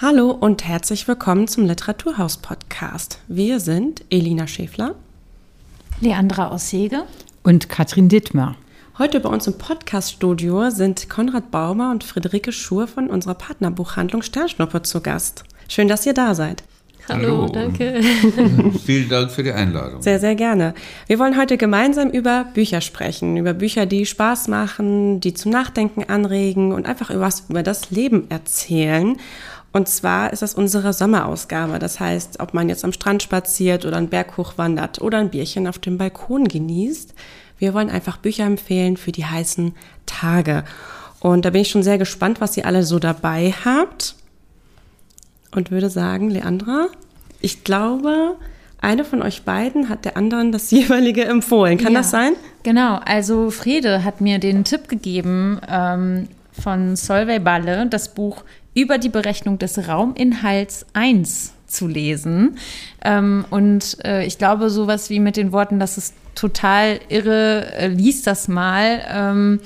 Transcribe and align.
Hallo 0.00 0.30
und 0.30 0.64
herzlich 0.64 1.08
willkommen 1.08 1.48
zum 1.48 1.64
Literaturhaus 1.64 2.36
Podcast. 2.36 3.20
Wir 3.26 3.58
sind 3.58 4.04
Elina 4.10 4.46
Schäfler, 4.46 4.94
Leandra 6.00 6.52
Ossege 6.52 7.04
und 7.42 7.68
Katrin 7.68 8.08
Dittmer. 8.08 8.54
Heute 8.98 9.18
bei 9.18 9.28
uns 9.28 9.46
im 9.46 9.58
Podcaststudio 9.58 10.70
sind 10.70 11.08
Konrad 11.08 11.50
Baumer 11.50 11.90
und 11.90 12.04
Friederike 12.04 12.52
Schur 12.52 12.86
von 12.86 13.08
unserer 13.08 13.34
Partnerbuchhandlung 13.34 14.22
Sternschnuppe 14.22 14.82
zu 14.82 15.00
Gast. 15.00 15.44
Schön, 15.68 15.88
dass 15.88 16.06
ihr 16.06 16.14
da 16.14 16.34
seid. 16.34 16.62
Hallo, 17.08 17.42
Hallo. 17.42 17.48
danke. 17.48 18.00
Vielen 18.84 19.08
Dank 19.08 19.30
für 19.30 19.42
die 19.42 19.52
Einladung. 19.52 20.00
Sehr, 20.00 20.18
sehr 20.18 20.34
gerne. 20.34 20.74
Wir 21.06 21.18
wollen 21.18 21.36
heute 21.38 21.56
gemeinsam 21.58 22.08
über 22.10 22.46
Bücher 22.54 22.80
sprechen, 22.80 23.36
über 23.36 23.52
Bücher, 23.52 23.84
die 23.84 24.06
Spaß 24.06 24.48
machen, 24.48 25.20
die 25.20 25.34
zum 25.34 25.52
Nachdenken 25.52 26.04
anregen 26.04 26.72
und 26.72 26.86
einfach 26.86 27.10
über 27.10 27.20
was 27.20 27.44
über 27.48 27.62
das 27.62 27.90
Leben 27.90 28.30
erzählen. 28.30 29.16
Und 29.72 29.88
zwar 29.88 30.32
ist 30.32 30.40
das 30.40 30.54
unsere 30.54 30.92
Sommerausgabe. 30.92 31.78
Das 31.78 32.00
heißt, 32.00 32.40
ob 32.40 32.54
man 32.54 32.68
jetzt 32.68 32.84
am 32.84 32.92
Strand 32.92 33.22
spaziert 33.22 33.84
oder 33.84 33.96
einen 33.96 34.08
Berg 34.08 34.36
hochwandert 34.36 35.00
oder 35.02 35.18
ein 35.18 35.30
Bierchen 35.30 35.66
auf 35.66 35.78
dem 35.78 35.98
Balkon 35.98 36.46
genießt. 36.46 37.12
Wir 37.58 37.74
wollen 37.74 37.90
einfach 37.90 38.16
Bücher 38.16 38.44
empfehlen 38.44 38.96
für 38.96 39.12
die 39.12 39.26
heißen 39.26 39.74
Tage. 40.06 40.64
Und 41.20 41.44
da 41.44 41.50
bin 41.50 41.62
ich 41.62 41.70
schon 41.70 41.82
sehr 41.82 41.98
gespannt, 41.98 42.40
was 42.40 42.56
ihr 42.56 42.66
alle 42.66 42.82
so 42.82 42.98
dabei 42.98 43.52
habt. 43.64 44.14
Und 45.54 45.70
würde 45.70 45.88
sagen, 45.88 46.30
Leandra, 46.30 46.88
ich 47.40 47.64
glaube, 47.64 48.36
eine 48.80 49.04
von 49.04 49.22
euch 49.22 49.42
beiden 49.42 49.88
hat 49.88 50.04
der 50.04 50.16
anderen 50.16 50.52
das 50.52 50.70
jeweilige 50.70 51.24
empfohlen. 51.24 51.78
Kann 51.78 51.92
ja, 51.92 52.00
das 52.00 52.10
sein? 52.10 52.32
Genau, 52.62 53.00
also 53.04 53.50
Frede 53.50 54.04
hat 54.04 54.20
mir 54.20 54.38
den 54.38 54.64
Tipp 54.64 54.88
gegeben 54.88 55.60
ähm, 55.68 56.28
von 56.52 56.96
Solveig 56.96 57.44
Balle, 57.44 57.86
das 57.86 58.14
Buch 58.14 58.44
über 58.74 58.98
die 58.98 59.08
Berechnung 59.08 59.58
des 59.58 59.88
Rauminhalts 59.88 60.86
1 60.92 61.52
zu 61.66 61.86
lesen. 61.86 62.58
Ähm, 63.04 63.44
und 63.50 63.98
äh, 64.04 64.24
ich 64.24 64.38
glaube, 64.38 64.70
sowas 64.70 65.10
wie 65.10 65.20
mit 65.20 65.36
den 65.36 65.52
Worten, 65.52 65.78
das 65.78 65.98
ist 65.98 66.14
total 66.34 67.00
irre, 67.08 67.72
äh, 67.76 67.88
lies 67.88 68.22
das 68.22 68.48
mal. 68.48 69.02
Ähm, 69.08 69.60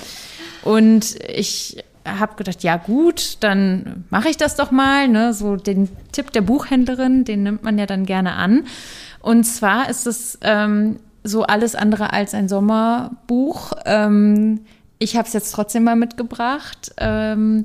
und 0.63 1.17
ich 1.29 1.83
habe 2.19 2.37
gedacht, 2.37 2.63
ja 2.63 2.77
gut, 2.77 3.39
dann 3.41 4.05
mache 4.11 4.29
ich 4.29 4.37
das 4.37 4.57
doch 4.57 4.71
mal. 4.71 5.09
Ne? 5.09 5.35
So 5.35 5.57
den 5.57 5.89
Tipp 6.13 6.33
der 6.33 6.43
Buchhändlerin, 6.43 7.25
den 7.25 7.43
nimmt 7.43 7.63
man 7.63 7.79
ja 7.79 7.87
dann 7.87 8.07
gerne 8.07 8.35
an. 8.35 8.65
Und 9.21 9.45
zwar 9.45 9.89
ist 9.89 10.07
es 10.07 10.39
ähm, 10.43 11.01
so 11.25 11.43
alles 11.45 11.75
andere 11.75 12.13
als 12.13 12.35
ein 12.35 12.49
Sommerbuch. 12.49 13.73
Ähm, 13.85 14.61
ich 14.99 15.17
habe 15.17 15.27
es 15.27 15.35
jetzt 15.35 15.53
trotzdem 15.53 15.85
mal 15.85 15.97
mitgebracht. 15.97 16.93
Ähm, 16.97 17.65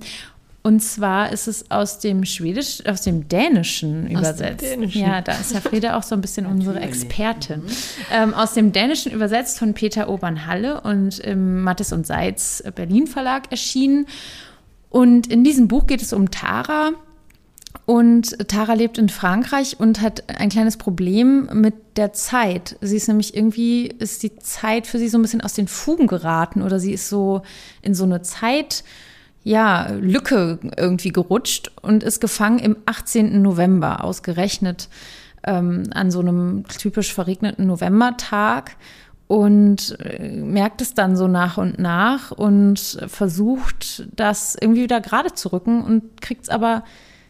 und 0.65 0.79
zwar 0.79 1.33
ist 1.33 1.47
es 1.47 1.69
aus 1.69 1.99
dem 1.99 2.23
Schwedisch, 2.23 2.85
aus 2.85 3.01
dem 3.01 3.27
Dänischen 3.27 4.05
aus 4.05 4.11
übersetzt. 4.11 4.61
Dem 4.61 4.79
Dänischen. 4.79 5.01
Ja, 5.01 5.19
da 5.19 5.33
ist 5.33 5.51
ja 5.51 5.59
Frieda 5.59 5.97
auch 5.97 6.03
so 6.03 6.15
ein 6.15 6.21
bisschen 6.21 6.45
unsere 6.51 6.79
Expertin. 6.79 7.63
Ähm, 8.09 8.33
aus 8.33 8.53
dem 8.53 8.71
Dänischen 8.71 9.11
übersetzt 9.11 9.59
von 9.59 9.73
Peter 9.73 10.07
Obernhalle 10.07 10.79
und 10.79 11.19
im 11.19 11.63
Mattes 11.63 11.91
und 11.91 12.07
Seitz 12.07 12.63
Berlin 12.75 13.07
Verlag 13.07 13.51
erschienen. 13.51 14.07
Und 14.89 15.27
in 15.27 15.43
diesem 15.43 15.67
Buch 15.67 15.85
geht 15.85 16.01
es 16.01 16.13
um 16.13 16.31
Tara. 16.31 16.91
Und 17.85 18.47
Tara 18.47 18.73
lebt 18.73 18.97
in 18.97 19.09
Frankreich 19.09 19.81
und 19.81 19.99
hat 19.99 20.23
ein 20.29 20.47
kleines 20.47 20.77
Problem 20.77 21.49
mit 21.51 21.73
der 21.97 22.13
Zeit. 22.13 22.77
Sie 22.79 22.95
ist 22.95 23.09
nämlich 23.09 23.35
irgendwie, 23.35 23.87
ist 23.87 24.23
die 24.23 24.37
Zeit 24.37 24.87
für 24.87 24.97
sie 24.97 25.09
so 25.09 25.17
ein 25.17 25.23
bisschen 25.23 25.41
aus 25.41 25.53
den 25.53 25.67
Fugen 25.67 26.07
geraten 26.07 26.61
oder 26.61 26.79
sie 26.79 26.93
ist 26.93 27.09
so 27.09 27.41
in 27.81 27.93
so 27.93 28.05
eine 28.05 28.21
Zeit 28.21 28.85
ja, 29.43 29.89
Lücke 29.99 30.59
irgendwie 30.77 31.09
gerutscht 31.09 31.71
und 31.81 32.03
ist 32.03 32.21
gefangen 32.21 32.59
im 32.59 32.77
18. 32.85 33.41
November, 33.41 34.03
ausgerechnet 34.03 34.89
ähm, 35.43 35.83
an 35.93 36.11
so 36.11 36.19
einem 36.19 36.65
typisch 36.67 37.13
verregneten 37.13 37.67
Novembertag 37.67 38.77
und 39.27 39.97
äh, 39.99 40.29
merkt 40.29 40.81
es 40.81 40.93
dann 40.93 41.17
so 41.17 41.27
nach 41.27 41.57
und 41.57 41.79
nach 41.79 42.31
und 42.31 42.99
versucht, 43.07 44.07
das 44.15 44.55
irgendwie 44.59 44.83
wieder 44.83 45.01
gerade 45.01 45.33
zu 45.33 45.51
rücken 45.51 45.83
und 45.83 46.21
kriegt 46.21 46.43
es 46.43 46.49
aber 46.49 46.83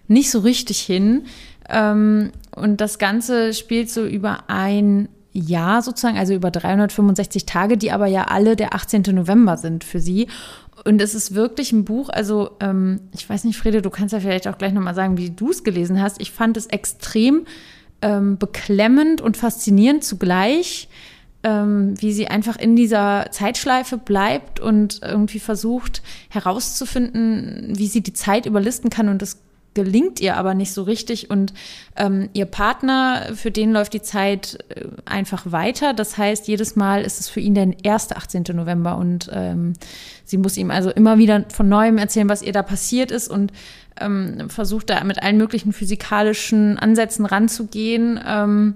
nicht 0.07 0.29
so 0.29 0.39
richtig 0.39 0.79
hin. 0.79 1.25
Ähm, 1.69 2.31
und 2.55 2.81
das 2.81 2.99
Ganze 2.99 3.53
spielt 3.53 3.89
so 3.89 4.05
über 4.05 4.43
ein 4.47 5.07
Jahr 5.31 5.81
sozusagen, 5.81 6.17
also 6.17 6.33
über 6.33 6.51
365 6.51 7.45
Tage, 7.45 7.77
die 7.77 7.91
aber 7.91 8.05
ja 8.05 8.25
alle 8.25 8.55
der 8.55 8.75
18. 8.75 9.03
November 9.13 9.57
sind 9.57 9.83
für 9.83 9.99
sie. 9.99 10.27
Und 10.83 11.01
es 11.01 11.15
ist 11.15 11.33
wirklich 11.33 11.71
ein 11.71 11.85
Buch, 11.85 12.09
also 12.09 12.51
ähm, 12.59 13.01
ich 13.13 13.29
weiß 13.29 13.45
nicht, 13.45 13.57
Friede, 13.57 13.81
du 13.81 13.89
kannst 13.89 14.13
ja 14.13 14.19
vielleicht 14.19 14.47
auch 14.47 14.57
gleich 14.57 14.73
nochmal 14.73 14.95
sagen, 14.95 15.17
wie 15.17 15.29
du 15.29 15.49
es 15.49 15.63
gelesen 15.63 16.01
hast. 16.01 16.19
Ich 16.19 16.31
fand 16.31 16.57
es 16.57 16.65
extrem 16.65 17.45
ähm, 18.01 18.37
beklemmend 18.37 19.21
und 19.21 19.37
faszinierend 19.37 20.03
zugleich, 20.03 20.89
ähm, 21.43 21.93
wie 22.01 22.11
sie 22.11 22.27
einfach 22.27 22.57
in 22.57 22.75
dieser 22.75 23.27
Zeitschleife 23.31 23.97
bleibt 23.97 24.59
und 24.59 24.99
irgendwie 25.03 25.39
versucht 25.39 26.01
herauszufinden, 26.29 27.73
wie 27.77 27.87
sie 27.87 28.01
die 28.01 28.13
Zeit 28.13 28.45
überlisten 28.45 28.89
kann 28.89 29.07
und 29.07 29.21
das 29.21 29.39
gelingt 29.73 30.19
ihr 30.19 30.37
aber 30.37 30.53
nicht 30.53 30.73
so 30.73 30.83
richtig 30.83 31.29
und 31.29 31.53
ähm, 31.95 32.29
ihr 32.33 32.45
Partner, 32.45 33.29
für 33.33 33.51
den 33.51 33.71
läuft 33.71 33.93
die 33.93 34.01
Zeit 34.01 34.59
äh, 34.69 34.85
einfach 35.05 35.51
weiter. 35.51 35.93
Das 35.93 36.17
heißt, 36.17 36.47
jedes 36.47 36.75
Mal 36.75 37.01
ist 37.03 37.19
es 37.19 37.29
für 37.29 37.39
ihn 37.39 37.55
der 37.55 37.73
erste 37.83 38.15
18. 38.15 38.43
November 38.53 38.97
und 38.97 39.29
ähm, 39.33 39.73
sie 40.25 40.37
muss 40.37 40.57
ihm 40.57 40.71
also 40.71 40.89
immer 40.89 41.17
wieder 41.17 41.45
von 41.49 41.69
neuem 41.69 41.97
erzählen, 41.97 42.29
was 42.29 42.41
ihr 42.41 42.53
da 42.53 42.63
passiert 42.63 43.11
ist 43.11 43.27
und 43.27 43.51
ähm, 43.99 44.49
versucht 44.49 44.89
da 44.89 45.03
mit 45.03 45.21
allen 45.21 45.37
möglichen 45.37 45.73
physikalischen 45.73 46.77
Ansätzen 46.77 47.25
ranzugehen. 47.25 48.19
Ähm, 48.25 48.75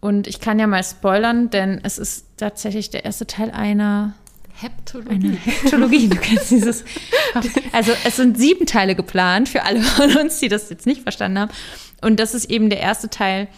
und 0.00 0.26
ich 0.26 0.40
kann 0.40 0.58
ja 0.58 0.66
mal 0.66 0.82
spoilern, 0.82 1.50
denn 1.50 1.80
es 1.82 1.98
ist 1.98 2.26
tatsächlich 2.38 2.90
der 2.90 3.04
erste 3.04 3.26
Teil 3.26 3.50
einer 3.50 4.14
Heptologie. 4.60 5.28
Eine 5.28 5.36
Heptologie, 5.36 6.08
du 6.08 6.16
kennst 6.16 6.50
dieses. 6.50 6.84
Also 7.72 7.92
es 8.04 8.16
sind 8.16 8.36
sieben 8.36 8.66
Teile 8.66 8.96
geplant 8.96 9.48
für 9.48 9.62
alle 9.62 9.80
von 9.82 10.16
uns, 10.16 10.40
die 10.40 10.48
das 10.48 10.68
jetzt 10.68 10.86
nicht 10.86 11.02
verstanden 11.02 11.38
haben. 11.38 11.50
Und 12.02 12.18
das 12.18 12.34
ist 12.34 12.50
eben 12.50 12.70
der 12.70 12.80
erste 12.80 13.08
Teil. 13.08 13.48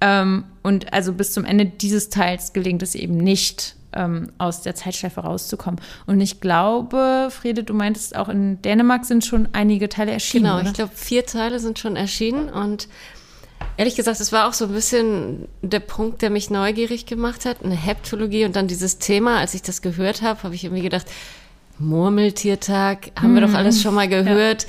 Ähm, 0.00 0.44
und 0.62 0.92
also 0.92 1.12
bis 1.12 1.32
zum 1.32 1.44
Ende 1.44 1.66
dieses 1.66 2.08
Teils 2.08 2.52
gelingt 2.52 2.82
es 2.82 2.94
eben 2.94 3.16
nicht, 3.16 3.76
ähm, 3.92 4.30
aus 4.38 4.62
der 4.62 4.74
Zeitschleife 4.74 5.20
rauszukommen. 5.20 5.80
Und 6.06 6.20
ich 6.20 6.40
glaube, 6.40 7.28
Friede, 7.30 7.64
du 7.64 7.74
meintest 7.74 8.16
auch 8.16 8.28
in 8.28 8.60
Dänemark 8.62 9.04
sind 9.04 9.24
schon 9.24 9.48
einige 9.52 9.88
Teile 9.88 10.12
erschienen. 10.12 10.44
Genau, 10.44 10.58
oder? 10.58 10.68
ich 10.68 10.74
glaube, 10.74 10.92
vier 10.94 11.26
Teile 11.26 11.58
sind 11.58 11.78
schon 11.78 11.96
erschienen 11.96 12.48
und 12.48 12.88
Ehrlich 13.78 13.94
gesagt, 13.94 14.18
es 14.18 14.32
war 14.32 14.48
auch 14.48 14.54
so 14.54 14.64
ein 14.64 14.72
bisschen 14.72 15.46
der 15.62 15.78
Punkt, 15.78 16.20
der 16.20 16.30
mich 16.30 16.50
neugierig 16.50 17.06
gemacht 17.06 17.44
hat, 17.44 17.64
eine 17.64 17.76
Heptologie 17.76 18.44
und 18.44 18.56
dann 18.56 18.66
dieses 18.66 18.98
Thema, 18.98 19.38
als 19.38 19.54
ich 19.54 19.62
das 19.62 19.82
gehört 19.82 20.20
habe, 20.20 20.42
habe 20.42 20.56
ich 20.56 20.64
irgendwie 20.64 20.82
gedacht, 20.82 21.06
Murmeltiertag, 21.78 23.12
haben 23.14 23.34
wir 23.34 23.40
doch 23.40 23.54
alles 23.54 23.80
schon 23.80 23.94
mal 23.94 24.08
gehört. 24.08 24.64
Ja. 24.64 24.68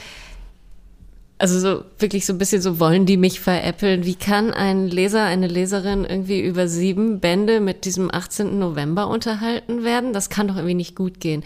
Also 1.39 1.59
so 1.59 1.85
wirklich 1.97 2.27
so 2.27 2.33
ein 2.33 2.37
bisschen 2.37 2.61
so 2.61 2.79
wollen 2.79 3.07
die 3.07 3.17
mich 3.17 3.39
veräppeln. 3.39 4.05
Wie 4.05 4.13
kann 4.13 4.53
ein 4.53 4.87
Leser, 4.87 5.23
eine 5.23 5.47
Leserin 5.47 6.05
irgendwie 6.05 6.41
über 6.41 6.67
sieben 6.67 7.19
Bände 7.19 7.61
mit 7.61 7.85
diesem 7.85 8.13
18. 8.13 8.59
November 8.59 9.07
unterhalten 9.07 9.83
werden? 9.83 10.13
Das 10.13 10.29
kann 10.29 10.47
doch 10.47 10.55
irgendwie 10.57 10.75
nicht 10.75 10.95
gut 10.95 11.19
gehen. 11.19 11.43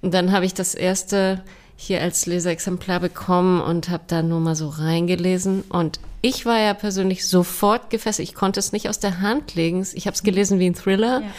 Und 0.00 0.14
dann 0.14 0.30
habe 0.30 0.44
ich 0.44 0.54
das 0.54 0.76
erste 0.76 1.42
hier 1.82 2.02
als 2.02 2.26
Leseexemplar 2.26 3.00
bekommen 3.00 3.62
und 3.62 3.88
habe 3.88 4.02
da 4.06 4.22
nur 4.22 4.38
mal 4.38 4.54
so 4.54 4.68
reingelesen. 4.68 5.62
Und 5.62 5.98
ich 6.20 6.44
war 6.44 6.58
ja 6.58 6.74
persönlich 6.74 7.26
sofort 7.26 7.88
gefesselt. 7.88 8.28
Ich 8.28 8.34
konnte 8.34 8.60
es 8.60 8.72
nicht 8.72 8.90
aus 8.90 9.00
der 9.00 9.22
Hand 9.22 9.54
legen. 9.54 9.86
Ich 9.94 10.06
habe 10.06 10.14
es 10.14 10.22
gelesen 10.22 10.58
wie 10.58 10.66
ein 10.66 10.74
Thriller. 10.74 11.22
Ja. 11.22 11.32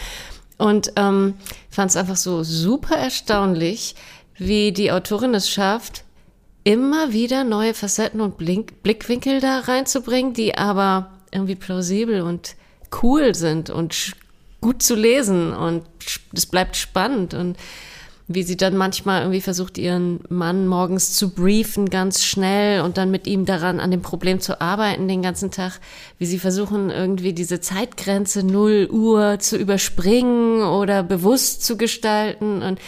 Und 0.58 0.94
ähm, 0.96 1.34
fand 1.70 1.92
es 1.92 1.96
einfach 1.96 2.16
so 2.16 2.42
super 2.42 2.96
erstaunlich, 2.96 3.94
wie 4.36 4.72
die 4.72 4.90
Autorin 4.90 5.32
es 5.34 5.48
schafft, 5.48 6.02
immer 6.64 7.12
wieder 7.12 7.44
neue 7.44 7.72
Facetten 7.72 8.20
und 8.20 8.36
Blink 8.36 8.82
Blickwinkel 8.82 9.38
da 9.38 9.60
reinzubringen, 9.60 10.34
die 10.34 10.58
aber 10.58 11.12
irgendwie 11.30 11.54
plausibel 11.54 12.20
und 12.20 12.56
cool 13.00 13.36
sind 13.36 13.70
und 13.70 14.14
gut 14.60 14.82
zu 14.82 14.96
lesen 14.96 15.52
und 15.52 15.84
es 16.34 16.46
bleibt 16.46 16.76
spannend 16.76 17.32
und 17.32 17.56
wie 18.34 18.42
sie 18.42 18.56
dann 18.56 18.76
manchmal 18.76 19.22
irgendwie 19.22 19.40
versucht, 19.40 19.78
ihren 19.78 20.20
Mann 20.28 20.66
morgens 20.66 21.14
zu 21.14 21.30
briefen, 21.30 21.90
ganz 21.90 22.24
schnell 22.24 22.82
und 22.82 22.96
dann 22.96 23.10
mit 23.10 23.26
ihm 23.26 23.44
daran 23.44 23.80
an 23.80 23.90
dem 23.90 24.02
Problem 24.02 24.40
zu 24.40 24.60
arbeiten 24.60 25.08
den 25.08 25.22
ganzen 25.22 25.50
Tag, 25.50 25.80
wie 26.18 26.26
sie 26.26 26.38
versuchen, 26.38 26.90
irgendwie 26.90 27.32
diese 27.32 27.60
Zeitgrenze 27.60 28.44
0 28.44 28.88
Uhr 28.90 29.38
zu 29.38 29.56
überspringen 29.56 30.62
oder 30.62 31.02
bewusst 31.02 31.64
zu 31.64 31.76
gestalten. 31.76 32.62
Und 32.62 32.78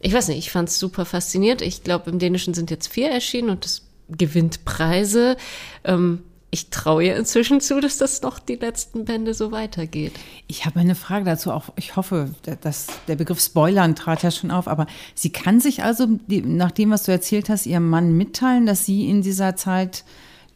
ich 0.00 0.12
weiß 0.12 0.28
nicht, 0.28 0.38
ich 0.38 0.50
fand 0.50 0.68
es 0.68 0.78
super 0.78 1.04
faszinierend. 1.04 1.62
Ich 1.62 1.82
glaube, 1.82 2.10
im 2.10 2.18
Dänischen 2.18 2.54
sind 2.54 2.70
jetzt 2.70 2.88
vier 2.88 3.10
erschienen 3.10 3.50
und 3.50 3.64
das 3.64 3.82
gewinnt 4.08 4.64
Preise. 4.64 5.36
Ähm, 5.84 6.22
ich 6.52 6.70
traue 6.70 7.04
ihr 7.04 7.16
inzwischen 7.16 7.60
zu, 7.60 7.80
dass 7.80 7.98
das 7.98 8.22
noch 8.22 8.40
die 8.40 8.56
letzten 8.56 9.04
Bände 9.04 9.34
so 9.34 9.52
weitergeht. 9.52 10.12
Ich 10.48 10.66
habe 10.66 10.80
eine 10.80 10.96
Frage 10.96 11.24
dazu. 11.24 11.52
Auch 11.52 11.66
ich 11.76 11.94
hoffe, 11.94 12.30
dass 12.60 12.88
der 13.06 13.14
Begriff 13.14 13.40
Spoilern 13.40 13.94
trat 13.94 14.24
ja 14.24 14.32
schon 14.32 14.50
auf. 14.50 14.66
Aber 14.66 14.86
sie 15.14 15.30
kann 15.30 15.60
sich 15.60 15.84
also, 15.84 16.08
nach 16.28 16.72
dem, 16.72 16.90
was 16.90 17.04
du 17.04 17.12
erzählt 17.12 17.48
hast, 17.48 17.66
ihrem 17.66 17.88
Mann 17.88 18.16
mitteilen, 18.16 18.66
dass 18.66 18.84
sie 18.84 19.08
in 19.08 19.22
dieser 19.22 19.54
Zeit 19.54 20.04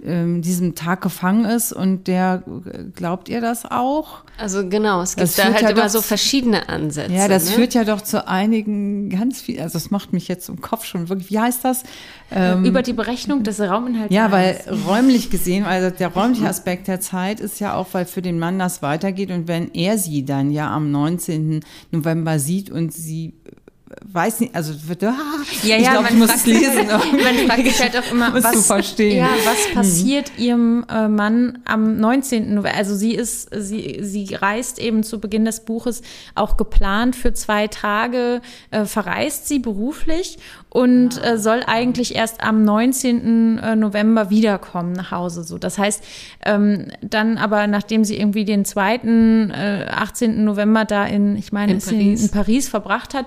ähm, 0.04 0.42
diesem 0.42 0.74
Tag 0.74 1.00
gefangen 1.00 1.44
ist 1.44 1.72
und 1.72 2.06
der 2.06 2.42
glaubt 2.94 3.28
ihr 3.28 3.40
das 3.40 3.64
auch? 3.64 4.24
Also 4.38 4.68
genau, 4.68 5.02
es 5.02 5.16
gibt 5.16 5.28
das 5.28 5.36
da 5.36 5.44
halt 5.52 5.62
ja 5.62 5.70
immer 5.70 5.88
so 5.88 6.02
verschiedene 6.02 6.68
Ansätze. 6.68 7.12
Ja, 7.12 7.28
das 7.28 7.46
ne? 7.46 7.52
führt 7.52 7.74
ja 7.74 7.84
doch 7.84 8.00
zu 8.00 8.26
einigen 8.26 9.08
ganz 9.10 9.40
viel, 9.40 9.60
also 9.60 9.74
das 9.74 9.90
macht 9.90 10.12
mich 10.12 10.28
jetzt 10.28 10.48
im 10.48 10.60
Kopf 10.60 10.84
schon 10.84 11.08
wirklich, 11.08 11.30
wie 11.30 11.38
heißt 11.38 11.64
das? 11.64 11.84
Ähm, 12.30 12.64
Über 12.64 12.82
die 12.82 12.92
Berechnung 12.92 13.42
des 13.42 13.60
Rauminhalts. 13.60 14.12
Ja, 14.12 14.30
weil 14.30 14.60
räumlich 14.86 15.30
gesehen, 15.30 15.64
also 15.64 15.94
der 15.96 16.08
räumliche 16.08 16.48
Aspekt 16.48 16.88
der 16.88 17.00
Zeit 17.00 17.40
ist 17.40 17.60
ja 17.60 17.74
auch, 17.74 17.88
weil 17.92 18.06
für 18.06 18.22
den 18.22 18.38
Mann 18.38 18.58
das 18.58 18.82
weitergeht 18.82 19.30
und 19.30 19.48
wenn 19.48 19.72
er 19.72 19.98
sie 19.98 20.24
dann 20.24 20.50
ja 20.50 20.70
am 20.70 20.90
19. 20.90 21.60
November 21.92 22.38
sieht 22.38 22.70
und 22.70 22.92
sie 22.92 23.34
weiß 24.02 24.41
nicht, 24.41 24.55
also 24.55 24.73
ah, 24.73 25.14
ja, 25.62 25.76
ich 25.76 25.91
glaube, 25.91 26.08
ich 26.11 26.17
muss 26.17 26.35
es 26.35 26.46
lesen. 26.46 26.87
man 26.87 27.49
fragt 27.49 27.64
sich 27.64 27.81
halt 27.81 27.96
auch 27.96 28.11
immer, 28.11 28.32
was, 28.43 28.67
verstehen. 28.67 29.19
Ja, 29.19 29.31
was 29.44 29.69
mhm. 29.69 29.75
passiert 29.75 30.32
mhm. 30.37 30.44
ihrem 30.44 30.87
äh, 30.88 31.08
Mann 31.08 31.58
am 31.64 31.96
19. 31.99 32.55
November? 32.55 32.76
Also 32.76 32.94
sie 32.94 33.14
ist, 33.14 33.49
sie, 33.55 33.99
sie 34.02 34.35
reist 34.35 34.79
eben 34.79 35.02
zu 35.02 35.20
Beginn 35.20 35.44
des 35.44 35.64
Buches 35.64 36.02
auch 36.35 36.56
geplant 36.56 37.17
für 37.17 37.32
zwei 37.32 37.69
Tage, 37.69 38.41
äh, 38.70 38.85
verreist 38.85 39.49
sie 39.49 39.58
beruflich 39.58 40.38
und 40.69 41.25
äh, 41.25 41.38
soll 41.38 41.62
eigentlich 41.67 42.14
erst 42.17 42.43
am 42.43 42.64
19. 42.64 43.58
Äh, 43.58 43.76
November 43.76 44.31
wiederkommen 44.31 44.93
nach 44.93 45.12
Hause. 45.12 45.44
So, 45.44 45.58
das 45.58 45.79
heißt, 45.79 46.02
ähm, 46.44 46.87
dann 47.00 47.38
aber 47.38 47.67
nachdem 47.67 48.05
sie 48.05 48.19
irgendwie 48.19 48.44
den 48.44 48.64
zweiten 48.64 49.50
äh, 49.50 49.87
18. 49.91 50.44
November 50.44 50.85
da 50.85 51.05
in, 51.05 51.37
ich 51.37 51.52
meine, 51.52 51.73
in 51.73 51.81
Paris. 51.81 52.23
in 52.23 52.31
Paris 52.31 52.69
verbracht 52.69 53.14
hat, 53.14 53.26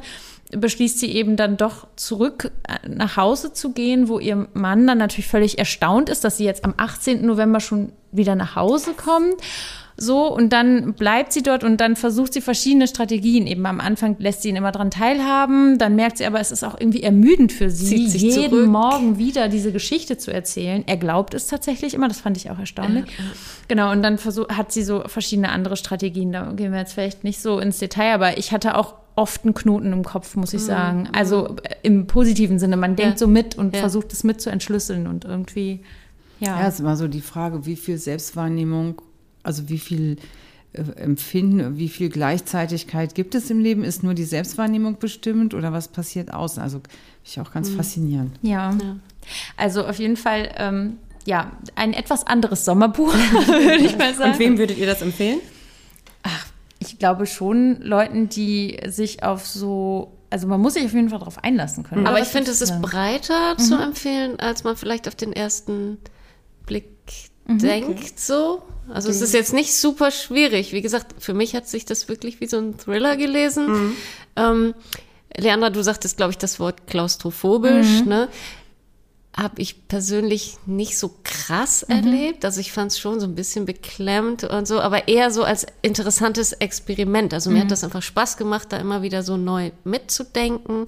beschließt 0.51 0.99
sie 0.99 1.13
eben 1.13 1.35
dann 1.35 1.57
doch 1.57 1.87
zurück 1.95 2.51
äh, 2.67 2.87
nach 2.87 3.17
Hause 3.17 3.53
zu 3.53 3.71
gehen, 3.71 4.07
wo 4.07 4.19
ihr 4.19 4.47
Mann 4.53 4.87
dann 4.87 4.97
natürlich 4.97 5.27
völlig 5.27 5.59
erstaunt 5.59 6.09
ist, 6.09 6.23
dass 6.23 6.37
sie 6.37 6.45
jetzt 6.45 6.63
am 6.63 6.73
18. 6.77 7.25
November 7.25 7.59
schon 7.59 7.91
wieder 8.11 8.35
nach 8.35 8.55
Hause 8.55 8.93
kommt. 8.93 9.35
So, 9.99 10.31
und 10.31 10.53
dann 10.53 10.93
bleibt 10.93 11.33
sie 11.33 11.41
dort 11.41 11.63
und 11.63 11.81
dann 11.81 11.95
versucht 11.95 12.33
sie 12.33 12.41
verschiedene 12.41 12.87
Strategien. 12.87 13.47
Eben 13.47 13.65
am 13.65 13.79
Anfang 13.79 14.15
lässt 14.19 14.43
sie 14.43 14.49
ihn 14.49 14.55
immer 14.55 14.71
dran 14.71 14.91
teilhaben, 14.91 15.79
dann 15.79 15.95
merkt 15.95 16.19
sie 16.19 16.25
aber, 16.25 16.39
es 16.39 16.51
ist 16.51 16.63
auch 16.63 16.79
irgendwie 16.79 17.01
ermüdend 17.01 17.51
für 17.51 17.71
sie, 17.71 18.05
jeden 18.05 18.51
zurück. 18.51 18.67
Morgen 18.67 19.17
wieder 19.17 19.49
diese 19.49 19.71
Geschichte 19.71 20.17
zu 20.17 20.31
erzählen. 20.31 20.83
Er 20.85 20.97
glaubt 20.97 21.33
es 21.33 21.47
tatsächlich 21.47 21.95
immer, 21.95 22.07
das 22.07 22.19
fand 22.19 22.37
ich 22.37 22.51
auch 22.51 22.59
erstaunlich. 22.59 23.05
Ja. 23.05 23.25
Genau, 23.67 23.91
und 23.91 24.03
dann 24.03 24.19
versuch, 24.19 24.47
hat 24.49 24.71
sie 24.71 24.83
so 24.83 25.03
verschiedene 25.07 25.49
andere 25.49 25.75
Strategien. 25.75 26.31
Da 26.31 26.51
gehen 26.51 26.71
wir 26.71 26.79
jetzt 26.79 26.93
vielleicht 26.93 27.23
nicht 27.23 27.41
so 27.41 27.59
ins 27.59 27.79
Detail, 27.79 28.13
aber 28.13 28.37
ich 28.37 28.51
hatte 28.51 28.75
auch 28.75 28.93
oft 29.15 29.45
einen 29.45 29.55
Knoten 29.55 29.93
im 29.93 30.03
Kopf, 30.03 30.35
muss 30.35 30.53
ich 30.53 30.61
mhm. 30.61 30.65
sagen. 30.65 31.09
Also 31.11 31.55
äh, 31.63 31.75
im 31.81 32.05
positiven 32.05 32.59
Sinne. 32.59 32.77
Man 32.77 32.95
denkt 32.95 33.13
ja. 33.13 33.17
so 33.17 33.27
mit 33.27 33.57
und 33.57 33.73
ja. 33.73 33.81
versucht 33.81 34.13
es 34.13 34.23
mit 34.23 34.39
zu 34.39 34.51
entschlüsseln 34.51 35.07
und 35.07 35.25
irgendwie, 35.25 35.81
ja. 36.39 36.59
Ja, 36.59 36.67
es 36.67 36.75
ist 36.75 36.79
immer 36.81 36.95
so 36.95 37.07
die 37.07 37.21
Frage, 37.21 37.65
wie 37.65 37.75
viel 37.75 37.97
Selbstwahrnehmung, 37.97 39.01
also 39.47 39.69
wie 39.69 39.79
viel 39.79 40.17
äh, 40.73 40.81
Empfinden, 40.97 41.77
wie 41.77 41.89
viel 41.89 42.09
Gleichzeitigkeit 42.09 43.15
gibt 43.15 43.33
es 43.33 43.49
im 43.49 43.59
Leben? 43.59 43.83
Ist 43.83 44.03
nur 44.03 44.13
die 44.13 44.25
Selbstwahrnehmung 44.25 44.99
bestimmt 44.99 45.53
oder 45.53 45.73
was 45.73 45.87
passiert 45.87 46.33
außen? 46.33 46.61
Also 46.61 46.81
ich 47.23 47.39
auch 47.39 47.51
ganz 47.51 47.69
mhm. 47.69 47.77
faszinierend. 47.77 48.35
Ja. 48.41 48.71
ja. 48.71 48.97
Also 49.55 49.85
auf 49.85 49.97
jeden 49.99 50.17
Fall, 50.17 50.51
ähm, 50.57 50.97
ja, 51.25 51.51
ein 51.75 51.93
etwas 51.93 52.27
anderes 52.27 52.65
Sommerbuch, 52.65 53.13
würde 53.47 53.85
ich 53.85 53.97
mal 53.97 54.13
sagen. 54.13 54.33
Und 54.33 54.39
wem 54.39 54.57
würdet 54.57 54.77
ihr 54.77 54.85
das 54.85 55.01
empfehlen? 55.01 55.39
Ach, 56.23 56.47
ich 56.79 56.99
glaube 56.99 57.25
schon 57.25 57.81
Leuten, 57.81 58.29
die 58.29 58.79
sich 58.87 59.23
auf 59.23 59.47
so 59.47 60.13
also 60.29 60.45
man 60.45 60.59
muss 60.59 60.73
sich 60.73 60.83
auf 60.83 60.93
jeden 60.93 61.09
Fall 61.09 61.19
darauf 61.19 61.41
einlassen 61.41 61.83
können. 61.83 62.05
Aber 62.05 62.19
ich 62.19 62.27
finde, 62.27 62.51
es 62.51 62.61
ist 62.61 62.81
breiter 62.81 63.53
mhm. 63.53 63.59
zu 63.59 63.81
empfehlen, 63.81 64.39
als 64.41 64.65
man 64.65 64.75
vielleicht 64.75 65.07
auf 65.07 65.15
den 65.15 65.31
ersten 65.31 65.99
Blick 66.65 66.96
mhm. 67.47 67.59
denkt 67.59 67.89
okay. 67.89 68.11
so. 68.15 68.61
Also 68.89 69.09
okay. 69.09 69.17
es 69.17 69.21
ist 69.21 69.33
jetzt 69.33 69.53
nicht 69.53 69.75
super 69.75 70.11
schwierig. 70.11 70.71
Wie 70.73 70.81
gesagt, 70.81 71.15
für 71.19 71.33
mich 71.33 71.55
hat 71.55 71.67
sich 71.67 71.85
das 71.85 72.07
wirklich 72.07 72.39
wie 72.39 72.47
so 72.47 72.57
ein 72.57 72.77
Thriller 72.77 73.17
gelesen. 73.17 73.67
Mhm. 73.67 73.95
Ähm, 74.35 74.73
Leandra, 75.35 75.69
du 75.69 75.83
sagtest, 75.83 76.17
glaube 76.17 76.31
ich, 76.31 76.37
das 76.37 76.59
Wort 76.59 76.87
klaustrophobisch. 76.87 78.01
Mhm. 78.01 78.07
Ne? 78.07 78.29
habe 79.37 79.61
ich 79.61 79.87
persönlich 79.87 80.57
nicht 80.65 80.97
so 80.97 81.13
krass 81.23 81.85
mhm. 81.87 81.95
erlebt. 81.95 82.43
Also 82.43 82.59
ich 82.59 82.71
fand 82.71 82.91
es 82.91 82.99
schon 82.99 83.19
so 83.19 83.27
ein 83.27 83.35
bisschen 83.35 83.65
beklemmt 83.65 84.43
und 84.43 84.67
so, 84.67 84.81
aber 84.81 85.07
eher 85.07 85.29
so 85.29 85.43
als 85.43 85.67
interessantes 85.83 86.53
Experiment. 86.53 87.35
Also 87.35 87.51
mir 87.51 87.59
hat 87.59 87.65
mhm. 87.65 87.69
das 87.69 87.83
einfach 87.83 88.01
Spaß 88.01 88.37
gemacht, 88.37 88.69
da 88.71 88.77
immer 88.77 89.03
wieder 89.03 89.21
so 89.21 89.37
neu 89.37 89.71
mitzudenken. 89.83 90.85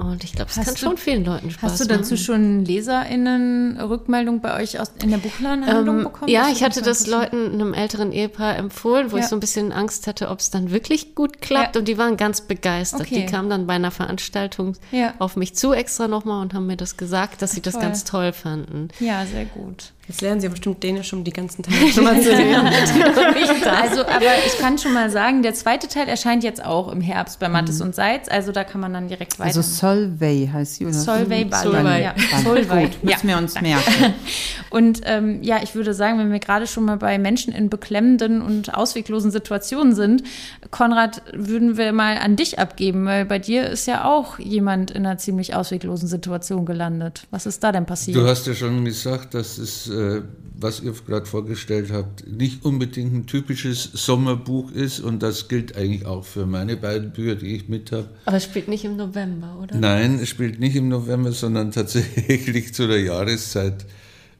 Und 0.00 0.24
ich 0.24 0.32
glaube, 0.32 0.50
es 0.50 0.56
kann 0.56 0.74
du, 0.74 0.80
schon 0.80 0.96
vielen 0.96 1.26
Leuten 1.26 1.50
Spaß 1.50 1.62
machen. 1.62 1.72
Hast 1.72 1.80
du 1.82 1.86
dazu 1.86 2.14
machen. 2.14 2.24
schon 2.24 2.64
LeserInnen-Rückmeldung 2.64 4.40
bei 4.40 4.58
euch 4.58 4.80
aus, 4.80 4.92
in 5.02 5.10
der 5.10 5.18
Buchladenhandlung 5.18 5.98
ähm, 5.98 6.04
bekommen? 6.04 6.30
Ja, 6.30 6.48
ich 6.50 6.64
hatte 6.64 6.80
das 6.80 7.06
Leuten, 7.06 7.52
einem 7.52 7.74
älteren 7.74 8.10
Ehepaar 8.10 8.56
empfohlen, 8.56 9.12
wo 9.12 9.18
ja. 9.18 9.22
ich 9.22 9.28
so 9.28 9.36
ein 9.36 9.40
bisschen 9.40 9.72
Angst 9.72 10.06
hatte, 10.06 10.30
ob 10.30 10.38
es 10.38 10.48
dann 10.48 10.70
wirklich 10.70 11.14
gut 11.14 11.42
klappt. 11.42 11.74
Ja. 11.74 11.80
Und 11.80 11.86
die 11.86 11.98
waren 11.98 12.16
ganz 12.16 12.40
begeistert. 12.40 13.02
Okay. 13.02 13.26
Die 13.26 13.26
kamen 13.26 13.50
dann 13.50 13.66
bei 13.66 13.74
einer 13.74 13.90
Veranstaltung 13.90 14.74
ja. 14.90 15.12
auf 15.18 15.36
mich 15.36 15.54
zu 15.54 15.74
extra 15.74 16.08
nochmal 16.08 16.40
und 16.40 16.54
haben 16.54 16.66
mir 16.66 16.78
das 16.78 16.96
gesagt, 16.96 17.42
dass 17.42 17.50
Ach, 17.50 17.54
sie 17.56 17.60
das 17.60 17.78
ganz 17.78 18.04
toll 18.04 18.32
fanden. 18.32 18.88
Ja, 19.00 19.26
sehr 19.26 19.44
gut. 19.44 19.92
Jetzt 20.10 20.22
lernen 20.22 20.40
Sie 20.40 20.48
ja 20.48 20.50
bestimmt 20.50 20.82
Dänisch, 20.82 21.12
um 21.12 21.22
die 21.22 21.32
ganzen 21.32 21.62
Teile 21.62 21.86
schon 21.92 22.02
mal 22.02 22.20
zu 22.20 22.30
lernen. 22.30 22.66
also, 23.80 24.00
aber 24.00 24.44
ich 24.44 24.58
kann 24.58 24.76
schon 24.76 24.92
mal 24.92 25.08
sagen, 25.08 25.44
der 25.44 25.54
zweite 25.54 25.86
Teil 25.86 26.08
erscheint 26.08 26.42
jetzt 26.42 26.64
auch 26.64 26.90
im 26.90 27.00
Herbst 27.00 27.38
bei 27.38 27.48
Mattes 27.48 27.78
mhm. 27.78 27.86
und 27.86 27.94
Salz. 27.94 28.26
Also 28.28 28.50
da 28.50 28.64
kann 28.64 28.80
man 28.80 28.92
dann 28.92 29.06
direkt 29.06 29.38
weiter. 29.38 29.56
Also 29.56 29.62
Solvay 29.62 30.50
heißt 30.52 30.74
sie, 30.74 30.86
oder? 30.86 30.94
Solvay 30.94 31.48
Solvay. 31.48 32.02
Ja. 32.02 32.14
Solvay. 32.42 32.86
Gut, 32.86 33.04
müssen 33.04 33.28
ja. 33.28 33.36
wir 33.36 33.38
uns 33.38 33.60
merken. 33.60 34.14
und 34.70 35.02
ähm, 35.04 35.44
ja, 35.44 35.60
ich 35.62 35.76
würde 35.76 35.94
sagen, 35.94 36.18
wenn 36.18 36.32
wir 36.32 36.40
gerade 36.40 36.66
schon 36.66 36.86
mal 36.86 36.96
bei 36.96 37.16
Menschen 37.16 37.52
in 37.52 37.70
beklemmenden 37.70 38.42
und 38.42 38.74
ausweglosen 38.74 39.30
Situationen 39.30 39.94
sind, 39.94 40.24
Konrad, 40.72 41.22
würden 41.32 41.76
wir 41.76 41.92
mal 41.92 42.18
an 42.18 42.34
dich 42.34 42.58
abgeben, 42.58 43.06
weil 43.06 43.26
bei 43.26 43.38
dir 43.38 43.68
ist 43.68 43.86
ja 43.86 44.06
auch 44.06 44.40
jemand 44.40 44.90
in 44.90 45.06
einer 45.06 45.18
ziemlich 45.18 45.54
ausweglosen 45.54 46.08
Situation 46.08 46.66
gelandet. 46.66 47.28
Was 47.30 47.46
ist 47.46 47.62
da 47.62 47.70
denn 47.70 47.86
passiert? 47.86 48.16
Du 48.16 48.26
hast 48.26 48.48
ja 48.48 48.54
schon 48.54 48.84
gesagt, 48.84 49.34
dass 49.34 49.56
es 49.56 49.88
äh, 50.00 50.22
was 50.60 50.80
ihr 50.80 50.92
gerade 51.06 51.24
vorgestellt 51.24 51.90
habt, 51.90 52.26
nicht 52.26 52.64
unbedingt 52.64 53.14
ein 53.14 53.26
typisches 53.26 53.84
Sommerbuch 53.84 54.70
ist 54.72 55.00
und 55.00 55.22
das 55.22 55.48
gilt 55.48 55.74
eigentlich 55.76 56.04
auch 56.04 56.24
für 56.24 56.44
meine 56.44 56.76
beiden 56.76 57.12
Bücher, 57.12 57.36
die 57.36 57.56
ich 57.56 57.68
mit 57.68 57.92
habe. 57.92 58.08
Aber 58.26 58.36
es 58.36 58.44
spielt 58.44 58.68
nicht 58.68 58.84
im 58.84 58.96
November, 58.96 59.58
oder? 59.62 59.76
Nein, 59.76 60.18
es 60.20 60.28
spielt 60.28 60.60
nicht 60.60 60.76
im 60.76 60.88
November, 60.88 61.32
sondern 61.32 61.70
tatsächlich 61.72 62.74
zu 62.74 62.86
der 62.86 63.00
Jahreszeit, 63.00 63.86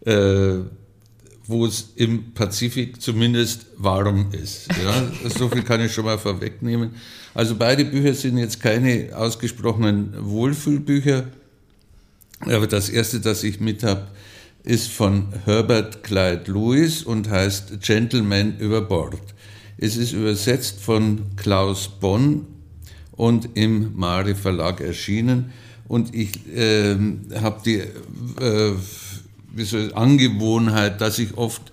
äh, 0.04 0.58
wo 1.46 1.64
es 1.64 1.92
im 1.96 2.32
Pazifik 2.34 3.00
zumindest 3.00 3.66
warm 3.78 4.26
ist. 4.32 4.68
Ja? 4.68 5.10
so 5.38 5.48
viel 5.48 5.62
kann 5.62 5.80
ich 5.80 5.92
schon 5.92 6.04
mal 6.04 6.18
vorwegnehmen. 6.18 6.90
Also 7.32 7.56
beide 7.56 7.84
Bücher 7.86 8.12
sind 8.12 8.36
jetzt 8.36 8.60
keine 8.60 9.10
ausgesprochenen 9.14 10.12
Wohlfühlbücher, 10.18 11.24
aber 12.40 12.66
das 12.66 12.90
erste, 12.90 13.20
das 13.20 13.42
ich 13.42 13.60
mit 13.60 13.82
habe, 13.82 14.08
ist 14.62 14.88
von 14.88 15.28
Herbert 15.44 16.02
Clyde 16.02 16.50
Lewis 16.52 17.02
und 17.02 17.28
heißt 17.28 17.80
Gentleman 17.80 18.58
über 18.58 18.82
Bord. 18.82 19.20
Es 19.78 19.96
ist 19.96 20.12
übersetzt 20.12 20.80
von 20.80 21.22
Klaus 21.36 21.88
Bonn 21.88 22.46
und 23.12 23.50
im 23.54 23.96
Mare 23.96 24.34
Verlag 24.34 24.80
erschienen. 24.80 25.52
Und 25.88 26.14
ich 26.14 26.46
äh, 26.54 26.96
habe 27.40 27.60
die 27.64 27.78
äh, 28.42 29.64
soll, 29.64 29.92
Angewohnheit, 29.94 31.00
dass 31.00 31.18
ich 31.18 31.36
oft 31.36 31.72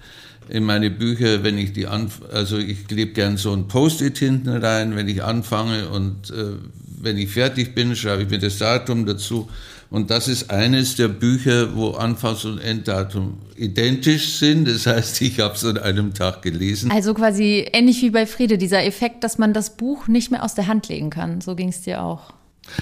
in 0.49 0.63
meine 0.63 0.89
Bücher, 0.89 1.43
wenn 1.43 1.57
ich 1.57 1.73
die 1.73 1.87
an, 1.87 2.09
also 2.31 2.57
ich 2.57 2.87
klebe 2.87 3.11
gern 3.11 3.37
so 3.37 3.51
ein 3.51 3.67
Post-it 3.67 4.17
hinten 4.17 4.49
rein, 4.49 4.95
wenn 4.95 5.07
ich 5.07 5.23
anfange 5.23 5.89
und 5.89 6.31
äh, 6.31 6.53
wenn 6.99 7.17
ich 7.17 7.29
fertig 7.29 7.75
bin, 7.75 7.95
schreibe 7.95 8.23
ich 8.23 8.29
mir 8.29 8.39
das 8.39 8.57
Datum 8.57 9.05
dazu 9.05 9.49
und 9.89 10.09
das 10.09 10.27
ist 10.27 10.49
eines 10.49 10.95
der 10.95 11.07
Bücher, 11.07 11.75
wo 11.75 11.91
Anfangs- 11.91 12.43
und 12.43 12.59
Enddatum 12.59 13.37
identisch 13.55 14.35
sind. 14.37 14.67
Das 14.67 14.85
heißt, 14.85 15.21
ich 15.21 15.39
habe 15.39 15.55
es 15.55 15.63
an 15.63 15.77
einem 15.77 16.13
Tag 16.13 16.41
gelesen. 16.41 16.91
Also 16.91 17.13
quasi 17.13 17.65
ähnlich 17.71 18.01
wie 18.01 18.09
bei 18.09 18.25
Friede, 18.25 18.57
dieser 18.57 18.83
Effekt, 18.83 19.23
dass 19.23 19.37
man 19.37 19.53
das 19.53 19.77
Buch 19.77 20.07
nicht 20.07 20.29
mehr 20.29 20.43
aus 20.43 20.55
der 20.55 20.67
Hand 20.67 20.89
legen 20.89 21.09
kann. 21.09 21.39
So 21.39 21.55
ging 21.55 21.69
es 21.69 21.81
dir 21.81 22.01
auch. 22.01 22.33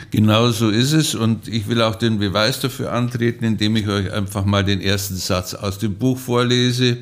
Genau 0.09 0.49
so 0.49 0.71
ist 0.71 0.93
es. 0.93 1.13
Und 1.13 1.47
ich 1.47 1.67
will 1.67 1.81
auch 1.83 1.95
den 1.95 2.17
Beweis 2.17 2.59
dafür 2.59 2.91
antreten, 2.91 3.45
indem 3.45 3.75
ich 3.75 3.87
euch 3.87 4.11
einfach 4.11 4.43
mal 4.45 4.63
den 4.63 4.81
ersten 4.81 5.15
Satz 5.15 5.53
aus 5.53 5.77
dem 5.77 5.95
Buch 5.95 6.17
vorlese. 6.17 6.97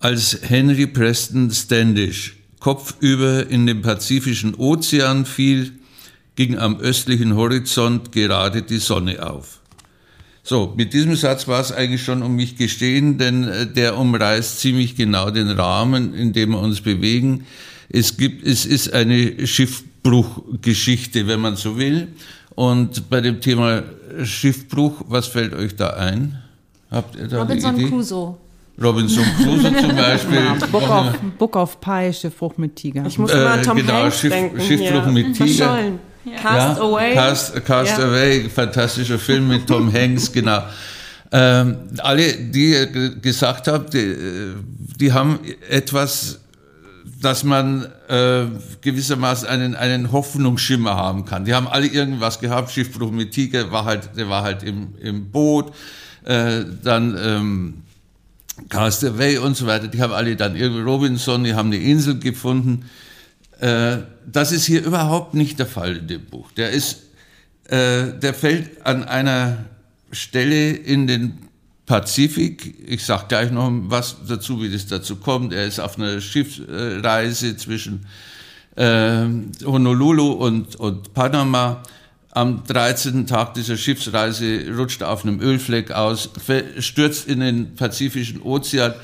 Als 0.00 0.38
Henry 0.42 0.86
Preston 0.86 1.50
Standish 1.50 2.36
kopfüber 2.60 3.48
in 3.48 3.66
den 3.66 3.80
Pazifischen 3.80 4.54
Ozean 4.54 5.24
fiel, 5.24 5.72
ging 6.36 6.58
am 6.58 6.78
östlichen 6.78 7.36
Horizont 7.36 8.12
gerade 8.12 8.62
die 8.62 8.78
Sonne 8.78 9.24
auf. 9.24 9.60
So, 10.46 10.74
mit 10.76 10.92
diesem 10.92 11.16
Satz 11.16 11.48
war 11.48 11.60
es 11.60 11.72
eigentlich 11.72 12.02
schon 12.02 12.22
um 12.22 12.36
mich 12.36 12.56
gestehen, 12.56 13.16
denn 13.16 13.44
äh, 13.44 13.66
der 13.66 13.96
umreißt 13.96 14.60
ziemlich 14.60 14.94
genau 14.94 15.30
den 15.30 15.48
Rahmen, 15.48 16.12
in 16.12 16.34
dem 16.34 16.50
wir 16.50 16.58
uns 16.58 16.82
bewegen. 16.82 17.46
Es 17.88 18.18
gibt, 18.18 18.46
es 18.46 18.66
ist 18.66 18.92
eine 18.92 19.46
Schiffbruchgeschichte, 19.46 21.26
wenn 21.26 21.40
man 21.40 21.56
so 21.56 21.78
will. 21.78 22.08
Und 22.54 23.08
bei 23.08 23.22
dem 23.22 23.40
Thema 23.40 23.84
Schiffbruch, 24.22 25.02
was 25.08 25.28
fällt 25.28 25.54
euch 25.54 25.76
da 25.76 25.90
ein? 25.90 26.42
Habt 26.90 27.16
ihr 27.16 27.26
da 27.26 27.40
Robinson 27.40 27.70
eine 27.70 27.78
Idee? 27.80 27.90
Crusoe. 27.90 28.36
Robinson 28.82 29.24
Crusoe 29.36 29.80
zum 29.80 29.96
Beispiel. 29.96 30.42
Book 30.70 30.90
of, 30.90 31.06
Book 31.38 31.56
of 31.56 31.80
Pie, 31.80 32.12
Schiffbruch 32.12 32.58
mit 32.58 32.76
Tiger. 32.76 33.06
Ich 33.06 33.18
muss 33.18 33.32
immer 33.32 33.52
an 33.52 33.62
Tom 33.62 33.76
genau, 33.78 33.94
Hanks 33.94 34.20
Schiff, 34.20 34.32
denken. 34.32 34.60
Schiffbruch 34.60 35.04
hier. 35.04 35.12
mit 35.12 35.34
Tiger. 35.34 35.46
Verschollen. 35.46 36.13
Cast 36.40 36.80
Away. 36.80 37.14
Cast, 37.14 37.64
Cast 37.64 37.98
Ja. 37.98 38.06
Away, 38.06 38.48
fantastischer 38.48 39.18
Film 39.18 39.48
mit 39.48 39.66
Tom 39.66 39.92
Hanks, 39.92 40.32
genau. 40.32 40.62
Ähm, 41.32 41.76
alle, 41.98 42.32
die 42.32 43.18
gesagt 43.20 43.68
habt, 43.68 43.94
die, 43.94 43.98
äh, 43.98 44.54
die 45.00 45.12
haben 45.12 45.40
etwas, 45.68 46.40
dass 47.20 47.44
man 47.44 47.86
äh, 48.08 48.44
gewissermaßen 48.80 49.48
einen, 49.48 49.74
einen 49.74 50.12
Hoffnungsschimmer 50.12 50.94
haben 50.94 51.24
kann. 51.24 51.44
Die 51.44 51.54
haben 51.54 51.66
alle 51.66 51.86
irgendwas 51.86 52.38
gehabt, 52.38 52.70
Schiffbruch 52.70 53.10
mit 53.10 53.32
Tiger, 53.32 53.70
war 53.72 53.84
halt, 53.84 54.10
der 54.16 54.28
war 54.28 54.42
halt 54.42 54.62
im, 54.62 54.94
im 55.00 55.30
Boot, 55.30 55.72
äh, 56.24 56.64
dann 56.82 57.18
ähm, 57.18 57.74
Cast 58.68 59.04
Away 59.04 59.38
und 59.38 59.56
so 59.56 59.66
weiter, 59.66 59.88
die 59.88 60.00
haben 60.00 60.12
alle 60.12 60.36
dann 60.36 60.54
irgendwie 60.56 60.82
Robinson, 60.82 61.44
die 61.44 61.54
haben 61.54 61.72
eine 61.72 61.78
Insel 61.78 62.18
gefunden. 62.18 62.88
Äh, 63.60 63.98
das 64.26 64.52
ist 64.52 64.66
hier 64.66 64.84
überhaupt 64.84 65.34
nicht 65.34 65.58
der 65.58 65.66
Fall 65.66 65.96
in 65.96 66.08
dem 66.08 66.24
Buch. 66.26 66.50
Der 66.52 66.70
ist, 66.70 67.02
äh, 67.68 68.12
der 68.18 68.34
fällt 68.34 68.84
an 68.86 69.04
einer 69.04 69.64
Stelle 70.10 70.70
in 70.70 71.06
den 71.06 71.38
Pazifik. 71.86 72.74
Ich 72.86 73.04
sage 73.04 73.26
gleich 73.28 73.50
noch 73.50 73.70
was 73.84 74.16
dazu, 74.26 74.62
wie 74.62 74.70
das 74.70 74.86
dazu 74.86 75.16
kommt. 75.16 75.52
Er 75.52 75.66
ist 75.66 75.80
auf 75.80 75.98
einer 75.98 76.20
Schiffsreise 76.20 77.56
zwischen 77.56 78.06
äh, 78.76 79.26
Honolulu 79.64 80.32
und, 80.32 80.76
und 80.76 81.14
Panama. 81.14 81.82
Am 82.30 82.64
13. 82.66 83.28
Tag 83.28 83.54
dieser 83.54 83.76
Schiffsreise 83.76 84.74
rutscht 84.76 85.02
er 85.02 85.10
auf 85.10 85.24
einem 85.24 85.40
Ölfleck 85.40 85.92
aus, 85.92 86.30
stürzt 86.80 87.28
in 87.28 87.38
den 87.40 87.76
Pazifischen 87.76 88.42
Ozean. 88.42 88.94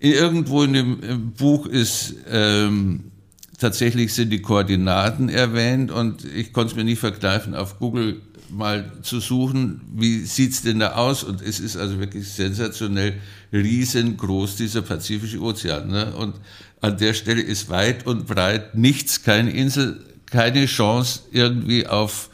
Irgendwo 0.00 0.64
in 0.64 0.72
dem 0.72 1.32
Buch 1.32 1.66
ist 1.66 2.14
ähm, 2.28 3.12
tatsächlich 3.60 4.14
sind 4.14 4.30
die 4.30 4.42
Koordinaten 4.42 5.28
erwähnt 5.28 5.92
und 5.92 6.24
ich 6.24 6.52
konnte 6.52 6.72
es 6.72 6.76
mir 6.76 6.84
nicht 6.84 6.98
verkneifen, 6.98 7.54
auf 7.54 7.78
Google 7.78 8.20
mal 8.48 8.90
zu 9.02 9.20
suchen, 9.20 9.82
wie 9.94 10.24
sieht's 10.24 10.62
denn 10.62 10.80
da 10.80 10.94
aus? 10.94 11.22
Und 11.22 11.40
es 11.40 11.60
ist 11.60 11.76
also 11.76 12.00
wirklich 12.00 12.26
sensationell 12.28 13.20
riesengroß, 13.52 14.56
dieser 14.56 14.82
Pazifische 14.82 15.40
Ozean. 15.40 15.88
Ne? 15.88 16.12
Und 16.16 16.34
an 16.80 16.96
der 16.96 17.14
Stelle 17.14 17.42
ist 17.42 17.68
weit 17.68 18.06
und 18.06 18.26
breit 18.26 18.74
nichts, 18.74 19.22
keine 19.22 19.50
Insel, 19.50 20.00
keine 20.26 20.66
Chance 20.66 21.20
irgendwie 21.30 21.86
auf, 21.86 22.30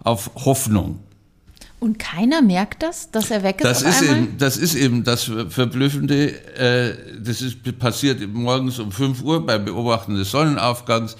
auf 0.00 0.30
Hoffnung. 0.36 1.00
Und 1.78 1.98
keiner 1.98 2.40
merkt 2.42 2.82
das, 2.82 3.10
dass 3.10 3.30
er 3.30 3.42
weg 3.42 3.56
ist 3.60 3.64
Das 3.64 3.84
auf 3.84 3.90
ist, 3.90 4.02
einmal? 4.02 4.16
eben, 4.24 4.38
das 4.38 4.56
ist 4.56 4.74
eben 4.74 5.04
das 5.04 5.30
Verblüffende. 5.50 6.30
Äh, 6.56 6.96
das 7.22 7.42
ist 7.42 7.78
passiert 7.78 8.26
morgens 8.32 8.78
um 8.78 8.90
5 8.90 9.22
Uhr 9.22 9.44
beim 9.44 9.64
Beobachten 9.66 10.14
des 10.16 10.30
Sonnenaufgangs. 10.30 11.16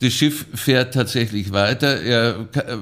Das 0.00 0.12
Schiff 0.12 0.46
fährt 0.52 0.94
tatsächlich 0.94 1.52
weiter. 1.52 2.00
Er, 2.02 2.44
ke- 2.46 2.78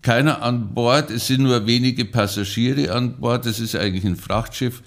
keiner 0.00 0.42
an 0.42 0.74
Bord. 0.74 1.10
Es 1.10 1.26
sind 1.26 1.42
nur 1.42 1.66
wenige 1.66 2.04
Passagiere 2.04 2.92
an 2.94 3.18
Bord. 3.18 3.46
Das 3.46 3.58
ist 3.58 3.74
eigentlich 3.74 4.04
ein 4.04 4.16
Frachtschiff 4.16 4.82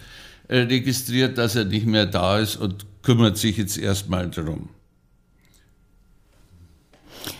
äh, 0.48 0.60
registriert, 0.60 1.38
dass 1.38 1.56
er 1.56 1.66
nicht 1.66 1.86
mehr 1.86 2.06
da 2.06 2.40
ist 2.40 2.56
und 2.56 2.86
kümmert 3.04 3.38
sich 3.38 3.58
jetzt 3.58 3.78
erstmal 3.78 4.30
darum. 4.30 4.70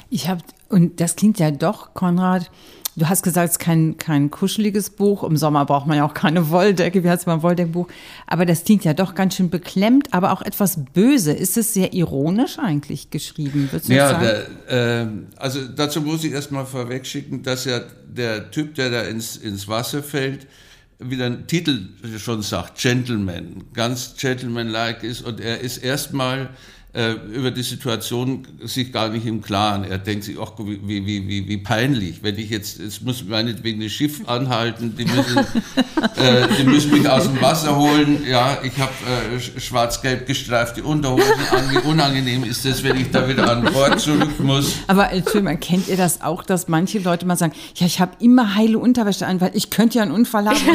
Ich 0.10 0.28
habe, 0.28 0.42
und 0.70 1.00
das 1.02 1.16
klingt 1.16 1.40
ja 1.40 1.52
doch, 1.52 1.94
Konrad, 1.94 2.50
du 2.98 3.08
hast 3.08 3.22
gesagt, 3.24 3.46
es 3.50 3.52
ist 3.54 3.60
kein, 3.60 3.98
kein 3.98 4.32
kuscheliges 4.32 4.90
Buch. 4.90 5.24
Im 5.24 5.38
Sommer 5.38 5.66
braucht 5.66 5.88
man 5.88 5.98
ja 5.98 6.06
auch 6.06 6.14
keine 6.14 6.50
Wolldecke. 6.50 7.04
Wie 7.04 7.10
heißt 7.10 7.22
es 7.22 7.26
beim 7.26 7.44
Wolldeckbuch? 7.44 7.88
Aber 8.26 8.46
das 8.46 8.64
klingt 8.64 8.84
ja 8.84 8.94
doch 8.94 9.16
ganz 9.16 9.36
schön 9.36 9.50
beklemmt, 9.50 10.14
aber 10.14 10.32
auch 10.32 10.42
etwas 10.42 10.80
böse. 10.94 11.32
Ist 11.32 11.58
es 11.58 11.74
sehr 11.74 11.94
ironisch 11.94 12.60
eigentlich 12.60 13.10
geschrieben? 13.12 13.70
Würdest 13.72 13.90
du 13.90 13.94
Ja, 13.94 14.10
sagen? 14.10 14.26
der, 14.68 15.02
äh, 15.04 15.08
also 15.38 15.66
dazu 15.68 16.02
muss 16.02 16.24
ich 16.24 16.34
erstmal 16.34 16.66
vorweg 16.66 17.06
schicken, 17.06 17.44
dass 17.44 17.66
ja 17.66 17.82
der 18.08 18.52
Typ, 18.52 18.76
der 18.76 18.90
da 18.90 19.02
ins, 19.04 19.38
ins 19.38 19.68
Wasser 19.68 20.02
fällt, 20.02 20.48
wie 21.00 21.16
der 21.18 21.46
Titel 21.46 21.90
schon 22.18 22.42
sagt, 22.42 22.80
Gentleman, 22.80 23.66
ganz 23.74 24.16
gentlemanlike 24.18 25.06
ist 25.06 25.22
und 25.22 25.40
er 25.40 25.62
ist 25.62 25.78
erstmal 25.78 26.50
äh, 26.98 27.12
über 27.32 27.52
die 27.52 27.62
Situation 27.62 28.48
sich 28.64 28.92
gar 28.92 29.10
nicht 29.10 29.26
im 29.28 29.42
Klaren. 29.42 29.84
Er 29.84 30.00
denkt 30.00 30.24
sich, 30.24 30.36
ach, 30.42 30.52
wie, 30.58 30.80
wie, 31.06 31.06
wie, 31.28 31.48
wie 31.48 31.58
peinlich, 31.58 32.24
wenn 32.24 32.38
ich 32.40 32.50
jetzt, 32.50 32.80
es 32.80 33.02
muss 33.02 33.24
meinetwegen 33.24 33.80
das 33.82 33.92
Schiff 33.92 34.28
anhalten, 34.28 34.96
die 34.98 35.06
müssen, 35.06 35.38
äh, 36.16 36.48
die 36.58 36.64
müssen 36.64 36.92
mich 36.92 37.08
aus 37.08 37.24
dem 37.26 37.40
Wasser 37.40 37.76
holen, 37.78 38.26
ja, 38.28 38.58
ich 38.64 38.78
habe 38.80 38.92
äh, 39.32 39.38
sch- 39.38 39.60
schwarz-gelb 39.60 40.26
gestreifte 40.26 40.84
Unterhosen 40.84 41.32
an, 41.52 41.70
wie 41.70 41.78
unangenehm 41.88 42.44
ist 42.44 42.66
das, 42.66 42.84
wenn 42.84 42.98
ich 42.98 43.12
da 43.12 43.30
wieder 43.30 43.48
an 43.52 43.64
Bord 43.72 44.00
zurück 44.00 44.40
muss. 44.40 44.74
Aber 44.88 45.12
Entschuldigung, 45.12 45.60
kennt 45.60 45.88
ihr 45.88 45.98
das 45.98 46.22
auch, 46.22 46.42
dass 46.44 46.68
manche 46.68 46.98
Leute 46.98 47.28
mal 47.28 47.38
sagen, 47.38 47.54
ja, 47.76 47.86
ich 47.86 48.00
habe 48.00 48.14
immer 48.20 48.56
heile 48.56 48.80
Unterwäsche 48.80 49.28
an, 49.28 49.40
weil 49.40 49.52
ich 49.54 49.70
könnte 49.70 50.00
ja 50.00 50.04
einen 50.04 50.14
Unfall 50.14 50.48
haben. 50.48 50.58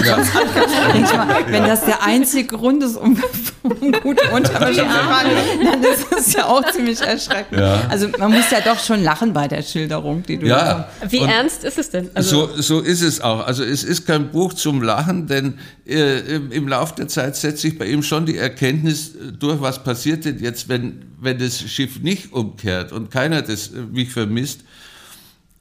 Ich 0.94 1.12
mal, 1.12 1.36
wenn 1.48 1.64
das 1.64 1.84
der 1.84 2.02
einzige 2.04 2.46
Grund 2.56 2.82
ist, 2.82 2.96
um, 2.96 3.20
um 3.64 3.92
gute 3.92 4.28
Unterwäsche 4.30 4.80
zu 4.80 4.86
tragen, 4.86 5.30
dann 5.64 5.82
ist 5.82 6.06
es 6.18 6.32
ja 6.32 6.46
auch 6.46 6.62
ziemlich 6.72 7.00
erschreckend. 7.00 7.58
Ja. 7.60 7.86
Also 7.88 8.08
man 8.18 8.30
muss 8.32 8.50
ja 8.50 8.60
doch 8.60 8.78
schon 8.78 9.02
lachen 9.02 9.32
bei 9.32 9.48
der 9.48 9.62
Schilderung, 9.62 10.22
die 10.22 10.38
du 10.38 10.46
Ja, 10.46 10.88
Wie 11.08 11.20
und- 11.20 11.28
ernst 11.28 11.64
ist 11.64 11.78
es 11.78 11.90
denn? 11.90 12.10
Also, 12.14 12.48
so, 12.56 12.62
so 12.62 12.80
ist 12.80 13.02
es 13.02 13.20
auch. 13.20 13.46
Also 13.46 13.64
es 13.64 13.84
ist 13.84 14.06
kein 14.06 14.30
Buch 14.30 14.54
zum 14.54 14.82
Lachen, 14.82 15.26
denn 15.26 15.58
äh, 15.86 16.18
im, 16.36 16.52
im 16.52 16.68
Laufe 16.68 16.94
der 16.96 17.08
Zeit 17.08 17.36
setzt 17.36 17.62
sich 17.62 17.78
bei 17.78 17.86
ihm 17.86 18.02
schon 18.02 18.26
die 18.26 18.36
Erkenntnis 18.38 19.14
äh, 19.14 19.32
durch, 19.32 19.60
was 19.60 19.82
passiert 19.82 20.24
denn 20.24 20.38
jetzt, 20.40 20.68
wenn, 20.68 21.02
wenn 21.20 21.38
das 21.38 21.60
Schiff 21.60 22.00
nicht 22.00 22.32
umkehrt 22.32 22.92
und 22.92 23.10
keiner 23.10 23.42
das 23.42 23.68
äh, 23.68 23.80
mich 23.92 24.10
vermisst. 24.10 24.60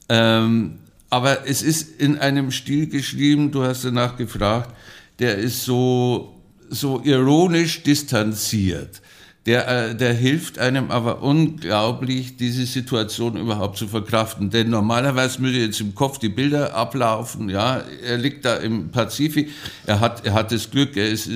Ähm, 0.08 0.78
aber 1.10 1.46
es 1.46 1.62
ist 1.62 2.00
in 2.00 2.18
einem 2.18 2.50
Stil 2.50 2.86
geschrieben, 2.88 3.50
du 3.50 3.62
hast 3.64 3.84
danach 3.84 4.16
gefragt, 4.16 4.74
der 5.18 5.36
ist 5.38 5.64
so, 5.64 6.34
so 6.70 7.02
ironisch 7.04 7.82
distanziert. 7.82 9.00
Der, 9.44 9.66
äh, 9.66 9.94
der 9.96 10.14
hilft 10.14 10.60
einem 10.60 10.92
aber 10.92 11.20
unglaublich, 11.20 12.36
diese 12.36 12.64
Situation 12.64 13.36
überhaupt 13.36 13.76
zu 13.76 13.88
verkraften. 13.88 14.50
Denn 14.50 14.70
normalerweise 14.70 15.40
würde 15.40 15.58
jetzt 15.58 15.80
im 15.80 15.96
Kopf 15.96 16.18
die 16.18 16.28
Bilder 16.28 16.76
ablaufen. 16.76 17.48
Ja, 17.48 17.82
er 18.04 18.18
liegt 18.18 18.44
da 18.44 18.56
im 18.56 18.90
Pazifik. 18.90 19.50
Er 19.84 19.98
hat, 19.98 20.24
er 20.24 20.34
hat 20.34 20.52
das 20.52 20.70
Glück, 20.70 20.96
er 20.96 21.08
ist, 21.08 21.26
äh, 21.26 21.32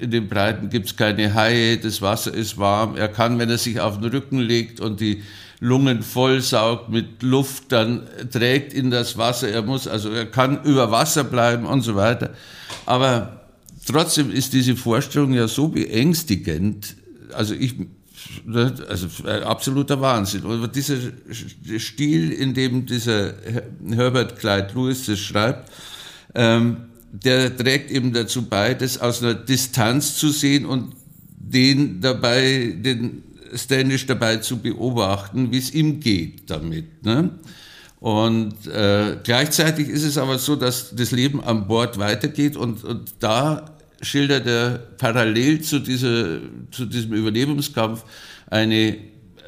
in 0.00 0.10
den 0.12 0.28
Breiten 0.28 0.70
gibt's 0.70 0.94
keine 0.94 1.34
Haie, 1.34 1.78
das 1.78 2.00
Wasser 2.00 2.32
ist 2.32 2.58
warm. 2.58 2.96
Er 2.96 3.08
kann, 3.08 3.40
wenn 3.40 3.50
er 3.50 3.58
sich 3.58 3.80
auf 3.80 3.98
den 3.98 4.08
Rücken 4.08 4.38
legt 4.38 4.80
und 4.80 5.00
die 5.00 5.24
Lungen 5.58 6.02
vollsaugt 6.02 6.88
mit 6.90 7.24
Luft, 7.24 7.72
dann 7.72 8.06
trägt 8.30 8.72
ihn 8.72 8.92
das 8.92 9.18
Wasser. 9.18 9.48
Er 9.48 9.62
muss, 9.62 9.88
also 9.88 10.10
er 10.10 10.26
kann 10.26 10.62
über 10.62 10.92
Wasser 10.92 11.24
bleiben 11.24 11.66
und 11.66 11.82
so 11.82 11.96
weiter. 11.96 12.30
Aber 12.86 13.40
trotzdem 13.84 14.30
ist 14.30 14.52
diese 14.52 14.76
Vorstellung 14.76 15.32
ja 15.32 15.48
so 15.48 15.66
beängstigend. 15.66 16.94
Also 17.32 17.54
ich, 17.54 17.74
ne, 18.44 18.74
also 18.88 19.06
äh, 19.26 19.42
absoluter 19.42 20.00
Wahnsinn. 20.00 20.42
Und 20.42 20.74
dieser 20.74 20.96
Stil, 21.78 22.32
in 22.32 22.54
dem 22.54 22.86
dieser 22.86 23.34
Herbert 23.88 24.38
Clyde 24.38 24.70
Lewis 24.74 25.06
das 25.06 25.18
schreibt, 25.18 25.70
ähm, 26.34 26.88
der 27.12 27.56
trägt 27.56 27.90
eben 27.90 28.12
dazu 28.12 28.42
bei, 28.42 28.74
das 28.74 28.98
aus 29.00 29.22
einer 29.22 29.34
Distanz 29.34 30.16
zu 30.16 30.28
sehen 30.30 30.66
und 30.66 30.94
den 31.38 32.00
dabei, 32.00 32.74
den 32.76 33.22
Standish 33.54 34.06
dabei 34.06 34.36
zu 34.36 34.58
beobachten, 34.58 35.50
wie 35.50 35.58
es 35.58 35.72
ihm 35.72 36.00
geht 36.00 36.50
damit. 36.50 37.04
Ne? 37.04 37.30
Und 38.00 38.66
äh, 38.66 39.16
gleichzeitig 39.24 39.88
ist 39.88 40.04
es 40.04 40.18
aber 40.18 40.38
so, 40.38 40.54
dass 40.54 40.94
das 40.94 41.10
Leben 41.10 41.42
an 41.42 41.66
Bord 41.66 41.98
weitergeht 41.98 42.56
und, 42.56 42.84
und 42.84 43.14
da 43.18 43.77
schildert 44.00 44.46
er 44.46 44.78
parallel 44.98 45.60
zu, 45.60 45.78
dieser, 45.80 46.38
zu 46.70 46.86
diesem 46.86 47.12
Überlebenskampf 47.14 48.04
eine 48.50 48.96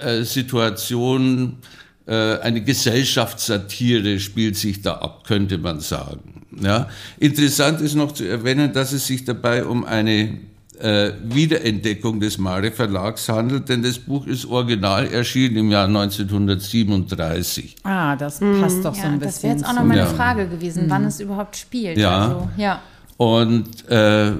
äh, 0.00 0.22
Situation, 0.22 1.58
äh, 2.06 2.38
eine 2.38 2.62
Gesellschaftssatire 2.62 4.18
spielt 4.18 4.56
sich 4.56 4.82
da 4.82 4.94
ab, 4.94 5.24
könnte 5.26 5.58
man 5.58 5.80
sagen. 5.80 6.46
Ja? 6.60 6.88
Interessant 7.18 7.80
ist 7.80 7.94
noch 7.94 8.12
zu 8.12 8.24
erwähnen, 8.24 8.72
dass 8.72 8.92
es 8.92 9.06
sich 9.06 9.24
dabei 9.24 9.64
um 9.64 9.84
eine 9.84 10.38
äh, 10.80 11.12
Wiederentdeckung 11.22 12.20
des 12.20 12.38
Mare 12.38 12.72
Verlags 12.72 13.28
handelt, 13.28 13.68
denn 13.68 13.82
das 13.82 13.98
Buch 13.98 14.26
ist 14.26 14.46
original 14.46 15.06
erschienen 15.12 15.56
im 15.58 15.70
Jahr 15.70 15.86
1937. 15.86 17.76
Ah, 17.84 18.16
das 18.16 18.40
passt 18.40 18.84
doch 18.84 18.94
so 18.94 19.00
Ja, 19.02 19.08
ein 19.08 19.18
bisschen. 19.18 19.20
das 19.20 19.42
wäre 19.42 19.54
jetzt 19.56 19.66
auch 19.66 19.74
noch 19.74 19.84
meine 19.84 20.00
Ja. 20.00 20.06
Frage 20.06 20.48
gewesen, 20.48 20.84
wann 20.88 21.04
es 21.04 21.20
überhaupt 21.20 21.56
spielt. 21.56 21.98
Ja. 21.98 22.22
Also, 22.28 22.48
ja. 22.56 22.80
Und 23.20 23.86
äh, 23.90 24.32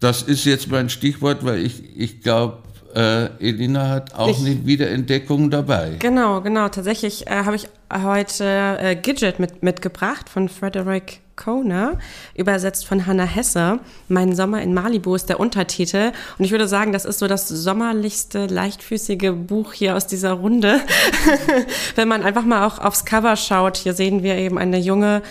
das 0.00 0.22
ist 0.22 0.46
jetzt 0.46 0.70
mein 0.70 0.88
Stichwort, 0.88 1.44
weil 1.44 1.58
ich, 1.58 1.82
ich 1.94 2.22
glaube, 2.22 2.62
äh, 2.94 3.26
Elina 3.46 3.90
hat 3.90 4.14
auch 4.14 4.30
Ich- 4.30 4.38
eine 4.38 4.64
Wiederentdeckung 4.64 5.50
dabei. 5.50 5.96
Genau, 5.98 6.40
genau. 6.40 6.70
Tatsächlich 6.70 7.26
äh, 7.26 7.44
habe 7.44 7.56
ich 7.56 7.68
heute 7.92 8.78
äh, 8.80 8.96
Gidget 8.96 9.38
mit, 9.38 9.62
mitgebracht 9.62 10.30
von 10.30 10.48
Frederick 10.48 11.20
Kohner, 11.36 11.98
übersetzt 12.34 12.86
von 12.86 13.04
Hannah 13.06 13.24
Hesse. 13.26 13.80
Mein 14.08 14.34
Sommer 14.34 14.62
in 14.62 14.72
Malibu 14.72 15.14
ist 15.14 15.28
der 15.28 15.38
Untertitel. 15.38 16.12
Und 16.38 16.44
ich 16.46 16.52
würde 16.52 16.68
sagen, 16.68 16.92
das 16.92 17.04
ist 17.04 17.18
so 17.18 17.26
das 17.26 17.48
sommerlichste, 17.48 18.46
leichtfüßige 18.46 19.32
Buch 19.46 19.74
hier 19.74 19.94
aus 19.94 20.06
dieser 20.06 20.32
Runde. 20.32 20.80
Wenn 21.96 22.08
man 22.08 22.22
einfach 22.22 22.44
mal 22.46 22.64
auch 22.66 22.78
aufs 22.78 23.04
Cover 23.04 23.36
schaut, 23.36 23.76
hier 23.76 23.92
sehen 23.92 24.22
wir 24.22 24.36
eben 24.36 24.56
eine 24.58 24.78
junge, 24.78 25.22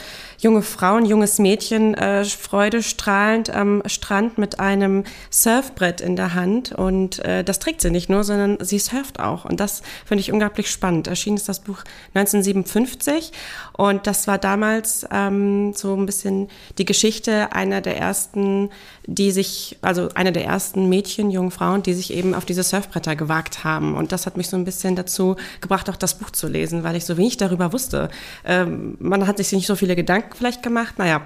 junge 0.43 0.61
Frau, 0.61 0.95
ein 0.95 1.05
junges 1.05 1.39
Mädchen, 1.39 1.93
äh, 1.93 2.25
freudestrahlend 2.25 3.49
am 3.49 3.81
Strand 3.85 4.37
mit 4.37 4.59
einem 4.59 5.05
Surfbrett 5.29 6.01
in 6.01 6.15
der 6.15 6.33
Hand. 6.33 6.73
Und 6.73 7.19
äh, 7.19 7.43
das 7.43 7.59
trägt 7.59 7.81
sie 7.81 7.89
nicht 7.89 8.09
nur, 8.09 8.23
sondern 8.23 8.57
sie 8.63 8.79
surft 8.79 9.19
auch. 9.19 9.45
Und 9.45 9.59
das 9.59 9.81
finde 10.05 10.21
ich 10.21 10.31
unglaublich 10.31 10.69
spannend. 10.69 11.07
Erschienen 11.07 11.37
ist 11.37 11.47
das 11.47 11.61
Buch 11.61 11.83
1957 12.13 13.31
und 13.73 14.05
das 14.05 14.27
war 14.27 14.37
damals 14.37 15.05
ähm, 15.11 15.73
so 15.73 15.95
ein 15.95 16.05
bisschen 16.05 16.49
die 16.77 16.85
Geschichte 16.85 17.53
einer 17.53 17.79
der 17.79 17.97
ersten, 17.97 18.69
die 19.05 19.31
sich, 19.31 19.77
also 19.81 20.09
einer 20.13 20.31
der 20.31 20.45
ersten 20.45 20.89
Mädchen, 20.89 21.31
jungen 21.31 21.51
Frauen, 21.51 21.83
die 21.83 21.93
sich 21.93 22.13
eben 22.13 22.35
auf 22.35 22.45
diese 22.45 22.63
Surfbretter 22.63 23.15
gewagt 23.15 23.63
haben. 23.63 23.95
Und 23.95 24.11
das 24.11 24.25
hat 24.25 24.35
mich 24.35 24.49
so 24.49 24.57
ein 24.57 24.65
bisschen 24.65 24.95
dazu 24.95 25.37
gebracht, 25.61 25.89
auch 25.89 25.95
das 25.95 26.17
Buch 26.17 26.31
zu 26.31 26.47
lesen, 26.47 26.83
weil 26.83 26.97
ich 26.97 27.05
so 27.05 27.17
wenig 27.17 27.37
darüber 27.37 27.71
wusste. 27.71 28.09
Ähm, 28.45 28.97
man 28.99 29.25
hat 29.25 29.37
sich 29.37 29.51
nicht 29.53 29.67
so 29.67 29.75
viele 29.75 29.95
Gedanken 29.95 30.32
vielleicht 30.35 30.63
gemacht. 30.63 30.97
Naja, 30.97 31.21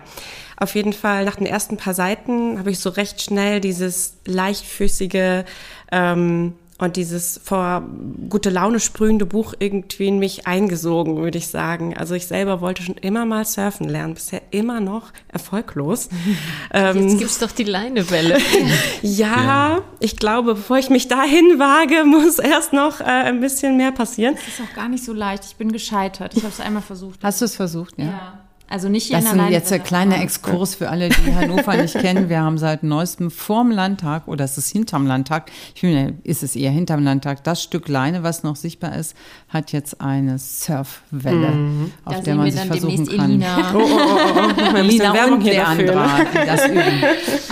auf 0.57 0.75
jeden 0.75 0.93
Fall 0.93 1.25
nach 1.25 1.35
den 1.35 1.45
ersten 1.45 1.77
paar 1.77 1.93
Seiten 1.93 2.57
habe 2.57 2.71
ich 2.71 2.79
so 2.79 2.89
recht 2.89 3.21
schnell 3.21 3.61
dieses 3.61 4.17
leichtfüßige 4.25 5.43
ähm, 5.91 6.53
und 6.79 6.95
dieses 6.95 7.39
vor 7.43 7.83
gute 8.29 8.49
Laune 8.49 8.79
sprühende 8.79 9.25
Buch 9.25 9.53
irgendwie 9.57 10.07
in 10.07 10.19
mich 10.19 10.45
eingesogen, 10.45 11.17
würde 11.17 11.37
ich 11.37 11.47
sagen. 11.47 11.97
Also 11.97 12.13
ich 12.13 12.27
selber 12.27 12.61
wollte 12.61 12.83
schon 12.83 12.95
immer 12.95 13.25
mal 13.25 13.45
surfen 13.45 13.89
lernen, 13.89 14.13
bisher 14.13 14.41
immer 14.51 14.79
noch 14.79 15.11
erfolglos. 15.27 16.09
ähm, 16.73 17.09
Jetzt 17.09 17.19
gibt's 17.19 17.39
doch 17.39 17.51
die 17.51 17.63
Leinewelle. 17.63 18.37
ja, 19.01 19.81
ich 19.99 20.17
glaube, 20.17 20.53
bevor 20.55 20.77
ich 20.77 20.89
mich 20.89 21.07
dahin 21.07 21.57
wage, 21.57 22.03
muss 22.05 22.37
erst 22.37 22.73
noch 22.73 22.99
äh, 22.99 23.05
ein 23.05 23.41
bisschen 23.41 23.77
mehr 23.77 23.91
passieren. 23.91 24.35
Das 24.35 24.47
ist 24.47 24.61
auch 24.61 24.75
gar 24.75 24.89
nicht 24.89 25.03
so 25.03 25.13
leicht. 25.13 25.45
Ich 25.45 25.55
bin 25.55 25.71
gescheitert. 25.71 26.35
Ich 26.35 26.43
habe 26.43 26.53
es 26.53 26.59
einmal 26.59 26.83
versucht. 26.83 27.23
Hast 27.23 27.41
du 27.41 27.45
es 27.45 27.55
versucht, 27.55 27.97
ja? 27.97 28.05
Ja. 28.05 28.46
Also 28.69 28.89
nicht 28.89 29.07
hier 29.07 29.17
Das 29.17 29.25
in 29.31 29.31
ist 29.31 29.37
der 29.45 29.49
jetzt 29.51 29.71
der 29.71 29.77
Leinwelle, 29.77 29.87
kleine 29.87 30.15
aber- 30.15 30.23
Exkurs 30.23 30.75
für 30.75 30.89
alle, 30.89 31.09
die 31.09 31.33
Hannover 31.35 31.77
nicht 31.77 31.93
kennen. 31.99 32.29
Wir 32.29 32.41
haben 32.41 32.57
seit 32.57 32.83
neuestem 32.83 33.31
vorm 33.31 33.71
Landtag, 33.71 34.27
oder 34.27 34.43
es 34.45 34.57
ist 34.57 34.69
hinterm 34.71 35.07
Landtag, 35.07 35.51
ich 35.73 35.81
finde, 35.81 36.15
ist 36.23 36.43
es 36.43 36.55
eher 36.55 36.71
hinterm 36.71 37.03
Landtag, 37.03 37.43
das 37.43 37.63
Stück 37.63 37.87
Leine, 37.87 38.23
was 38.23 38.43
noch 38.43 38.55
sichtbar 38.57 38.95
ist, 38.95 39.15
hat 39.49 39.71
jetzt 39.71 40.01
eine 40.01 40.37
Surfwelle, 40.37 41.53
auf 42.05 42.15
Da 42.15 42.21
der 42.21 42.35
man 42.35 42.45
wir 42.45 42.51
sich 42.51 42.61
dann 42.61 42.69
versuchen 42.69 43.07
kann. 43.17 43.29
Elina. 43.31 43.73
Oh, 43.73 43.77
oh, 43.79 43.81
oh, 43.81 43.87
oh, 43.87 44.41
noch 44.41 44.55
mal 44.57 44.75
ein 44.75 44.87
bisschen 44.87 44.89
Lina 44.89 45.13
Werbung 45.13 45.33
und 45.35 45.41
hier 45.41 45.53
dafür. 45.55 45.75
ne? 45.85 45.91
Leandra, 45.91 46.19
die 46.31 46.47
das 46.47 46.67
üben. 46.67 47.03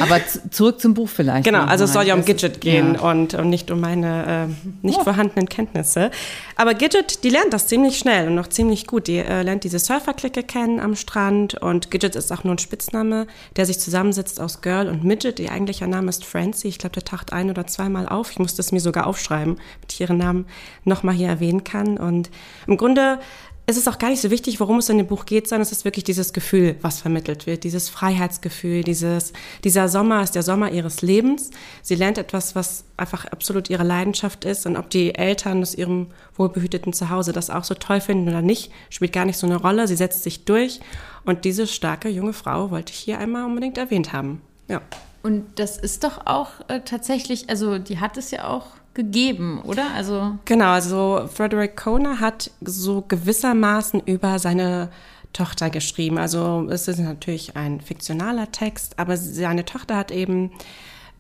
Aber 0.01 0.19
zurück 0.51 0.79
zum 0.81 0.93
Buch 0.93 1.09
vielleicht. 1.09 1.45
Genau, 1.45 1.63
also 1.63 1.85
es 1.85 1.93
soll 1.93 2.05
ja 2.05 2.13
um 2.13 2.19
Das- 2.21 2.27
Gidget 2.27 2.61
gehen 2.61 2.95
ja. 2.95 3.01
und, 3.09 3.33
und 3.33 3.49
nicht 3.49 3.71
um 3.71 3.79
meine 3.79 4.47
äh, 4.49 4.85
nicht 4.85 5.01
vorhandenen 5.01 5.47
Kenntnisse. 5.49 6.11
Aber 6.55 6.73
Gidget, 6.73 7.23
die 7.23 7.29
lernt 7.29 7.53
das 7.53 7.67
ziemlich 7.67 7.97
schnell 7.97 8.27
und 8.27 8.35
noch 8.35 8.47
ziemlich 8.47 8.87
gut. 8.87 9.07
Die 9.07 9.17
äh, 9.17 9.41
lernt 9.43 9.63
diese 9.63 9.79
Surferklicke 9.79 10.43
kennen 10.43 10.79
am 10.79 10.95
Strand 11.05 11.53
und 11.61 11.91
Gidget 11.91 12.15
ist 12.15 12.31
auch 12.31 12.43
nur 12.43 12.55
ein 12.55 12.57
Spitzname, 12.57 13.27
der 13.55 13.67
sich 13.67 13.79
zusammensetzt 13.79 14.41
aus 14.41 14.61
Girl 14.61 14.87
und 14.87 15.03
Midget. 15.03 15.39
Ihr 15.39 15.51
eigentlicher 15.51 15.85
Name 15.85 16.09
ist 16.09 16.25
Francie. 16.25 16.67
Ich 16.67 16.79
glaube, 16.79 16.93
der 16.95 17.05
taucht 17.05 17.31
ein 17.31 17.51
oder 17.51 17.67
zweimal 17.67 18.09
auf. 18.09 18.31
Ich 18.31 18.39
musste 18.39 18.61
es 18.63 18.71
mir 18.71 18.79
sogar 18.79 19.05
aufschreiben, 19.05 19.55
damit 19.55 19.93
ich 19.93 20.01
ihren 20.01 20.17
Namen 20.17 20.47
nochmal 20.83 21.13
hier 21.13 21.27
erwähnen 21.27 21.63
kann. 21.63 21.97
Und 21.97 22.31
im 22.65 22.77
Grunde 22.77 23.19
es 23.67 23.77
ist 23.77 23.87
auch 23.87 23.97
gar 23.97 24.09
nicht 24.09 24.21
so 24.21 24.29
wichtig, 24.29 24.59
worum 24.59 24.77
es 24.77 24.89
in 24.89 24.97
dem 24.97 25.07
Buch 25.07 25.25
geht, 25.25 25.47
sondern 25.47 25.63
es 25.63 25.71
ist 25.71 25.85
wirklich 25.85 26.03
dieses 26.03 26.33
Gefühl, 26.33 26.75
was 26.81 26.99
vermittelt 26.99 27.47
wird, 27.47 27.63
dieses 27.63 27.89
Freiheitsgefühl, 27.89 28.83
dieses, 28.83 29.33
dieser 29.63 29.89
Sommer 29.89 30.21
ist 30.21 30.35
der 30.35 30.43
Sommer 30.43 30.71
ihres 30.71 31.01
Lebens. 31.01 31.49
Sie 31.81 31.95
lernt 31.95 32.19
etwas, 32.19 32.55
was 32.55 32.85
einfach 32.95 33.25
absolut 33.25 33.69
ihre 33.71 33.83
Leidenschaft 33.83 34.45
ist 34.45 34.67
und 34.67 34.77
ob 34.77 34.91
die 34.91 35.15
Eltern 35.15 35.61
aus 35.63 35.73
ihrem 35.73 36.07
wohlbehüteten 36.35 36.93
Zuhause 36.93 37.33
das 37.33 37.49
auch 37.49 37.63
so 37.63 37.73
toll 37.73 38.01
finden 38.01 38.29
oder 38.29 38.43
nicht, 38.43 38.71
spielt 38.91 39.13
gar 39.13 39.25
nicht 39.25 39.37
so 39.37 39.47
eine 39.47 39.55
Rolle. 39.55 39.87
Sie 39.87 39.95
setzt 39.95 40.23
sich 40.23 40.45
durch 40.45 40.79
und 41.25 41.43
diese 41.43 41.65
starke 41.65 42.09
junge 42.09 42.33
Frau 42.33 42.69
wollte 42.69 42.93
ich 42.93 42.99
hier 42.99 43.17
einmal 43.17 43.45
unbedingt 43.45 43.79
erwähnt 43.79 44.13
haben. 44.13 44.41
Ja. 44.67 44.81
Und 45.23 45.43
das 45.55 45.77
ist 45.77 46.03
doch 46.03 46.27
auch 46.27 46.51
äh, 46.67 46.81
tatsächlich, 46.81 47.49
also 47.49 47.79
die 47.79 47.99
hat 47.99 48.15
es 48.15 48.29
ja 48.29 48.47
auch 48.47 48.67
gegeben, 48.95 49.61
oder? 49.61 49.91
Also 49.93 50.37
Genau, 50.45 50.71
also 50.71 51.29
Frederick 51.31 51.77
Kohner 51.77 52.19
hat 52.19 52.49
so 52.61 53.03
gewissermaßen 53.07 54.01
über 54.05 54.39
seine 54.39 54.89
Tochter 55.33 55.69
geschrieben. 55.69 56.17
Also 56.17 56.65
es 56.69 56.87
ist 56.87 56.99
natürlich 56.99 57.55
ein 57.55 57.81
fiktionaler 57.81 58.51
Text, 58.51 58.97
aber 58.97 59.17
seine 59.17 59.65
Tochter 59.65 59.97
hat 59.97 60.09
eben 60.09 60.51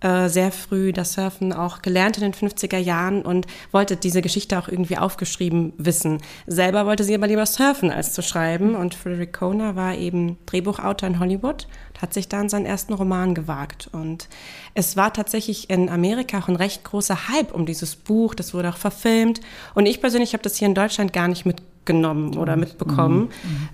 äh, 0.05 0.29
sehr 0.29 0.51
früh 0.51 0.93
das 0.93 1.13
Surfen 1.13 1.51
auch 1.51 1.81
gelernt 1.81 2.17
in 2.17 2.23
den 2.23 2.33
50er 2.33 2.77
Jahren 2.77 3.23
und 3.23 3.47
wollte 3.71 3.97
diese 3.97 4.21
Geschichte 4.21 4.59
auch 4.59 4.67
irgendwie 4.67 4.99
aufgeschrieben 4.99 5.73
wissen. 5.77 6.21
Selber 6.45 6.85
wollte 6.85 7.03
sie 7.03 7.15
aber 7.15 7.25
lieber 7.25 7.47
surfen 7.47 7.89
als 7.89 8.13
zu 8.13 8.21
schreiben 8.21 8.75
und 8.75 8.93
Frederick 8.93 9.33
Kohner 9.33 9.75
war 9.75 9.95
eben 9.95 10.37
Drehbuchautor 10.45 11.09
in 11.09 11.19
Hollywood 11.19 11.67
und 11.89 12.01
hat 12.03 12.13
sich 12.13 12.29
dann 12.29 12.49
seinen 12.49 12.67
ersten 12.67 12.93
Roman 12.93 13.33
gewagt 13.33 13.89
und 13.91 14.29
es 14.75 14.95
war 14.95 15.11
tatsächlich 15.11 15.71
in 15.71 15.89
Amerika 15.89 16.37
auch 16.37 16.49
ein 16.49 16.55
recht 16.55 16.83
großer 16.83 17.29
Hype 17.29 17.51
um 17.51 17.65
dieses 17.65 17.95
Buch, 17.95 18.35
das 18.35 18.53
wurde 18.53 18.69
auch 18.69 18.77
verfilmt 18.77 19.41
und 19.73 19.87
ich 19.87 20.01
persönlich 20.01 20.33
habe 20.33 20.43
das 20.43 20.55
hier 20.55 20.67
in 20.67 20.75
Deutschland 20.75 21.13
gar 21.13 21.27
nicht 21.27 21.47
mitgenommen 21.47 22.37
oder 22.37 22.57
mitbekommen. 22.57 23.29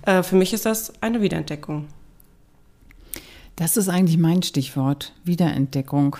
Äh, 0.06 0.22
für 0.22 0.36
mich 0.36 0.54
ist 0.54 0.64
das 0.64 0.94
eine 1.02 1.20
Wiederentdeckung. 1.20 1.88
Das 3.56 3.76
ist 3.76 3.88
eigentlich 3.88 4.18
mein 4.18 4.42
Stichwort, 4.42 5.12
Wiederentdeckung. 5.24 6.16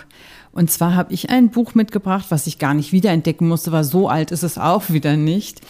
Und 0.51 0.69
zwar 0.69 0.95
habe 0.95 1.13
ich 1.13 1.29
ein 1.29 1.49
Buch 1.49 1.73
mitgebracht, 1.73 2.25
was 2.29 2.45
ich 2.45 2.59
gar 2.59 2.73
nicht 2.73 2.91
wiederentdecken 2.91 3.47
musste, 3.47 3.71
weil 3.71 3.83
so 3.83 4.07
alt 4.07 4.31
ist 4.31 4.43
es 4.43 4.57
auch 4.57 4.89
wieder 4.89 5.17
nicht, 5.17 5.61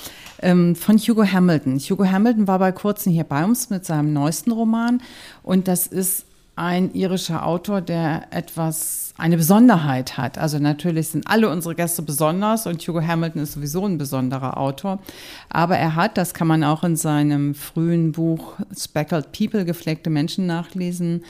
ähm, 0.41 0.75
von 0.75 0.97
Hugo 0.97 1.23
Hamilton. 1.25 1.79
Hugo 1.79 2.05
Hamilton 2.05 2.47
war 2.47 2.59
bei 2.59 2.71
kurzem 2.71 3.13
hier 3.13 3.23
bei 3.23 3.45
uns 3.45 3.69
mit 3.69 3.85
seinem 3.85 4.11
neuesten 4.11 4.51
Roman 4.51 5.01
und 5.41 5.67
das 5.67 5.87
ist 5.87 6.25
ein 6.55 6.93
irischer 6.93 7.45
Autor, 7.45 7.81
der 7.81 8.27
etwas, 8.31 9.13
eine 9.17 9.37
Besonderheit 9.37 10.17
hat. 10.17 10.37
Also 10.37 10.59
natürlich 10.59 11.07
sind 11.07 11.27
alle 11.27 11.49
unsere 11.49 11.73
Gäste 11.73 12.03
besonders 12.03 12.67
und 12.67 12.85
Hugo 12.87 13.01
Hamilton 13.01 13.41
ist 13.41 13.53
sowieso 13.53 13.85
ein 13.85 13.97
besonderer 13.97 14.57
Autor. 14.57 14.99
Aber 15.49 15.77
er 15.77 15.95
hat, 15.95 16.17
das 16.17 16.33
kann 16.33 16.47
man 16.47 16.63
auch 16.63 16.83
in 16.83 16.95
seinem 16.95 17.55
frühen 17.55 18.11
Buch 18.11 18.53
Speckled 18.77 19.31
People, 19.31 19.65
gefleckte 19.65 20.11
Menschen 20.11 20.45
nachlesen, 20.45 21.23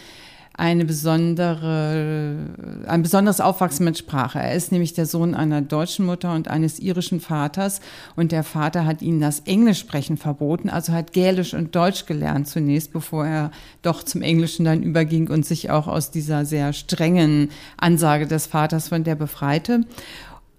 eine 0.55 0.85
besondere, 0.85 2.37
ein 2.85 3.01
besonderes 3.01 3.41
Aufwachsen 3.41 3.85
mit 3.85 3.97
Sprache. 3.97 4.39
Er 4.39 4.53
ist 4.53 4.71
nämlich 4.71 4.93
der 4.93 5.07
Sohn 5.07 5.33
einer 5.33 5.61
deutschen 5.61 6.05
Mutter 6.05 6.33
und 6.33 6.47
eines 6.47 6.77
irischen 6.77 7.19
Vaters 7.19 7.81
und 8.15 8.31
der 8.31 8.43
Vater 8.43 8.85
hat 8.85 9.01
ihm 9.01 9.19
das 9.19 9.39
Englischsprechen 9.41 10.17
verboten, 10.17 10.69
also 10.69 10.93
hat 10.93 11.11
Gälisch 11.11 11.55
und 11.55 11.75
Deutsch 11.75 12.05
gelernt 12.05 12.47
zunächst, 12.47 12.93
bevor 12.93 13.25
er 13.25 13.51
doch 13.81 14.03
zum 14.03 14.21
Englischen 14.21 14.65
dann 14.65 14.83
überging 14.83 15.29
und 15.29 15.43
sich 15.43 15.71
auch 15.71 15.87
aus 15.87 16.11
dieser 16.11 16.45
sehr 16.45 16.71
strengen 16.73 17.49
Ansage 17.77 18.27
des 18.27 18.45
Vaters 18.45 18.89
von 18.89 19.03
der 19.03 19.15
befreite. 19.15 19.81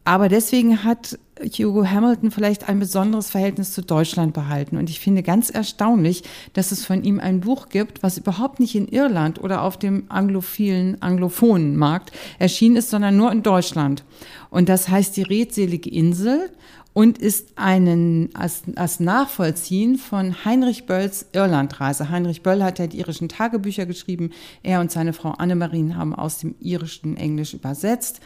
Aber 0.04 0.28
deswegen 0.28 0.84
hat 0.84 1.18
Hugo 1.40 1.86
Hamilton 1.86 2.30
vielleicht 2.30 2.68
ein 2.68 2.78
besonderes 2.78 3.30
Verhältnis 3.30 3.72
zu 3.72 3.82
Deutschland 3.82 4.34
behalten. 4.34 4.76
Und 4.76 4.90
ich 4.90 5.00
finde 5.00 5.22
ganz 5.22 5.50
erstaunlich, 5.50 6.22
dass 6.52 6.72
es 6.72 6.84
von 6.84 7.02
ihm 7.02 7.20
ein 7.20 7.40
Buch 7.40 7.68
gibt, 7.70 8.02
was 8.02 8.18
überhaupt 8.18 8.60
nicht 8.60 8.74
in 8.74 8.86
Irland 8.86 9.42
oder 9.42 9.62
auf 9.62 9.78
dem 9.78 10.04
anglophilen, 10.10 11.00
anglophonen 11.00 11.76
Markt 11.76 12.12
erschienen 12.38 12.76
ist, 12.76 12.90
sondern 12.90 13.16
nur 13.16 13.32
in 13.32 13.42
Deutschland. 13.42 14.04
Und 14.50 14.68
das 14.68 14.88
heißt 14.88 15.16
die 15.16 15.22
redselige 15.22 15.90
Insel 15.90 16.50
und 16.92 17.18
ist 17.18 17.54
einen, 17.56 18.28
als, 18.34 18.62
als 18.76 19.00
Nachvollziehen 19.00 19.96
von 19.96 20.44
Heinrich 20.44 20.86
Bölls 20.86 21.26
Irlandreise. 21.32 22.10
Heinrich 22.10 22.42
Böll 22.42 22.62
hat 22.62 22.78
ja 22.78 22.86
die 22.86 22.98
irischen 22.98 23.28
Tagebücher 23.28 23.86
geschrieben. 23.86 24.30
Er 24.62 24.80
und 24.80 24.92
seine 24.92 25.12
Frau 25.12 25.30
Annemarien 25.30 25.96
haben 25.96 26.14
aus 26.14 26.38
dem 26.38 26.54
irischen 26.60 27.16
Englisch 27.16 27.54
übersetzt. 27.54 28.20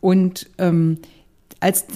Und 0.00 0.48
ähm, 0.58 0.98
als 1.64 1.86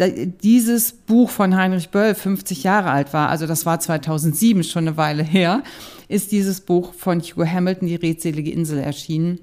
dieses 0.43 0.93
Buch 0.93 1.29
von 1.29 1.55
Heinrich 1.55 1.91
Böll 1.91 2.15
50 2.15 2.63
Jahre 2.63 2.91
alt 2.91 3.13
war, 3.13 3.29
also 3.29 3.47
das 3.47 3.67
war 3.67 3.79
2007 3.79 4.65
schon 4.65 4.89
eine 4.89 4.97
Weile 4.97 5.23
her, 5.23 5.63
ist 6.09 6.33
dieses 6.33 6.63
Buch 6.63 6.95
von 6.95 7.21
Hugo 7.21 7.45
Hamilton, 7.45 7.87
Die 7.87 7.97
redselige 7.97 8.51
Insel, 8.51 8.79
erschienen. 8.79 9.41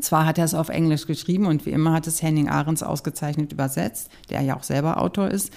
Zwar 0.00 0.24
hat 0.24 0.38
er 0.38 0.46
es 0.46 0.54
auf 0.54 0.70
Englisch 0.70 1.06
geschrieben 1.06 1.44
und 1.44 1.66
wie 1.66 1.70
immer 1.70 1.92
hat 1.92 2.06
es 2.06 2.22
Henning 2.22 2.48
Ahrens 2.48 2.82
ausgezeichnet 2.82 3.52
übersetzt, 3.52 4.08
der 4.30 4.40
ja 4.40 4.56
auch 4.56 4.62
selber 4.62 5.02
Autor 5.02 5.28
ist. 5.28 5.52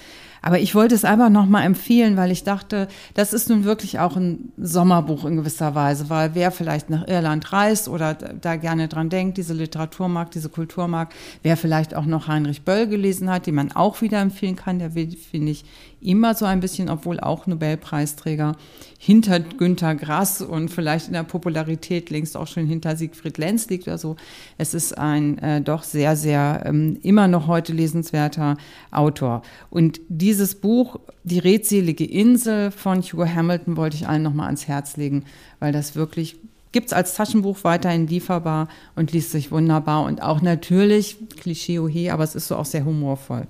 Aber 0.46 0.60
ich 0.60 0.76
wollte 0.76 0.94
es 0.94 1.06
einfach 1.06 1.32
nochmal 1.32 1.66
empfehlen, 1.66 2.18
weil 2.18 2.30
ich 2.30 2.44
dachte, 2.44 2.88
das 3.16 3.34
ist 3.34 3.50
nun 3.50 3.64
wirklich 3.64 3.98
auch 3.98 4.16
ein 4.16 4.52
Sommerbuch 4.58 5.26
in 5.26 5.38
gewisser 5.38 5.74
Weise, 5.74 6.08
weil 6.12 6.36
wer 6.36 6.52
vielleicht 6.52 6.92
nach 6.92 7.08
Irland 7.08 7.52
reist 7.52 7.88
oder 7.88 8.14
da 8.14 8.56
gerne 8.56 8.88
dran 8.88 9.10
denkt, 9.10 9.38
diese 9.40 9.56
Literatur 9.56 10.08
mag, 10.08 10.30
diese 10.30 10.50
Kultur 10.50 10.88
mag, 10.88 11.16
wer 11.42 11.58
vielleicht 11.58 11.96
auch 11.96 12.06
noch 12.06 12.28
Heinrich 12.28 12.62
Böll 12.62 12.86
gelesen 12.86 13.32
hat, 13.32 13.48
den 13.48 13.56
man 13.56 13.72
auch 13.72 14.02
wieder 14.02 14.22
empfehlen 14.22 14.56
kann, 14.56 14.78
der 14.78 14.92
finde 14.92 15.52
ich, 15.52 15.66
immer 16.06 16.36
so 16.36 16.46
ein 16.46 16.60
bisschen, 16.60 16.90
obwohl 16.90 17.20
auch 17.20 17.48
Nobelpreisträger, 17.48 18.56
hinter 18.98 19.40
Günter 19.40 19.96
Grass 19.96 20.42
und 20.42 20.70
vielleicht 20.70 21.08
in 21.08 21.14
der 21.14 21.24
Popularität 21.24 22.10
längst 22.10 22.38
auch 22.38 22.48
schon 22.48 22.66
hinter 22.66 22.96
Siegfried 22.96 23.38
Lenz 23.38 23.68
liegt 23.70 23.88
oder 23.88 23.98
so. 23.98 24.16
Es 24.58 24.74
ist 24.74 24.98
ein 24.98 25.38
äh, 25.40 25.62
doch 25.62 25.84
sehr, 25.84 26.16
sehr 26.16 26.64
ähm, 26.66 27.00
immer 27.04 27.28
noch 27.28 27.48
heute 27.48 27.74
lesenswerter 27.74 28.58
Autor. 28.92 29.42
Und 29.70 30.00
dieses 30.36 30.56
Buch, 30.56 31.00
Die 31.24 31.40
redselige 31.40 32.04
Insel 32.04 32.70
von 32.70 33.02
Hugo 33.02 33.26
Hamilton, 33.26 33.78
wollte 33.78 33.96
ich 33.96 34.06
allen 34.06 34.22
nochmal 34.22 34.48
ans 34.48 34.68
Herz 34.68 34.98
legen, 34.98 35.24
weil 35.60 35.72
das 35.72 35.96
wirklich 35.96 36.36
gibt 36.74 36.88
es 36.88 36.94
als 36.94 37.16
Taschenbuch 37.16 37.60
weiterhin 37.64 38.06
lieferbar 38.06 38.68
und 38.98 39.14
liest 39.14 39.32
sich 39.32 39.50
wunderbar 39.50 40.04
und 40.04 40.22
auch 40.22 40.42
natürlich, 40.42 41.16
Klischee, 41.38 41.80
ohe, 41.80 42.12
aber 42.12 42.26
es 42.26 42.36
ist 42.36 42.50
so 42.50 42.58
auch 42.58 42.66
sehr 42.66 42.84
humorvoll. 42.84 43.48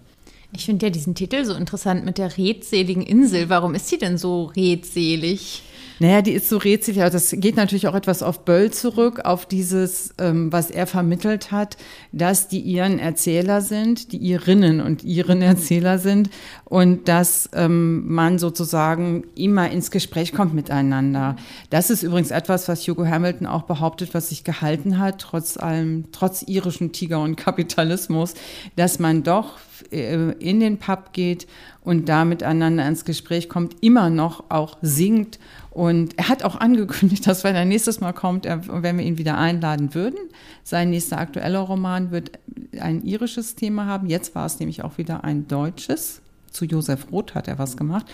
Ich 0.53 0.65
finde 0.65 0.85
ja 0.85 0.89
diesen 0.91 1.15
Titel 1.15 1.43
so 1.43 1.55
interessant 1.55 2.05
mit 2.05 2.19
der 2.19 2.37
redseligen 2.37 3.01
Insel. 3.01 3.49
Warum 3.49 3.73
ist 3.73 3.89
sie 3.89 3.97
denn 3.97 4.19
so 4.19 4.51
redselig? 4.55 5.63
Naja, 5.99 6.21
die 6.21 6.33
ist 6.33 6.49
so 6.49 6.57
rätselig. 6.57 7.01
Also 7.01 7.15
das 7.15 7.31
geht 7.31 7.55
natürlich 7.55 7.87
auch 7.87 7.95
etwas 7.95 8.21
auf 8.21 8.43
Böll 8.43 8.71
zurück, 8.71 9.21
auf 9.23 9.45
dieses, 9.45 10.13
ähm, 10.17 10.51
was 10.51 10.69
er 10.69 10.87
vermittelt 10.87 11.51
hat, 11.51 11.77
dass 12.11 12.47
die 12.47 12.59
ihren 12.59 12.99
Erzähler 12.99 13.61
sind, 13.61 14.11
die 14.11 14.17
ihrinnen 14.17 14.81
und 14.81 15.03
ihren 15.03 15.41
Erzähler 15.41 15.97
sind 15.97 16.29
und 16.65 17.07
dass 17.07 17.49
ähm, 17.53 18.13
man 18.13 18.39
sozusagen 18.39 19.23
immer 19.35 19.71
ins 19.71 19.89
Gespräch 19.89 20.33
kommt 20.33 20.53
miteinander. 20.53 21.37
Das 21.69 21.89
ist 21.89 22.03
übrigens 22.03 22.31
etwas, 22.31 22.67
was 22.67 22.85
Hugo 22.87 23.05
Hamilton 23.05 23.47
auch 23.47 23.63
behauptet, 23.63 24.13
was 24.13 24.29
sich 24.29 24.43
gehalten 24.43 24.99
hat, 24.99 25.19
trotz 25.19 25.57
allem, 25.57 26.05
trotz 26.11 26.43
irischen 26.43 26.91
Tiger 26.91 27.21
und 27.21 27.37
Kapitalismus, 27.37 28.33
dass 28.75 28.99
man 28.99 29.23
doch 29.23 29.59
äh, 29.91 30.31
in 30.39 30.59
den 30.59 30.77
Pub 30.77 31.13
geht 31.13 31.47
und 31.81 32.09
da 32.09 32.25
miteinander 32.25 32.87
ins 32.87 33.05
Gespräch 33.05 33.49
kommt, 33.49 33.75
immer 33.81 34.09
noch 34.09 34.45
auch 34.49 34.77
singt. 34.81 35.39
Und 35.75 36.17
er 36.17 36.29
hat 36.29 36.43
auch 36.43 36.55
angekündigt, 36.55 37.27
dass 37.27 37.43
wenn 37.43 37.53
er 37.53 37.65
nächstes 37.65 37.99
Mal 37.99 38.13
kommt, 38.13 38.45
er, 38.45 38.61
wenn 38.81 38.97
wir 38.97 39.05
ihn 39.05 39.17
wieder 39.17 39.37
einladen 39.37 39.93
würden, 39.93 40.17
sein 40.63 40.89
nächster 40.89 41.19
aktueller 41.19 41.59
Roman 41.59 42.11
wird 42.11 42.31
ein 42.79 43.03
irisches 43.03 43.55
Thema 43.55 43.85
haben. 43.85 44.07
Jetzt 44.07 44.35
war 44.35 44.45
es 44.45 44.57
nämlich 44.59 44.83
auch 44.83 44.97
wieder 44.97 45.23
ein 45.23 45.47
deutsches. 45.47 46.21
Zu 46.49 46.63
Josef 46.63 47.11
Roth 47.11 47.35
hat 47.35 47.49
er 47.49 47.59
was 47.59 47.75
gemacht 47.75 48.05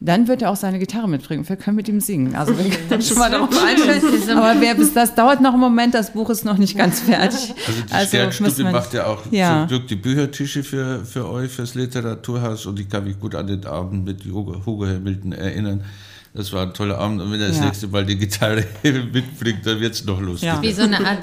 dann 0.00 0.28
wird 0.28 0.42
er 0.42 0.50
auch 0.50 0.56
seine 0.56 0.78
Gitarre 0.78 1.08
mitbringen. 1.08 1.48
Wir 1.48 1.56
können 1.56 1.76
mit 1.76 1.88
ihm 1.88 2.00
singen. 2.00 2.34
Also 2.34 2.56
wir 2.58 2.68
können 2.88 3.00
schon 3.00 3.18
mal 3.18 3.30
darauf 3.30 3.50
einstellen. 3.64 4.36
Aber 4.36 4.60
wer 4.60 4.74
bis 4.74 4.92
das 4.92 5.14
dauert 5.14 5.40
noch 5.40 5.52
einen 5.52 5.60
Moment, 5.60 5.94
das 5.94 6.12
Buch 6.12 6.28
ist 6.30 6.44
noch 6.44 6.58
nicht 6.58 6.76
ganz 6.76 7.00
fertig. 7.00 7.54
Also 7.66 7.82
die 7.88 7.92
also 7.92 8.08
Sternstube 8.08 8.70
macht 8.70 8.92
ja 8.92 9.06
auch 9.06 9.22
ja. 9.30 9.60
zum 9.60 9.68
Glück 9.68 9.88
die 9.88 9.96
Büchertische 9.96 10.62
für, 10.62 11.04
für 11.04 11.28
euch, 11.28 11.52
fürs 11.52 11.74
Literaturhaus 11.74 12.66
und 12.66 12.78
ich 12.80 12.88
kann 12.88 13.04
mich 13.04 13.18
gut 13.18 13.34
an 13.34 13.46
den 13.46 13.64
Abend 13.64 14.04
mit 14.04 14.24
Hugo, 14.24 14.66
Hugo 14.66 14.86
Hamilton 14.86 15.32
erinnern. 15.32 15.84
Das 16.36 16.52
war 16.52 16.62
ein 16.62 16.74
toller 16.74 16.98
Abend. 16.98 17.22
Und 17.22 17.30
wenn 17.30 17.40
er 17.40 17.46
das 17.46 17.58
ja. 17.58 17.66
nächste 17.66 17.86
Mal 17.86 18.04
die 18.04 18.16
Gitarre 18.16 18.64
mitbringt, 18.82 19.64
dann 19.64 19.78
wird 19.78 19.94
es 19.94 20.04
noch 20.04 20.20
lustig. 20.20 20.48
Ja. 20.48 20.60
Wie 20.60 20.72
so 20.72 20.82
eine 20.82 21.06
Art 21.06 21.20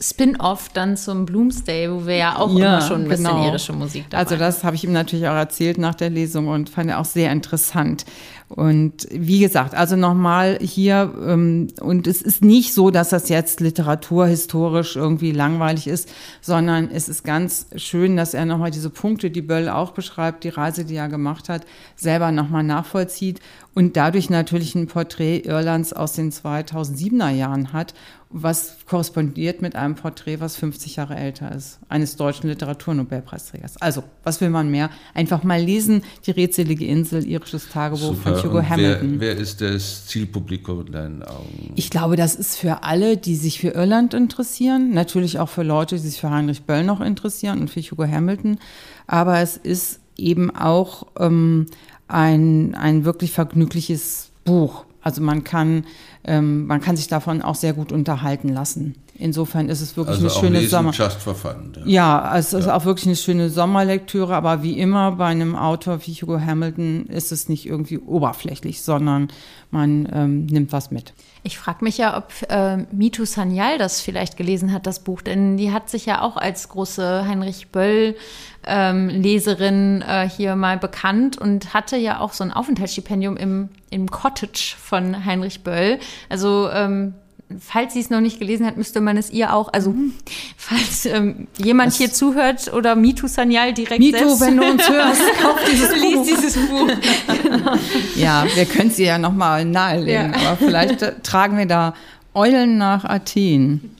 Spin-off 0.00 0.70
dann 0.70 0.96
zum 0.96 1.26
Bloomsday, 1.26 1.90
wo 1.90 2.06
wir 2.06 2.16
ja 2.16 2.38
auch 2.38 2.50
ja, 2.56 2.78
immer 2.78 2.88
schon 2.88 3.02
ein 3.02 3.08
bisschen 3.08 3.26
genau. 3.26 3.46
irische 3.46 3.74
Musik 3.74 4.06
dabei 4.08 4.22
Also 4.22 4.36
das 4.36 4.64
habe 4.64 4.74
ich 4.74 4.84
ihm 4.84 4.92
natürlich 4.92 5.28
auch 5.28 5.34
erzählt 5.34 5.76
nach 5.76 5.94
der 5.94 6.08
Lesung 6.08 6.48
und 6.48 6.70
fand 6.70 6.88
er 6.88 6.98
auch 6.98 7.04
sehr 7.04 7.30
interessant. 7.30 8.06
Und 8.48 9.08
wie 9.10 9.40
gesagt, 9.40 9.74
also 9.74 9.96
nochmal 9.96 10.58
hier, 10.60 11.12
ähm, 11.26 11.68
und 11.80 12.06
es 12.06 12.22
ist 12.22 12.44
nicht 12.44 12.72
so, 12.72 12.90
dass 12.90 13.08
das 13.08 13.28
jetzt 13.28 13.60
literaturhistorisch 13.60 14.96
irgendwie 14.96 15.32
langweilig 15.32 15.88
ist, 15.88 16.08
sondern 16.40 16.90
es 16.90 17.08
ist 17.08 17.24
ganz 17.24 17.66
schön, 17.76 18.16
dass 18.16 18.32
er 18.32 18.44
nochmal 18.44 18.70
diese 18.70 18.90
Punkte, 18.90 19.30
die 19.30 19.42
Böll 19.42 19.68
auch 19.68 19.90
beschreibt, 19.90 20.44
die 20.44 20.50
Reise, 20.50 20.84
die 20.84 20.94
er 20.94 21.08
gemacht 21.08 21.48
hat, 21.48 21.66
selber 21.96 22.32
nochmal 22.32 22.62
nachvollzieht 22.62 23.40
und 23.74 23.96
dadurch 23.96 24.30
natürlich 24.30 24.74
ein 24.74 24.86
Porträt 24.86 25.40
Irlands 25.40 25.92
aus 25.92 26.12
den 26.12 26.30
2007er 26.30 27.30
Jahren 27.30 27.72
hat 27.72 27.94
was 28.36 28.78
korrespondiert 28.86 29.62
mit 29.62 29.76
einem 29.76 29.94
Porträt, 29.94 30.40
was 30.40 30.56
50 30.56 30.96
Jahre 30.96 31.14
älter 31.14 31.54
ist, 31.54 31.78
eines 31.88 32.16
deutschen 32.16 32.48
Literaturnobelpreisträgers. 32.48 33.76
Also, 33.80 34.02
was 34.24 34.40
will 34.40 34.50
man 34.50 34.72
mehr? 34.72 34.90
Einfach 35.14 35.44
mal 35.44 35.62
lesen, 35.62 36.02
die 36.26 36.32
rätselige 36.32 36.84
Insel, 36.84 37.24
irisches 37.24 37.68
Tagebuch 37.68 38.16
Super. 38.16 38.34
von 38.34 38.42
Hugo 38.42 38.58
Und 38.58 38.68
Hamilton. 38.68 39.20
Wer, 39.20 39.36
wer, 39.36 39.40
ist 39.40 39.60
das 39.60 40.08
Zielpublikum 40.08 40.84
in 40.84 40.92
deinen 40.92 41.22
Augen? 41.22 41.74
Ich 41.76 41.90
glaube, 41.90 42.16
das 42.16 42.34
ist 42.34 42.56
für 42.56 42.82
alle, 42.82 43.16
die 43.16 43.36
sich 43.36 43.60
für 43.60 43.68
Irland 43.68 44.14
interessieren, 44.14 44.90
natürlich 44.92 45.38
auch 45.38 45.48
für 45.48 45.62
Leute, 45.62 45.94
die 45.94 46.02
sich 46.02 46.20
für 46.20 46.30
Heinrich 46.30 46.64
Böll 46.64 46.82
noch 46.82 47.00
interessieren 47.00 47.60
und 47.60 47.70
für 47.70 47.82
Hugo 47.82 48.04
Hamilton, 48.04 48.58
aber 49.06 49.38
es 49.38 49.56
ist 49.56 50.00
eben 50.16 50.54
auch 50.54 51.06
ähm, 51.20 51.66
ein, 52.14 52.74
ein 52.74 53.04
wirklich 53.04 53.32
vergnügliches 53.32 54.30
Buch. 54.44 54.84
Also 55.02 55.20
man 55.20 55.44
kann 55.44 55.84
ähm, 56.26 56.66
man 56.66 56.80
kann 56.80 56.96
sich 56.96 57.08
davon 57.08 57.42
auch 57.42 57.54
sehr 57.54 57.74
gut 57.74 57.92
unterhalten 57.92 58.48
lassen. 58.48 58.94
Insofern 59.16 59.68
ist 59.68 59.80
es 59.80 59.96
wirklich 59.96 60.16
also 60.16 60.40
eine 60.40 60.40
schöne 60.40 60.68
Sommer. 60.68 60.90
Just 60.92 61.18
for 61.18 61.34
fun, 61.34 61.72
ja. 61.84 61.86
ja, 61.86 62.38
es 62.38 62.52
ist 62.52 62.66
auch 62.66 62.84
wirklich 62.84 63.06
eine 63.06 63.16
schöne 63.16 63.50
Sommerlektüre, 63.50 64.34
aber 64.34 64.62
wie 64.62 64.78
immer 64.78 65.12
bei 65.12 65.26
einem 65.26 65.54
Autor 65.54 66.00
wie 66.04 66.12
Hugo 66.12 66.40
Hamilton 66.40 67.06
ist 67.06 67.30
es 67.30 67.48
nicht 67.48 67.66
irgendwie 67.66 67.98
oberflächlich, 67.98 68.82
sondern 68.82 69.28
man 69.70 70.08
ähm, 70.12 70.46
nimmt 70.46 70.72
was 70.72 70.90
mit. 70.90 71.12
Ich 71.46 71.58
frage 71.58 71.84
mich 71.84 71.98
ja, 71.98 72.16
ob 72.16 72.32
äh, 72.48 72.78
Mitu 72.90 73.26
Sanyal 73.26 73.76
das 73.76 74.00
vielleicht 74.00 74.38
gelesen 74.38 74.72
hat, 74.72 74.86
das 74.86 75.00
Buch, 75.00 75.20
denn 75.20 75.58
die 75.58 75.72
hat 75.72 75.90
sich 75.90 76.06
ja 76.06 76.22
auch 76.22 76.38
als 76.38 76.70
große 76.70 77.26
Heinrich 77.28 77.68
Böll 77.68 78.16
ähm, 78.66 79.10
Leserin 79.10 80.00
äh, 80.00 80.26
hier 80.26 80.56
mal 80.56 80.78
bekannt 80.78 81.36
und 81.36 81.74
hatte 81.74 81.98
ja 81.98 82.20
auch 82.20 82.32
so 82.32 82.44
ein 82.44 82.50
Aufenthaltsstipendium 82.50 83.36
im, 83.36 83.68
im 83.90 84.10
Cottage 84.10 84.74
von 84.80 85.26
Heinrich 85.26 85.62
Böll. 85.62 85.98
Also 86.30 86.70
ähm, 86.70 87.12
falls 87.58 87.92
sie 87.92 88.00
es 88.00 88.10
noch 88.10 88.20
nicht 88.20 88.38
gelesen 88.38 88.66
hat, 88.66 88.76
müsste 88.76 89.00
man 89.00 89.16
es 89.16 89.30
ihr 89.30 89.52
auch, 89.54 89.72
also 89.72 89.90
mhm. 89.90 90.14
falls 90.56 91.06
ähm, 91.06 91.46
jemand 91.56 91.88
das 91.88 91.98
hier 91.98 92.12
zuhört 92.12 92.72
oder 92.72 92.96
Mitu 92.96 93.26
Sanyal 93.26 93.72
direkt 93.72 94.00
Mitu, 94.00 94.18
selbst, 94.18 94.40
wenn 94.40 94.56
du 94.56 94.64
uns 94.64 94.88
hörst, 94.88 95.22
kauf 95.40 95.60
dieses 95.70 95.88
Buch. 95.90 96.00
Lies 96.00 96.26
dieses 96.26 96.56
Buch. 96.68 96.90
genau. 97.42 97.74
Ja, 98.16 98.46
wir 98.54 98.64
können 98.64 98.90
sie 98.90 99.04
ja 99.04 99.18
nochmal 99.18 99.64
nahelegen, 99.64 100.32
ja. 100.32 100.38
aber 100.38 100.56
vielleicht 100.56 101.02
äh, 101.02 101.14
tragen 101.22 101.58
wir 101.58 101.66
da 101.66 101.94
Eulen 102.34 102.78
nach 102.78 103.04
Athen. 103.04 103.94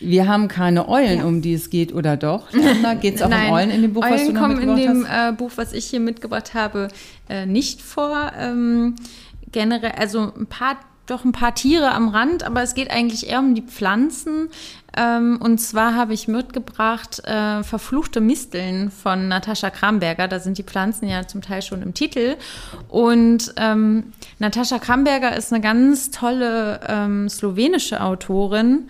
Wir 0.00 0.28
haben 0.28 0.46
keine 0.46 0.88
Eulen, 0.88 1.18
ja. 1.18 1.24
um 1.24 1.42
die 1.42 1.54
es 1.54 1.70
geht, 1.70 1.92
oder 1.92 2.16
doch? 2.16 2.48
Da 2.82 2.94
geht 2.94 3.16
es 3.16 3.22
auch 3.22 3.28
Nein, 3.28 3.48
um 3.48 3.54
Eulen 3.54 3.70
in 3.70 3.82
dem 3.82 3.92
Buch, 3.92 4.04
Eulen 4.04 4.14
was 4.14 4.26
du 4.26 4.32
noch 4.32 4.40
kommen 4.40 4.60
in 4.60 4.76
dem 4.76 5.06
äh, 5.06 5.32
Buch, 5.32 5.50
was 5.56 5.72
ich 5.72 5.86
hier 5.86 6.00
mitgebracht 6.00 6.54
habe, 6.54 6.88
äh, 7.28 7.46
nicht 7.46 7.82
vor. 7.82 8.32
Ähm, 8.38 8.94
generell, 9.50 9.92
also 9.92 10.32
ein 10.38 10.46
paar, 10.46 10.78
doch 11.10 11.24
ein 11.24 11.32
paar 11.32 11.54
Tiere 11.54 11.92
am 11.92 12.08
Rand, 12.08 12.44
aber 12.44 12.62
es 12.62 12.74
geht 12.74 12.90
eigentlich 12.90 13.28
eher 13.28 13.40
um 13.40 13.54
die 13.54 13.62
Pflanzen. 13.62 14.48
Ähm, 14.96 15.38
und 15.40 15.58
zwar 15.58 15.94
habe 15.94 16.14
ich 16.14 16.28
mitgebracht 16.28 17.20
äh, 17.24 17.62
Verfluchte 17.62 18.20
Misteln 18.20 18.90
von 18.90 19.28
Natascha 19.28 19.70
Kramberger. 19.70 20.28
Da 20.28 20.40
sind 20.40 20.58
die 20.58 20.62
Pflanzen 20.62 21.08
ja 21.08 21.26
zum 21.26 21.42
Teil 21.42 21.62
schon 21.62 21.82
im 21.82 21.94
Titel. 21.94 22.36
Und 22.88 23.54
ähm, 23.56 24.12
Natascha 24.38 24.78
Kramberger 24.78 25.36
ist 25.36 25.52
eine 25.52 25.62
ganz 25.62 26.10
tolle 26.10 26.80
ähm, 26.88 27.28
slowenische 27.28 28.02
Autorin. 28.02 28.88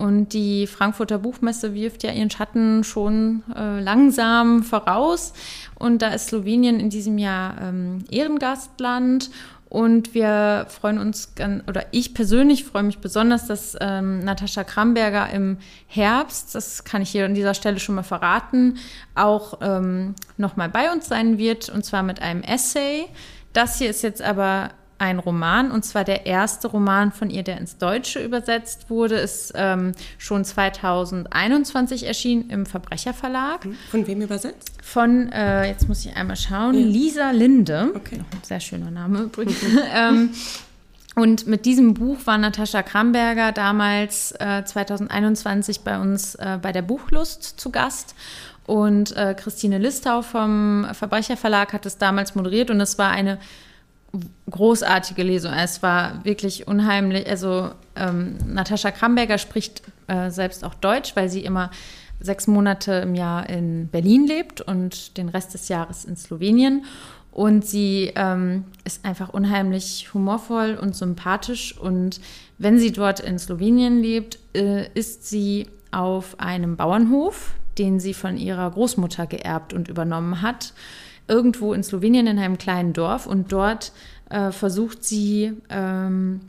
Und 0.00 0.32
die 0.32 0.66
Frankfurter 0.66 1.18
Buchmesse 1.18 1.74
wirft 1.74 2.04
ja 2.04 2.12
ihren 2.12 2.30
Schatten 2.30 2.84
schon 2.84 3.42
äh, 3.54 3.80
langsam 3.80 4.62
voraus. 4.62 5.34
Und 5.78 6.00
da 6.00 6.08
ist 6.08 6.28
Slowenien 6.28 6.80
in 6.80 6.88
diesem 6.88 7.18
Jahr 7.18 7.60
ähm, 7.60 8.04
Ehrengastland. 8.10 9.30
Und 9.70 10.14
wir 10.14 10.66
freuen 10.68 10.98
uns, 10.98 11.32
oder 11.68 11.86
ich 11.92 12.12
persönlich 12.12 12.64
freue 12.64 12.82
mich 12.82 12.98
besonders, 12.98 13.46
dass 13.46 13.76
ähm, 13.80 14.18
Natascha 14.18 14.64
Kramberger 14.64 15.30
im 15.30 15.58
Herbst, 15.86 16.56
das 16.56 16.82
kann 16.82 17.02
ich 17.02 17.10
hier 17.10 17.24
an 17.24 17.34
dieser 17.34 17.54
Stelle 17.54 17.78
schon 17.78 17.94
mal 17.94 18.02
verraten, 18.02 18.78
auch 19.14 19.60
ähm, 19.62 20.16
nochmal 20.36 20.70
bei 20.70 20.90
uns 20.90 21.06
sein 21.06 21.38
wird, 21.38 21.68
und 21.68 21.84
zwar 21.84 22.02
mit 22.02 22.20
einem 22.20 22.42
Essay. 22.42 23.06
Das 23.52 23.78
hier 23.78 23.90
ist 23.90 24.02
jetzt 24.02 24.22
aber 24.22 24.70
ein 25.00 25.18
Roman, 25.18 25.70
und 25.70 25.84
zwar 25.84 26.04
der 26.04 26.26
erste 26.26 26.68
Roman 26.68 27.10
von 27.10 27.30
ihr, 27.30 27.42
der 27.42 27.58
ins 27.58 27.78
Deutsche 27.78 28.22
übersetzt 28.22 28.90
wurde, 28.90 29.16
ist 29.16 29.52
ähm, 29.56 29.92
schon 30.18 30.44
2021 30.44 32.06
erschienen 32.06 32.50
im 32.50 32.66
Verbrecherverlag. 32.66 33.66
Von 33.90 34.06
wem 34.06 34.20
übersetzt? 34.20 34.72
Von, 34.82 35.32
äh, 35.32 35.66
jetzt 35.68 35.88
muss 35.88 36.04
ich 36.04 36.14
einmal 36.14 36.36
schauen, 36.36 36.74
ja. 36.74 36.86
Lisa 36.86 37.30
Linde. 37.30 37.92
Okay. 37.94 38.16
Ein 38.18 38.42
sehr 38.42 38.60
schöner 38.60 38.90
Name 38.90 39.20
übrigens. 39.20 39.56
ähm, 39.94 40.30
Und 41.16 41.46
mit 41.46 41.64
diesem 41.64 41.94
Buch 41.94 42.18
war 42.26 42.38
Natascha 42.38 42.82
Kramberger 42.82 43.52
damals 43.52 44.32
äh, 44.38 44.64
2021 44.64 45.80
bei 45.80 45.98
uns 45.98 46.34
äh, 46.34 46.58
bei 46.60 46.72
der 46.72 46.82
Buchlust 46.82 47.58
zu 47.58 47.70
Gast. 47.70 48.14
Und 48.66 49.16
äh, 49.16 49.34
Christine 49.34 49.78
Listau 49.78 50.22
vom 50.22 50.86
Verbrecherverlag 50.92 51.72
hat 51.72 51.86
es 51.86 51.98
damals 51.98 52.34
moderiert 52.34 52.70
und 52.70 52.80
es 52.80 52.98
war 52.98 53.10
eine 53.10 53.38
großartige 54.50 55.22
Lesung. 55.22 55.52
Es 55.52 55.82
war 55.82 56.24
wirklich 56.24 56.66
unheimlich. 56.66 57.28
Also 57.28 57.70
ähm, 57.96 58.36
Natascha 58.46 58.90
Kramberger 58.90 59.38
spricht 59.38 59.82
äh, 60.08 60.30
selbst 60.30 60.64
auch 60.64 60.74
Deutsch, 60.74 61.14
weil 61.14 61.28
sie 61.28 61.44
immer 61.44 61.70
sechs 62.20 62.46
Monate 62.46 62.92
im 62.94 63.14
Jahr 63.14 63.48
in 63.48 63.88
Berlin 63.88 64.26
lebt 64.26 64.60
und 64.60 65.16
den 65.16 65.28
Rest 65.28 65.54
des 65.54 65.68
Jahres 65.68 66.04
in 66.04 66.16
Slowenien. 66.16 66.84
Und 67.32 67.64
sie 67.64 68.12
ähm, 68.16 68.64
ist 68.84 69.04
einfach 69.04 69.28
unheimlich 69.30 70.12
humorvoll 70.12 70.76
und 70.80 70.96
sympathisch. 70.96 71.78
Und 71.78 72.20
wenn 72.58 72.78
sie 72.78 72.92
dort 72.92 73.20
in 73.20 73.38
Slowenien 73.38 74.02
lebt, 74.02 74.38
äh, 74.54 74.88
ist 74.94 75.28
sie 75.28 75.68
auf 75.92 76.38
einem 76.38 76.76
Bauernhof, 76.76 77.52
den 77.78 78.00
sie 78.00 78.14
von 78.14 78.36
ihrer 78.36 78.70
Großmutter 78.70 79.26
geerbt 79.26 79.72
und 79.72 79.88
übernommen 79.88 80.42
hat. 80.42 80.74
Irgendwo 81.30 81.72
in 81.72 81.82
Slowenien 81.82 82.26
in 82.26 82.38
einem 82.38 82.58
kleinen 82.58 82.92
Dorf. 82.92 83.26
Und 83.26 83.52
dort 83.52 83.92
äh, 84.28 84.50
versucht 84.50 85.04
sie 85.04 85.52
ähm, 85.70 86.40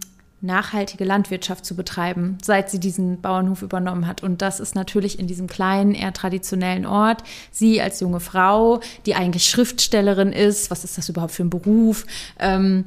nachhaltige 0.42 1.06
Landwirtschaft 1.06 1.66
zu 1.66 1.76
betreiben, 1.76 2.38
seit 2.42 2.70
sie 2.70 2.80
diesen 2.80 3.22
Bauernhof 3.22 3.62
übernommen 3.62 4.08
hat. 4.08 4.24
Und 4.24 4.42
das 4.42 4.60
ist 4.60 4.76
natürlich 4.76 5.20
in 5.20 5.28
diesem 5.28 5.48
kleinen, 5.48 5.94
eher 5.94 6.14
traditionellen 6.14 6.86
Ort. 6.86 7.24
Sie 7.52 7.82
als 7.82 8.00
junge 8.00 8.20
Frau, 8.20 8.82
die 9.06 9.16
eigentlich 9.16 9.46
Schriftstellerin 9.46 10.32
ist, 10.32 10.72
was 10.72 10.84
ist 10.84 10.98
das 10.98 11.10
überhaupt 11.10 11.34
für 11.34 11.44
ein 11.44 11.52
Beruf? 11.52 12.06
Ähm, 12.40 12.86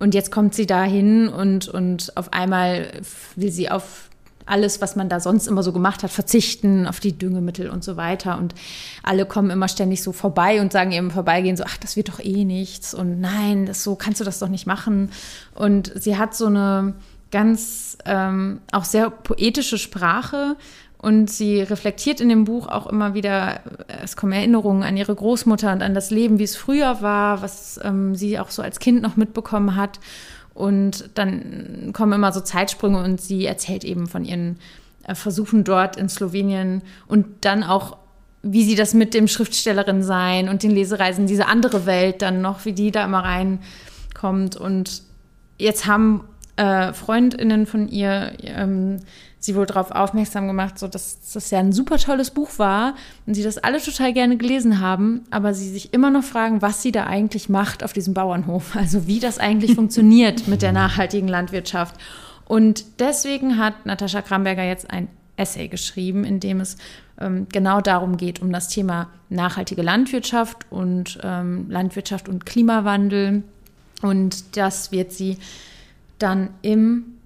und 0.00 0.14
jetzt 0.14 0.30
kommt 0.30 0.54
sie 0.54 0.66
dahin 0.66 1.28
und, 1.28 1.68
und 1.68 2.16
auf 2.16 2.32
einmal 2.32 2.88
will 3.34 3.50
sie 3.50 3.70
auf 3.70 4.07
alles, 4.48 4.80
was 4.80 4.96
man 4.96 5.08
da 5.08 5.20
sonst 5.20 5.46
immer 5.46 5.62
so 5.62 5.72
gemacht 5.72 6.02
hat, 6.02 6.10
verzichten 6.10 6.86
auf 6.86 7.00
die 7.00 7.16
Düngemittel 7.16 7.70
und 7.70 7.84
so 7.84 7.96
weiter. 7.96 8.38
Und 8.38 8.54
alle 9.02 9.26
kommen 9.26 9.50
immer 9.50 9.68
ständig 9.68 10.02
so 10.02 10.12
vorbei 10.12 10.60
und 10.60 10.72
sagen 10.72 10.92
eben 10.92 11.10
Vorbeigehen 11.10 11.56
so, 11.56 11.64
ach, 11.66 11.76
das 11.78 11.96
wird 11.96 12.08
doch 12.08 12.20
eh 12.20 12.44
nichts 12.44 12.94
und 12.94 13.20
nein, 13.20 13.66
das, 13.66 13.84
so 13.84 13.94
kannst 13.94 14.20
du 14.20 14.24
das 14.24 14.38
doch 14.38 14.48
nicht 14.48 14.66
machen. 14.66 15.10
Und 15.54 15.92
sie 15.94 16.16
hat 16.16 16.34
so 16.34 16.46
eine 16.46 16.94
ganz 17.30 17.98
ähm, 18.06 18.60
auch 18.72 18.84
sehr 18.84 19.10
poetische 19.10 19.78
Sprache 19.78 20.56
und 21.00 21.30
sie 21.30 21.60
reflektiert 21.60 22.20
in 22.20 22.28
dem 22.28 22.44
Buch 22.44 22.66
auch 22.66 22.88
immer 22.88 23.14
wieder, 23.14 23.60
es 24.02 24.16
kommen 24.16 24.32
Erinnerungen 24.32 24.82
an 24.82 24.96
ihre 24.96 25.14
Großmutter 25.14 25.72
und 25.72 25.82
an 25.82 25.94
das 25.94 26.10
Leben, 26.10 26.40
wie 26.40 26.44
es 26.44 26.56
früher 26.56 27.02
war, 27.02 27.40
was 27.40 27.78
ähm, 27.84 28.16
sie 28.16 28.38
auch 28.38 28.50
so 28.50 28.62
als 28.62 28.80
Kind 28.80 29.00
noch 29.00 29.16
mitbekommen 29.16 29.76
hat. 29.76 30.00
Und 30.58 31.10
dann 31.14 31.92
kommen 31.92 32.14
immer 32.14 32.32
so 32.32 32.40
Zeitsprünge 32.40 33.00
und 33.00 33.20
sie 33.20 33.46
erzählt 33.46 33.84
eben 33.84 34.08
von 34.08 34.24
ihren 34.24 34.58
äh, 35.04 35.14
Versuchen 35.14 35.62
dort 35.62 35.96
in 35.96 36.08
Slowenien 36.08 36.82
und 37.06 37.26
dann 37.42 37.62
auch, 37.62 37.96
wie 38.42 38.64
sie 38.64 38.74
das 38.74 38.92
mit 38.92 39.14
dem 39.14 39.28
Schriftstellerin 39.28 40.02
sein 40.02 40.48
und 40.48 40.64
den 40.64 40.72
Lesereisen, 40.72 41.28
diese 41.28 41.46
andere 41.46 41.86
Welt 41.86 42.22
dann 42.22 42.42
noch, 42.42 42.64
wie 42.64 42.72
die 42.72 42.90
da 42.90 43.04
immer 43.04 43.20
reinkommt. 43.20 44.56
Und 44.56 45.02
jetzt 45.58 45.86
haben 45.86 46.24
äh, 46.56 46.92
Freundinnen 46.92 47.66
von 47.66 47.86
ihr 47.86 48.32
ähm, 48.42 48.96
sie 49.48 49.56
wohl 49.56 49.66
darauf 49.66 49.90
aufmerksam 49.90 50.46
gemacht, 50.46 50.78
so 50.78 50.88
dass 50.88 51.32
das 51.32 51.50
ja 51.50 51.58
ein 51.58 51.72
super 51.72 51.96
tolles 51.96 52.30
Buch 52.30 52.50
war 52.58 52.94
und 53.26 53.32
sie 53.32 53.42
das 53.42 53.56
alle 53.56 53.80
total 53.80 54.12
gerne 54.12 54.36
gelesen 54.36 54.78
haben, 54.78 55.24
aber 55.30 55.54
sie 55.54 55.70
sich 55.70 55.94
immer 55.94 56.10
noch 56.10 56.22
fragen, 56.22 56.60
was 56.60 56.82
sie 56.82 56.92
da 56.92 57.04
eigentlich 57.04 57.48
macht 57.48 57.82
auf 57.82 57.94
diesem 57.94 58.12
Bauernhof, 58.12 58.76
also 58.76 59.06
wie 59.06 59.20
das 59.20 59.38
eigentlich 59.38 59.74
funktioniert 59.74 60.46
mit 60.48 60.60
der 60.60 60.72
nachhaltigen 60.72 61.28
Landwirtschaft. 61.28 61.96
Und 62.46 62.84
deswegen 63.00 63.58
hat 63.58 63.86
Natascha 63.86 64.22
Kramberger 64.22 64.64
jetzt 64.64 64.90
ein 64.90 65.08
Essay 65.36 65.68
geschrieben, 65.68 66.24
in 66.24 66.40
dem 66.40 66.60
es 66.60 66.76
ähm, 67.18 67.46
genau 67.50 67.80
darum 67.80 68.18
geht, 68.18 68.42
um 68.42 68.52
das 68.52 68.68
Thema 68.68 69.08
nachhaltige 69.30 69.82
Landwirtschaft 69.82 70.66
und 70.70 71.18
ähm, 71.22 71.70
Landwirtschaft 71.70 72.28
und 72.28 72.44
Klimawandel. 72.44 73.42
Und 74.02 74.56
das 74.56 74.92
wird 74.92 75.12
sie 75.12 75.38
dann 76.18 76.50
im 76.62 77.17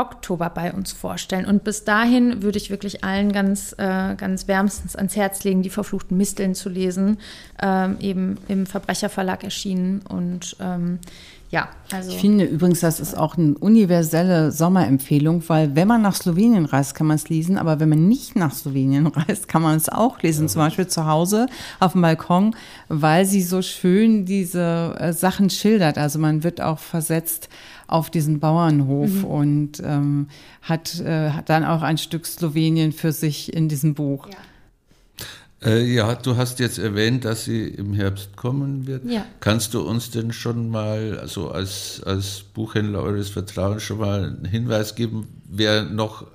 Oktober 0.00 0.50
bei 0.50 0.72
uns 0.72 0.92
vorstellen. 0.92 1.46
Und 1.46 1.64
bis 1.64 1.84
dahin 1.84 2.42
würde 2.42 2.58
ich 2.58 2.70
wirklich 2.70 3.04
allen 3.04 3.32
ganz, 3.32 3.74
äh, 3.78 4.14
ganz 4.16 4.48
wärmstens 4.48 4.96
ans 4.96 5.16
Herz 5.16 5.44
legen, 5.44 5.62
die 5.62 5.70
verfluchten 5.70 6.16
Misteln 6.16 6.54
zu 6.54 6.68
lesen, 6.68 7.18
ähm, 7.60 7.96
eben 8.00 8.38
im 8.48 8.66
Verbrecherverlag 8.66 9.44
erschienen. 9.44 10.02
Und 10.08 10.56
ähm, 10.60 10.98
ja, 11.50 11.68
also. 11.92 12.10
Ich 12.10 12.18
finde 12.18 12.44
übrigens, 12.44 12.80
das 12.80 13.00
ist 13.00 13.16
auch 13.16 13.38
eine 13.38 13.54
universelle 13.54 14.52
Sommerempfehlung, 14.52 15.42
weil 15.48 15.74
wenn 15.74 15.88
man 15.88 16.02
nach 16.02 16.14
Slowenien 16.14 16.66
reist, 16.66 16.94
kann 16.94 17.06
man 17.06 17.16
es 17.16 17.30
lesen, 17.30 17.56
aber 17.56 17.80
wenn 17.80 17.88
man 17.88 18.06
nicht 18.06 18.36
nach 18.36 18.52
Slowenien 18.52 19.06
reist, 19.06 19.48
kann 19.48 19.62
man 19.62 19.76
es 19.76 19.88
auch 19.88 20.20
lesen, 20.20 20.42
ja. 20.42 20.48
zum 20.48 20.60
Beispiel 20.60 20.88
zu 20.88 21.06
Hause 21.06 21.46
auf 21.80 21.92
dem 21.92 22.02
Balkon, 22.02 22.54
weil 22.88 23.24
sie 23.24 23.42
so 23.42 23.62
schön 23.62 24.26
diese 24.26 24.94
äh, 24.98 25.12
Sachen 25.14 25.48
schildert. 25.48 25.96
Also 25.96 26.18
man 26.18 26.44
wird 26.44 26.60
auch 26.60 26.78
versetzt 26.78 27.48
auf 27.88 28.10
diesen 28.10 28.38
Bauernhof 28.38 29.10
mhm. 29.10 29.24
und 29.24 29.82
ähm, 29.82 30.28
hat, 30.62 31.00
äh, 31.00 31.30
hat 31.30 31.48
dann 31.48 31.64
auch 31.64 31.82
ein 31.82 31.98
Stück 31.98 32.26
Slowenien 32.26 32.92
für 32.92 33.12
sich 33.12 33.52
in 33.52 33.68
diesem 33.68 33.94
Buch. 33.94 34.28
Ja. 34.28 34.38
Äh, 35.60 35.92
ja, 35.92 36.14
du 36.14 36.36
hast 36.36 36.60
jetzt 36.60 36.78
erwähnt, 36.78 37.24
dass 37.24 37.44
sie 37.44 37.66
im 37.66 37.92
Herbst 37.94 38.36
kommen 38.36 38.86
wird. 38.86 39.04
Ja. 39.04 39.26
Kannst 39.40 39.74
du 39.74 39.80
uns 39.80 40.10
denn 40.10 40.32
schon 40.32 40.70
mal, 40.70 41.18
also 41.18 41.50
als, 41.50 42.00
als 42.04 42.44
Buchhändler 42.54 43.02
eures 43.02 43.30
Vertrauens, 43.30 43.82
schon 43.82 43.98
mal 43.98 44.24
einen 44.24 44.44
Hinweis 44.44 44.94
geben, 44.94 45.26
wer 45.48 45.82
noch, 45.82 46.26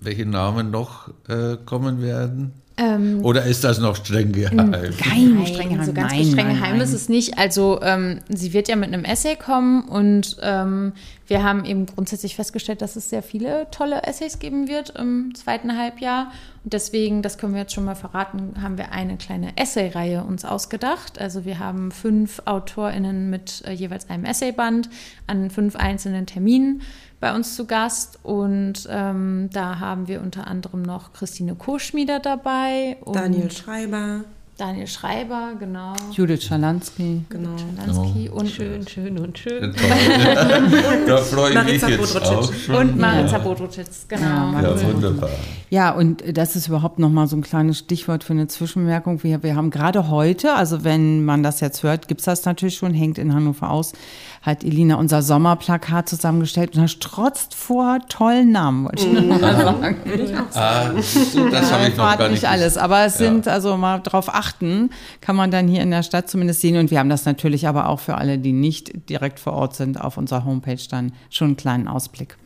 welche 0.00 0.26
Namen 0.26 0.70
noch 0.70 1.08
äh, 1.28 1.56
kommen 1.64 2.02
werden? 2.02 2.52
Ähm, 2.80 3.22
Oder 3.22 3.44
ist 3.44 3.62
das 3.62 3.78
noch 3.78 3.94
streng 3.94 4.32
geheim? 4.32 4.70
Nein, 4.70 4.92
streng 4.94 5.68
geheim. 5.68 5.84
So 5.84 5.92
ganz 5.92 6.12
nein, 6.12 6.24
streng 6.24 6.46
nein, 6.46 6.56
geheim 6.56 6.72
nein. 6.78 6.80
ist 6.80 6.94
es 6.94 7.10
nicht. 7.10 7.36
Also 7.36 7.80
ähm, 7.82 8.20
sie 8.30 8.54
wird 8.54 8.68
ja 8.68 8.76
mit 8.76 8.88
einem 8.88 9.04
Essay 9.04 9.36
kommen 9.36 9.82
und 9.82 10.38
ähm, 10.40 10.94
wir 11.26 11.42
haben 11.44 11.66
eben 11.66 11.84
grundsätzlich 11.84 12.36
festgestellt, 12.36 12.80
dass 12.80 12.96
es 12.96 13.10
sehr 13.10 13.22
viele 13.22 13.66
tolle 13.70 14.02
Essays 14.04 14.38
geben 14.38 14.66
wird 14.66 14.90
im 14.98 15.34
zweiten 15.34 15.76
Halbjahr. 15.76 16.32
Und 16.64 16.72
deswegen, 16.72 17.20
das 17.20 17.36
können 17.36 17.52
wir 17.52 17.60
jetzt 17.60 17.74
schon 17.74 17.84
mal 17.84 17.94
verraten, 17.94 18.54
haben 18.62 18.78
wir 18.78 18.92
eine 18.92 19.18
kleine 19.18 19.56
Essay-Reihe 19.58 20.24
uns 20.24 20.46
ausgedacht. 20.46 21.20
Also 21.20 21.44
wir 21.44 21.58
haben 21.58 21.90
fünf 21.90 22.40
AutorInnen 22.46 23.28
mit 23.28 23.62
äh, 23.66 23.72
jeweils 23.72 24.08
einem 24.08 24.24
Essayband 24.24 24.88
an 25.26 25.50
fünf 25.50 25.76
einzelnen 25.76 26.24
Terminen 26.24 26.80
bei 27.20 27.34
uns 27.34 27.54
zu 27.54 27.66
Gast 27.66 28.18
und 28.22 28.88
ähm, 28.90 29.50
da 29.52 29.78
haben 29.78 30.08
wir 30.08 30.22
unter 30.22 30.46
anderem 30.46 30.82
noch 30.82 31.12
Christine 31.12 31.54
Koschmieder 31.54 32.18
dabei. 32.18 32.96
Daniel 33.12 33.50
Schreiber. 33.50 34.24
Daniel 34.60 34.86
Schreiber, 34.86 35.52
genau. 35.58 35.94
Judith 36.12 36.44
Schalansky. 36.44 37.22
Genau. 37.30 37.56
Schalansky 37.56 38.30
oh. 38.30 38.40
und 38.40 38.50
schön, 38.50 38.86
schön 38.86 39.18
und 39.18 39.38
schön. 39.38 39.74
da 41.06 41.16
freue 41.16 41.54
ich 41.54 41.82
mich 41.82 41.88
jetzt 41.88 42.16
auch 42.20 42.52
schon. 42.52 42.74
Und 42.74 42.98
Maritza 42.98 43.38
ja. 43.38 43.42
Bodrutschitz, 43.42 44.04
genau. 44.06 44.52
Ja, 44.52 44.60
ja, 44.60 44.92
wunderbar. 44.92 45.30
Ja, 45.70 45.92
und 45.92 46.36
das 46.36 46.56
ist 46.56 46.68
überhaupt 46.68 46.98
nochmal 46.98 47.26
so 47.26 47.36
ein 47.36 47.42
kleines 47.42 47.78
Stichwort 47.78 48.22
für 48.22 48.34
eine 48.34 48.48
Zwischenmerkung. 48.48 49.22
Wir, 49.22 49.42
wir 49.42 49.56
haben 49.56 49.70
gerade 49.70 50.10
heute, 50.10 50.52
also 50.54 50.84
wenn 50.84 51.24
man 51.24 51.42
das 51.42 51.60
jetzt 51.60 51.82
hört, 51.82 52.06
gibt 52.06 52.20
es 52.20 52.26
das 52.26 52.44
natürlich 52.44 52.76
schon, 52.76 52.92
hängt 52.92 53.16
in 53.16 53.32
Hannover 53.32 53.70
aus, 53.70 53.94
hat 54.42 54.62
Elina 54.62 54.96
unser 54.96 55.22
Sommerplakat 55.22 56.08
zusammengestellt 56.08 56.74
und 56.74 56.82
das 56.82 56.90
strotzt 56.90 57.54
vor 57.54 57.98
tollen 58.08 58.52
Namen, 58.52 58.84
wollte 58.84 59.06
ich 59.06 59.12
nur 59.12 59.38
mal 59.38 59.40
sagen. 59.40 59.96
Ah, 60.54 60.90
das 60.92 61.72
habe 61.72 61.88
ich 61.88 61.96
noch 61.96 62.18
gar 62.18 62.28
nicht. 62.28 62.42
nicht 62.42 62.48
alles, 62.48 62.76
aber 62.76 63.04
es 63.06 63.18
ja. 63.18 63.26
sind, 63.26 63.48
also 63.48 63.76
mal 63.76 64.00
drauf 64.00 64.28
achten, 64.28 64.49
kann 65.20 65.36
man 65.36 65.50
dann 65.50 65.68
hier 65.68 65.82
in 65.82 65.90
der 65.90 66.02
Stadt 66.02 66.28
zumindest 66.28 66.60
sehen 66.60 66.76
und 66.76 66.90
wir 66.90 66.98
haben 66.98 67.08
das 67.08 67.24
natürlich 67.24 67.68
aber 67.68 67.88
auch 67.88 68.00
für 68.00 68.16
alle, 68.16 68.38
die 68.38 68.52
nicht 68.52 69.08
direkt 69.08 69.40
vor 69.40 69.52
Ort 69.52 69.76
sind, 69.76 70.00
auf 70.00 70.16
unserer 70.16 70.44
Homepage 70.44 70.82
dann 70.90 71.12
schon 71.30 71.48
einen 71.48 71.56
kleinen 71.56 71.88
Ausblick. 71.88 72.36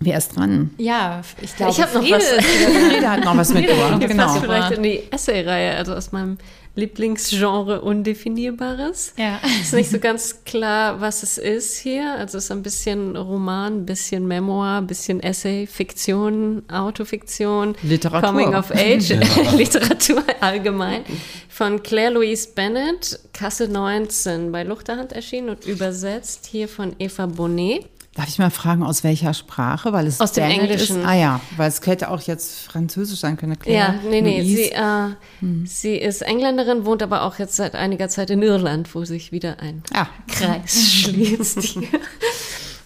Wer 0.00 0.18
ist 0.18 0.36
dran? 0.36 0.70
Ja, 0.76 1.22
ich 1.40 1.54
glaube, 1.54 1.72
ich 1.72 1.80
habe 1.80 1.94
noch 1.94 2.10
was. 2.10 2.24
Friede 2.90 3.10
hat 3.10 3.24
noch 3.24 3.36
was 3.36 3.54
mitgebracht. 3.54 4.00
Genau. 4.00 4.34
vielleicht 4.34 4.72
in 4.72 4.82
die 4.82 5.02
Essay-Reihe, 5.10 5.76
also 5.76 5.94
aus 5.94 6.10
meinem 6.10 6.36
Lieblingsgenre 6.76 7.82
Undefinierbares. 7.82 9.14
Ja. 9.16 9.40
Ist 9.60 9.74
nicht 9.74 9.90
so 9.90 10.00
ganz 10.00 10.44
klar, 10.44 11.00
was 11.00 11.22
es 11.22 11.38
ist 11.38 11.78
hier. 11.78 12.14
Also 12.14 12.38
es 12.38 12.44
ist 12.44 12.50
ein 12.50 12.62
bisschen 12.62 13.16
Roman, 13.16 13.80
ein 13.80 13.86
bisschen 13.86 14.26
Memoir, 14.26 14.78
ein 14.78 14.86
bisschen 14.86 15.20
Essay, 15.20 15.66
Fiktion, 15.66 16.62
Autofiktion, 16.68 17.76
Literatur. 17.82 18.28
Coming 18.28 18.54
of 18.54 18.70
Age, 18.74 19.10
ja. 19.10 19.52
Literatur 19.56 20.24
allgemein. 20.40 21.04
Von 21.48 21.82
Claire 21.84 22.10
Louise 22.10 22.48
Bennett, 22.52 23.20
Kasse 23.32 23.68
19 23.68 24.50
bei 24.50 24.64
Luchterhand 24.64 25.12
erschienen 25.12 25.50
und 25.50 25.66
übersetzt 25.66 26.46
hier 26.46 26.68
von 26.68 26.96
Eva 26.98 27.26
Bonnet. 27.26 27.86
Darf 28.14 28.28
ich 28.28 28.38
mal 28.38 28.50
fragen, 28.50 28.84
aus 28.84 29.02
welcher 29.02 29.34
Sprache? 29.34 29.92
Weil 29.92 30.06
es 30.06 30.20
aus 30.20 30.32
dem 30.32 30.44
Englischen. 30.44 31.00
Ist? 31.00 31.06
Ah 31.06 31.14
ja, 31.14 31.40
weil 31.56 31.68
es 31.68 31.84
hätte 31.84 32.10
auch 32.10 32.20
jetzt 32.20 32.60
Französisch 32.60 33.18
sein 33.18 33.36
können. 33.36 33.58
Claire. 33.58 33.94
Ja, 33.94 34.08
nee, 34.08 34.22
nee. 34.22 34.42
Sie, 34.44 34.70
äh, 34.70 35.08
hm. 35.40 35.66
sie 35.66 35.96
ist 35.96 36.22
Engländerin, 36.22 36.84
wohnt 36.84 37.02
aber 37.02 37.22
auch 37.22 37.40
jetzt 37.40 37.56
seit 37.56 37.74
einiger 37.74 38.08
Zeit 38.08 38.30
in 38.30 38.40
Irland, 38.42 38.94
wo 38.94 39.04
sich 39.04 39.32
wieder 39.32 39.58
ein 39.58 39.82
ah. 39.92 40.06
Kreis 40.28 40.92
schließt. 40.92 41.78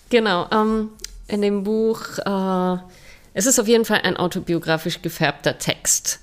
Genau, 0.08 0.46
ähm, 0.50 0.88
in 1.26 1.42
dem 1.42 1.62
Buch, 1.62 2.00
äh, 2.24 2.76
es 3.34 3.44
ist 3.44 3.60
auf 3.60 3.68
jeden 3.68 3.84
Fall 3.84 4.00
ein 4.04 4.16
autobiografisch 4.16 5.02
gefärbter 5.02 5.58
Text. 5.58 6.20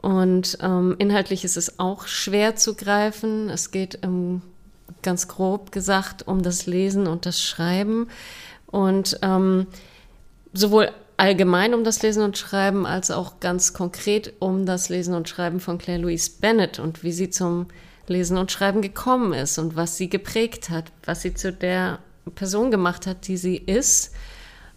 Und 0.00 0.56
ähm, 0.62 0.96
inhaltlich 0.98 1.44
ist 1.44 1.58
es 1.58 1.78
auch 1.78 2.06
schwer 2.06 2.56
zu 2.56 2.74
greifen. 2.74 3.50
Es 3.50 3.70
geht 3.70 3.98
ähm, 4.02 4.42
ganz 5.02 5.28
grob 5.28 5.72
gesagt 5.72 6.26
um 6.26 6.42
das 6.42 6.66
Lesen 6.66 7.06
und 7.06 7.26
das 7.26 7.42
Schreiben. 7.42 8.08
Und 8.66 9.18
ähm, 9.22 9.66
sowohl 10.52 10.90
allgemein 11.16 11.74
um 11.74 11.84
das 11.84 12.02
Lesen 12.02 12.22
und 12.22 12.38
Schreiben 12.38 12.86
als 12.86 13.10
auch 13.10 13.40
ganz 13.40 13.72
konkret 13.72 14.34
um 14.38 14.66
das 14.66 14.88
Lesen 14.88 15.14
und 15.14 15.28
Schreiben 15.28 15.60
von 15.60 15.78
Claire 15.78 16.00
Louise 16.00 16.30
Bennett 16.40 16.78
und 16.78 17.02
wie 17.02 17.12
sie 17.12 17.30
zum 17.30 17.66
Lesen 18.06 18.38
und 18.38 18.52
Schreiben 18.52 18.82
gekommen 18.82 19.32
ist 19.32 19.58
und 19.58 19.76
was 19.76 19.96
sie 19.96 20.08
geprägt 20.08 20.70
hat, 20.70 20.92
was 21.04 21.22
sie 21.22 21.34
zu 21.34 21.52
der 21.52 21.98
Person 22.34 22.70
gemacht 22.70 23.06
hat, 23.06 23.26
die 23.26 23.36
sie 23.36 23.56
ist. 23.56 24.14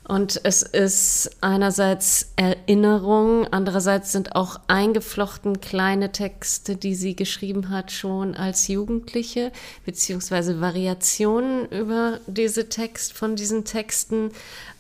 Und 0.04 0.42
es 0.44 0.64
ist 0.64 1.30
einerseits 1.42 2.32
Erinnerung, 2.36 3.48
andererseits 3.52 4.12
sind 4.12 4.36
auch 4.36 4.60
eingeflochten 4.68 5.62
kleine 5.62 6.12
Texte, 6.12 6.76
die 6.76 6.96
sie 6.96 7.16
geschrieben 7.16 7.70
hat, 7.70 7.92
schon 7.92 8.36
als 8.36 8.68
Jugendliche, 8.68 9.52
beziehungsweise 9.86 10.60
Variationen 10.60 11.68
über 11.70 12.20
diese 12.26 12.68
Text, 12.68 13.14
von 13.14 13.36
diesen 13.36 13.64
Texten. 13.64 14.32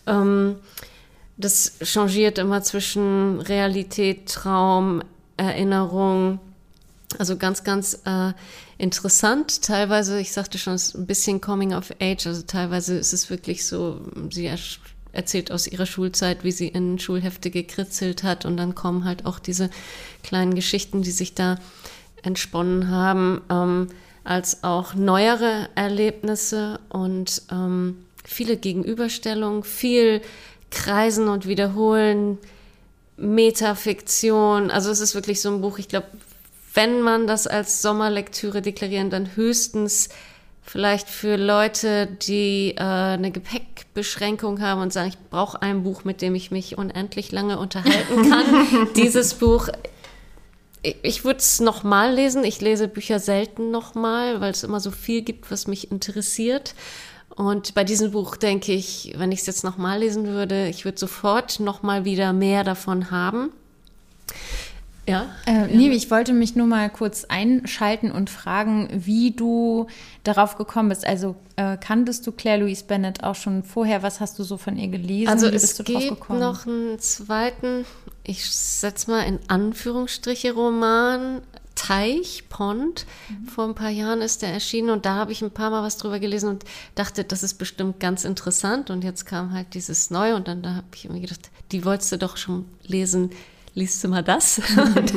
Ähm, 0.07 0.55
das 1.37 1.73
changiert 1.83 2.37
immer 2.37 2.63
zwischen 2.63 3.41
Realität, 3.41 4.27
Traum, 4.27 5.03
Erinnerung. 5.37 6.39
Also 7.17 7.37
ganz, 7.37 7.63
ganz 7.63 8.01
äh, 8.05 8.33
interessant. 8.77 9.61
Teilweise, 9.61 10.19
ich 10.19 10.31
sagte 10.31 10.57
schon, 10.57 10.73
es 10.73 10.89
ist 10.89 10.95
ein 10.95 11.05
bisschen 11.05 11.41
Coming 11.41 11.73
of 11.73 11.91
Age. 11.99 12.27
Also 12.27 12.41
teilweise 12.43 12.97
ist 12.97 13.13
es 13.13 13.29
wirklich 13.29 13.65
so, 13.65 14.01
sie 14.29 14.47
erzählt 15.13 15.51
aus 15.51 15.67
ihrer 15.67 15.85
Schulzeit, 15.85 16.43
wie 16.43 16.51
sie 16.51 16.67
in 16.67 16.99
Schulhefte 16.99 17.49
gekritzelt 17.49 18.23
hat. 18.23 18.45
Und 18.45 18.57
dann 18.57 18.75
kommen 18.75 19.05
halt 19.05 19.25
auch 19.25 19.39
diese 19.39 19.69
kleinen 20.23 20.55
Geschichten, 20.55 21.01
die 21.01 21.11
sich 21.11 21.33
da 21.33 21.57
entsponnen 22.23 22.89
haben, 22.89 23.41
ähm, 23.49 23.87
als 24.23 24.63
auch 24.63 24.93
neuere 24.93 25.69
Erlebnisse 25.75 26.79
und 26.89 27.41
ähm, 27.51 28.05
viele 28.23 28.57
Gegenüberstellungen, 28.57 29.63
viel 29.63 30.21
Kreisen 30.69 31.27
und 31.27 31.47
Wiederholen, 31.47 32.37
Metafiktion. 33.17 34.71
Also 34.71 34.91
es 34.91 34.99
ist 34.99 35.15
wirklich 35.15 35.41
so 35.41 35.49
ein 35.49 35.61
Buch, 35.61 35.79
ich 35.79 35.87
glaube, 35.87 36.07
wenn 36.73 37.01
man 37.01 37.27
das 37.27 37.47
als 37.47 37.81
Sommerlektüre 37.81 38.61
deklarieren, 38.61 39.09
dann 39.09 39.35
höchstens 39.35 40.09
vielleicht 40.61 41.09
für 41.09 41.35
Leute, 41.35 42.07
die 42.07 42.75
äh, 42.77 42.81
eine 42.81 43.31
Gepäckbeschränkung 43.31 44.61
haben 44.61 44.81
und 44.81 44.93
sagen, 44.93 45.09
ich 45.09 45.29
brauche 45.29 45.61
ein 45.61 45.83
Buch, 45.83 46.03
mit 46.03 46.21
dem 46.21 46.35
ich 46.35 46.51
mich 46.51 46.77
unendlich 46.77 47.31
lange 47.31 47.59
unterhalten 47.59 48.29
kann. 48.29 48.87
Dieses 48.95 49.33
Buch, 49.35 49.69
ich, 50.83 50.97
ich 51.01 51.23
würde 51.25 51.39
es 51.39 51.59
nochmal 51.59 52.13
lesen. 52.13 52.43
Ich 52.43 52.61
lese 52.61 52.87
Bücher 52.87 53.19
selten 53.19 53.71
nochmal, 53.71 54.41
weil 54.41 54.51
es 54.51 54.63
immer 54.63 54.79
so 54.79 54.91
viel 54.91 55.21
gibt, 55.21 55.51
was 55.51 55.67
mich 55.67 55.91
interessiert. 55.91 56.75
Und 57.35 57.73
bei 57.73 57.83
diesem 57.83 58.11
Buch 58.11 58.35
denke 58.35 58.73
ich, 58.73 59.13
wenn 59.17 59.31
ich 59.31 59.39
es 59.39 59.47
jetzt 59.47 59.63
nochmal 59.63 59.99
lesen 59.99 60.27
würde, 60.27 60.67
ich 60.67 60.85
würde 60.85 60.99
sofort 60.99 61.59
nochmal 61.59 62.05
wieder 62.05 62.33
mehr 62.33 62.63
davon 62.63 63.09
haben. 63.09 63.51
Ja. 65.11 65.29
Äh, 65.45 65.67
nee, 65.67 65.89
ich 65.89 66.09
wollte 66.09 66.33
mich 66.33 66.55
nur 66.55 66.67
mal 66.67 66.89
kurz 66.89 67.25
einschalten 67.25 68.11
und 68.11 68.29
fragen, 68.29 68.89
wie 68.91 69.31
du 69.31 69.87
darauf 70.23 70.57
gekommen 70.57 70.89
bist. 70.89 71.05
Also 71.05 71.35
äh, 71.57 71.77
kanntest 71.77 72.25
du 72.25 72.31
Claire 72.31 72.61
Louise 72.61 72.85
Bennett 72.85 73.23
auch 73.23 73.35
schon 73.35 73.63
vorher? 73.63 74.03
Was 74.03 74.19
hast 74.19 74.39
du 74.39 74.43
so 74.43 74.57
von 74.57 74.77
ihr 74.77 74.87
gelesen? 74.87 75.29
Also 75.29 75.51
wie 75.51 75.55
es 75.55 75.77
gibt 75.83 76.29
noch 76.29 76.65
einen 76.65 76.99
zweiten, 76.99 77.85
ich 78.23 78.49
setze 78.49 79.11
mal 79.11 79.21
in 79.21 79.39
Anführungsstriche 79.47 80.53
Roman, 80.53 81.41
Teich, 81.75 82.43
Pond. 82.49 83.05
Mhm. 83.29 83.47
Vor 83.47 83.65
ein 83.65 83.75
paar 83.75 83.89
Jahren 83.89 84.21
ist 84.21 84.41
der 84.41 84.53
erschienen 84.53 84.89
und 84.89 85.05
da 85.05 85.15
habe 85.15 85.31
ich 85.31 85.41
ein 85.41 85.51
paar 85.51 85.71
Mal 85.71 85.83
was 85.83 85.97
drüber 85.97 86.19
gelesen 86.19 86.49
und 86.49 86.65
dachte, 86.95 87.23
das 87.23 87.43
ist 87.43 87.55
bestimmt 87.55 87.99
ganz 87.99 88.23
interessant. 88.23 88.89
Und 88.89 89.03
jetzt 89.03 89.25
kam 89.25 89.53
halt 89.53 89.73
dieses 89.73 90.11
Neue 90.11 90.35
und 90.35 90.47
dann 90.47 90.61
da 90.61 90.75
habe 90.75 90.87
ich 90.93 91.09
mir 91.09 91.21
gedacht, 91.21 91.49
die 91.71 91.83
wolltest 91.85 92.11
du 92.11 92.17
doch 92.17 92.37
schon 92.37 92.65
lesen. 92.83 93.31
Liest 93.73 94.03
du 94.03 94.09
mal 94.09 94.23
das? 94.23 94.61
und, 94.95 95.13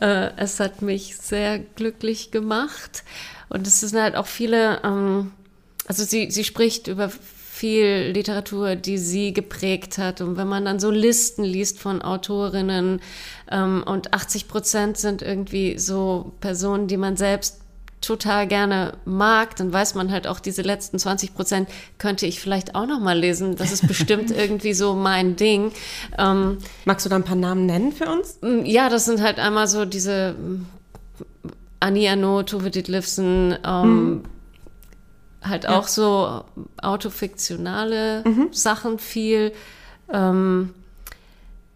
äh, 0.00 0.30
es 0.36 0.60
hat 0.60 0.82
mich 0.82 1.16
sehr 1.16 1.58
glücklich 1.58 2.30
gemacht. 2.30 3.04
Und 3.48 3.66
es 3.66 3.80
sind 3.80 4.00
halt 4.00 4.16
auch 4.16 4.26
viele, 4.26 4.80
ähm, 4.84 5.32
also 5.86 6.04
sie, 6.04 6.30
sie 6.30 6.44
spricht 6.44 6.88
über 6.88 7.10
viel 7.56 8.10
Literatur, 8.12 8.76
die 8.76 8.98
sie 8.98 9.32
geprägt 9.32 9.96
hat. 9.96 10.20
Und 10.20 10.36
wenn 10.36 10.46
man 10.46 10.66
dann 10.66 10.78
so 10.78 10.90
Listen 10.90 11.42
liest 11.42 11.78
von 11.78 12.02
Autorinnen 12.02 13.00
ähm, 13.50 13.82
und 13.86 14.12
80 14.12 14.46
Prozent 14.46 14.98
sind 14.98 15.22
irgendwie 15.22 15.78
so 15.78 16.34
Personen, 16.40 16.86
die 16.86 16.98
man 16.98 17.16
selbst 17.16 17.60
total 18.06 18.46
gerne 18.46 18.94
mag, 19.04 19.56
dann 19.56 19.72
weiß 19.72 19.94
man 19.94 20.10
halt 20.10 20.26
auch, 20.26 20.40
diese 20.40 20.62
letzten 20.62 20.98
20 20.98 21.34
Prozent 21.34 21.68
könnte 21.98 22.26
ich 22.26 22.40
vielleicht 22.40 22.74
auch 22.74 22.86
noch 22.86 23.00
mal 23.00 23.18
lesen. 23.18 23.56
Das 23.56 23.72
ist 23.72 23.86
bestimmt 23.86 24.30
irgendwie 24.36 24.74
so 24.74 24.94
mein 24.94 25.36
Ding. 25.36 25.72
Ähm, 26.18 26.58
Magst 26.84 27.04
du 27.04 27.10
da 27.10 27.16
ein 27.16 27.24
paar 27.24 27.36
Namen 27.36 27.66
nennen 27.66 27.92
für 27.92 28.10
uns? 28.10 28.38
Ja, 28.64 28.88
das 28.88 29.04
sind 29.04 29.20
halt 29.20 29.38
einmal 29.38 29.66
so 29.66 29.84
diese 29.84 30.36
Annie 31.80 32.10
Arnaud, 32.10 32.48
Tove 32.48 32.70
Ditlevsen, 32.70 33.56
ähm, 33.64 34.04
mhm 34.04 34.24
halt 35.48 35.64
ja. 35.64 35.78
auch 35.78 35.88
so 35.88 36.44
autofiktionale 36.82 38.22
mhm. 38.24 38.48
Sachen 38.52 38.98
viel. 38.98 39.52
Ähm, 40.12 40.74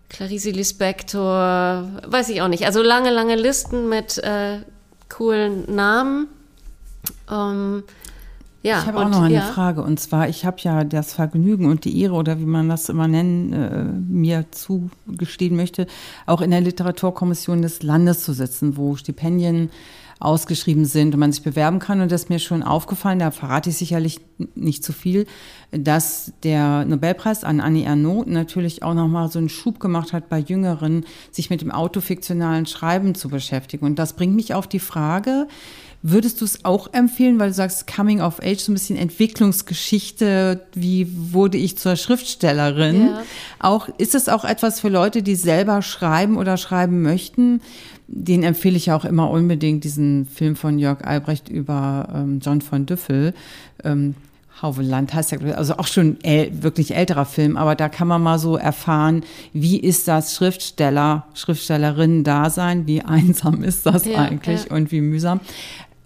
Clarice 0.09 0.51
Lispector, 0.51 1.89
weiß 2.05 2.31
ich 2.31 2.43
auch 2.43 2.49
nicht. 2.49 2.67
Also 2.67 2.83
lange, 2.83 3.11
lange 3.11 3.37
Listen 3.37 3.89
mit 3.89 4.19
äh, 4.19 4.59
coolen 5.11 5.75
Namen. 5.75 6.29
Ähm, 7.31 7.83
ja, 8.63 8.81
ich 8.81 8.87
habe 8.87 8.99
auch 8.99 9.09
noch 9.09 9.23
eine 9.23 9.35
ja. 9.35 9.41
Frage 9.41 9.83
und 9.83 9.99
zwar, 9.99 10.29
ich 10.29 10.45
habe 10.45 10.59
ja 10.61 10.85
das 10.85 11.15
Vergnügen 11.15 11.65
und 11.65 11.87
die 11.87 12.03
Ehre 12.03 12.15
oder 12.15 12.39
wie 12.39 12.47
man 12.47 12.69
das 12.69 12.91
immer 12.91 13.09
nennen, 13.09 13.53
äh, 13.55 13.85
mir 13.85 14.45
zugestehen 14.51 15.57
möchte, 15.57 15.87
auch 16.27 16.43
in 16.43 16.51
der 16.51 16.61
Literaturkommission 16.61 17.63
des 17.63 17.83
Landes 17.83 18.23
zu 18.23 18.35
sitzen, 18.35 18.77
wo 18.77 18.97
Stipendien 18.97 19.71
ausgeschrieben 20.21 20.85
sind 20.85 21.15
und 21.15 21.21
man 21.21 21.33
sich 21.33 21.43
bewerben 21.43 21.79
kann. 21.79 22.01
Und 22.01 22.13
das 22.13 22.25
ist 22.25 22.29
mir 22.29 22.39
schon 22.39 22.63
aufgefallen, 22.63 23.19
da 23.19 23.31
verrate 23.31 23.71
ich 23.71 23.77
sicherlich 23.77 24.21
nicht 24.55 24.85
zu 24.85 24.93
viel, 24.93 25.27
dass 25.73 26.33
der 26.43 26.85
Nobelpreis 26.85 27.43
an 27.43 27.61
Annie 27.61 27.85
Ernaux 27.85 28.27
natürlich 28.27 28.83
auch 28.83 28.95
nochmal 28.95 29.31
so 29.31 29.39
einen 29.39 29.49
Schub 29.49 29.81
gemacht 29.81 30.13
hat 30.13 30.29
bei 30.29 30.39
Jüngeren, 30.39 31.05
sich 31.31 31.49
mit 31.49 31.63
dem 31.63 31.71
autofiktionalen 31.71 32.67
Schreiben 32.67 33.15
zu 33.15 33.29
beschäftigen. 33.29 33.87
Und 33.87 33.99
das 33.99 34.13
bringt 34.13 34.37
mich 34.37 34.55
auf 34.55 34.67
die 34.67 34.79
Frage, 34.79 35.49
Würdest 36.03 36.41
du 36.41 36.47
es 36.47 36.65
auch 36.65 36.93
empfehlen, 36.95 37.39
weil 37.39 37.49
du 37.49 37.55
sagst, 37.55 37.87
Coming 37.87 38.23
of 38.23 38.41
Age, 38.43 38.59
so 38.59 38.73
ein 38.73 38.75
bisschen 38.75 38.97
Entwicklungsgeschichte, 38.97 40.63
wie 40.73 41.07
wurde 41.33 41.59
ich 41.59 41.77
zur 41.77 41.97
Schriftstellerin? 41.97 43.09
Ja. 43.09 43.23
Auch, 43.59 43.89
ist 43.99 44.15
es 44.15 44.31
auch 44.31 44.45
etwas 44.47 44.81
für 44.81 44.89
Leute, 44.89 45.23
die 45.23 45.35
selber 45.35 45.83
schreiben 45.83 46.39
oder 46.39 46.57
schreiben 46.57 47.03
möchten? 47.03 47.61
Den 48.07 48.43
empfehle 48.43 48.79
ich 48.79 48.91
auch 48.93 49.05
immer 49.05 49.31
unbedingt, 49.31 49.85
diesen 49.85 50.27
Film 50.27 50.57
von 50.57 50.79
Jörg 50.79 51.05
Albrecht 51.05 51.51
über 51.51 52.09
ähm, 52.15 52.41
John 52.43 52.63
von 52.63 52.87
Düffel. 52.87 53.35
Ähm, 53.85 54.15
Hauveland 54.63 55.13
heißt 55.15 55.33
ja, 55.33 55.39
also 55.55 55.77
auch 55.77 55.87
schon 55.87 56.19
wirklich 56.23 56.95
älterer 56.95 57.25
Film, 57.25 57.57
aber 57.57 57.75
da 57.75 57.89
kann 57.89 58.09
man 58.09 58.23
mal 58.23 58.39
so 58.39 58.57
erfahren, 58.57 59.23
wie 59.53 59.79
ist 59.79 60.07
das 60.07 60.35
Schriftsteller, 60.35 61.27
Schriftstellerinnen-Dasein, 61.35 62.87
wie 62.87 63.01
einsam 63.03 63.63
ist 63.63 63.87
das 63.87 64.05
ja, 64.05 64.19
eigentlich 64.19 64.67
ja. 64.67 64.77
und 64.77 64.93
wie 64.93 65.01
mühsam 65.01 65.41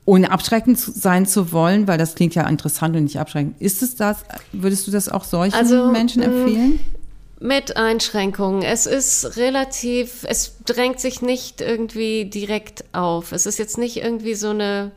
ohne 0.06 0.30
abschreckend 0.30 0.78
sein 0.78 1.26
zu 1.26 1.52
wollen, 1.52 1.88
weil 1.88 1.98
das 1.98 2.14
klingt 2.14 2.34
ja 2.34 2.46
interessant 2.46 2.96
und 2.96 3.04
nicht 3.04 3.18
abschreckend. 3.18 3.60
Ist 3.60 3.82
es 3.82 3.96
das? 3.96 4.18
Würdest 4.52 4.86
du 4.86 4.90
das 4.90 5.08
auch 5.08 5.24
solchen 5.24 5.54
also, 5.54 5.90
Menschen 5.90 6.20
mm, 6.20 6.24
empfehlen? 6.24 6.80
Mit 7.40 7.76
Einschränkungen. 7.76 8.62
Es 8.62 8.86
ist 8.86 9.36
relativ, 9.36 10.24
es 10.28 10.56
drängt 10.66 11.00
sich 11.00 11.22
nicht 11.22 11.60
irgendwie 11.60 12.26
direkt 12.26 12.84
auf. 12.92 13.32
Es 13.32 13.46
ist 13.46 13.58
jetzt 13.58 13.78
nicht 13.78 13.96
irgendwie 13.96 14.34
so 14.34 14.50
eine 14.50 14.92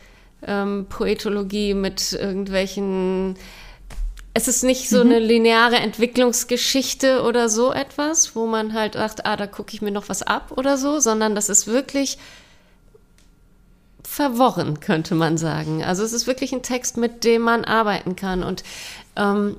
ähm, 0.46 0.88
Poetologie 0.90 1.74
mit 1.74 2.14
irgendwelchen 2.14 3.36
es 4.38 4.48
ist 4.48 4.64
nicht 4.64 4.88
so 4.88 5.04
mhm. 5.04 5.10
eine 5.10 5.20
lineare 5.20 5.78
Entwicklungsgeschichte 5.78 7.24
oder 7.24 7.50
so 7.50 7.74
etwas, 7.74 8.36
wo 8.36 8.46
man 8.46 8.74
halt 8.74 8.94
sagt, 8.94 9.26
ah, 9.26 9.36
da 9.36 9.48
gucke 9.48 9.74
ich 9.74 9.82
mir 9.82 9.90
noch 9.90 10.10
was 10.10 10.22
ab 10.22 10.54
oder 10.56 10.78
so, 10.78 11.00
sondern 11.00 11.34
das 11.34 11.50
ist 11.50 11.66
wirklich 11.66 12.20
verworren, 14.18 14.80
könnte 14.80 15.14
man 15.14 15.38
sagen. 15.38 15.84
Also 15.84 16.04
es 16.04 16.12
ist 16.12 16.26
wirklich 16.26 16.52
ein 16.52 16.64
Text, 16.64 16.98
mit 16.98 17.24
dem 17.24 17.44
man 17.44 17.66
arbeiten 17.66 18.16
kann. 18.16 18.44
Und 18.44 18.64
ähm, 19.16 19.56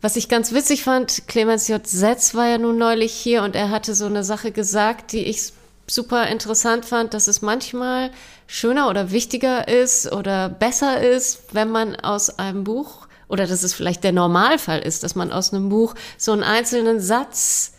was 0.00 0.14
ich 0.14 0.28
ganz 0.28 0.52
witzig 0.52 0.84
fand, 0.84 1.26
Clemens 1.26 1.66
J. 1.66 1.84
Setz 1.84 2.36
war 2.36 2.46
ja 2.46 2.58
nun 2.58 2.78
neulich 2.78 3.12
hier 3.12 3.42
und 3.42 3.56
er 3.56 3.70
hatte 3.70 3.96
so 3.96 4.06
eine 4.06 4.22
Sache 4.22 4.52
gesagt, 4.52 5.10
die 5.10 5.24
ich 5.24 5.52
super 5.88 6.28
interessant 6.28 6.84
fand, 6.84 7.12
dass 7.12 7.26
es 7.26 7.42
manchmal 7.42 8.12
schöner 8.46 8.88
oder 8.88 9.10
wichtiger 9.10 9.66
ist 9.66 10.12
oder 10.12 10.48
besser 10.48 11.02
ist, 11.02 11.52
wenn 11.52 11.68
man 11.68 11.96
aus 11.96 12.38
einem 12.38 12.62
Buch 12.62 13.08
oder 13.26 13.48
dass 13.48 13.64
es 13.64 13.74
vielleicht 13.74 14.04
der 14.04 14.12
Normalfall 14.12 14.78
ist, 14.78 15.02
dass 15.02 15.16
man 15.16 15.32
aus 15.32 15.52
einem 15.52 15.70
Buch 15.70 15.96
so 16.16 16.30
einen 16.30 16.44
einzelnen 16.44 17.00
Satz 17.00 17.72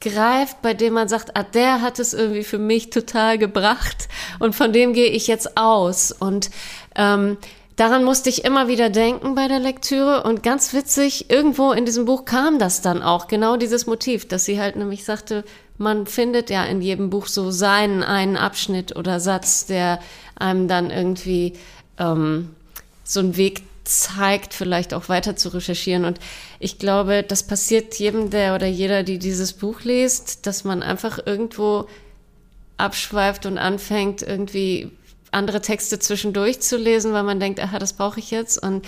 greift, 0.00 0.62
bei 0.62 0.74
dem 0.74 0.94
man 0.94 1.08
sagt, 1.08 1.36
ah, 1.36 1.42
der 1.42 1.82
hat 1.82 1.98
es 1.98 2.14
irgendwie 2.14 2.44
für 2.44 2.58
mich 2.58 2.90
total 2.90 3.38
gebracht 3.38 4.08
und 4.38 4.54
von 4.54 4.72
dem 4.72 4.92
gehe 4.92 5.10
ich 5.10 5.26
jetzt 5.26 5.56
aus. 5.56 6.12
Und 6.12 6.50
ähm, 6.94 7.36
daran 7.76 8.04
musste 8.04 8.28
ich 8.28 8.44
immer 8.44 8.68
wieder 8.68 8.90
denken 8.90 9.34
bei 9.34 9.48
der 9.48 9.58
Lektüre 9.58 10.22
und 10.22 10.42
ganz 10.42 10.72
witzig, 10.72 11.30
irgendwo 11.30 11.72
in 11.72 11.84
diesem 11.84 12.04
Buch 12.04 12.24
kam 12.24 12.58
das 12.58 12.80
dann 12.80 13.02
auch, 13.02 13.26
genau 13.28 13.56
dieses 13.56 13.86
Motiv, 13.86 14.28
dass 14.28 14.44
sie 14.44 14.60
halt 14.60 14.76
nämlich 14.76 15.04
sagte, 15.04 15.44
man 15.78 16.06
findet 16.06 16.50
ja 16.50 16.64
in 16.64 16.80
jedem 16.80 17.10
Buch 17.10 17.26
so 17.26 17.50
seinen 17.50 18.02
einen 18.02 18.36
Abschnitt 18.36 18.96
oder 18.96 19.20
Satz, 19.20 19.66
der 19.66 20.00
einem 20.36 20.66
dann 20.68 20.90
irgendwie 20.90 21.54
ähm, 21.98 22.50
so 23.04 23.20
einen 23.20 23.36
Weg 23.36 23.62
zeigt, 23.88 24.54
vielleicht 24.54 24.94
auch 24.94 25.08
weiter 25.08 25.36
zu 25.36 25.48
recherchieren. 25.48 26.04
Und 26.04 26.18
ich 26.58 26.78
glaube, 26.78 27.22
das 27.22 27.42
passiert 27.42 27.94
jedem, 27.94 28.30
der 28.30 28.54
oder 28.54 28.66
jeder, 28.66 29.02
die 29.02 29.18
dieses 29.18 29.54
Buch 29.54 29.82
liest, 29.82 30.46
dass 30.46 30.64
man 30.64 30.82
einfach 30.82 31.18
irgendwo 31.24 31.86
abschweift 32.76 33.46
und 33.46 33.58
anfängt, 33.58 34.22
irgendwie 34.22 34.90
andere 35.30 35.60
Texte 35.60 35.98
zwischendurch 35.98 36.60
zu 36.60 36.76
lesen, 36.76 37.12
weil 37.12 37.22
man 37.22 37.40
denkt, 37.40 37.60
aha, 37.60 37.78
das 37.78 37.94
brauche 37.94 38.20
ich 38.20 38.30
jetzt. 38.30 38.62
Und 38.62 38.86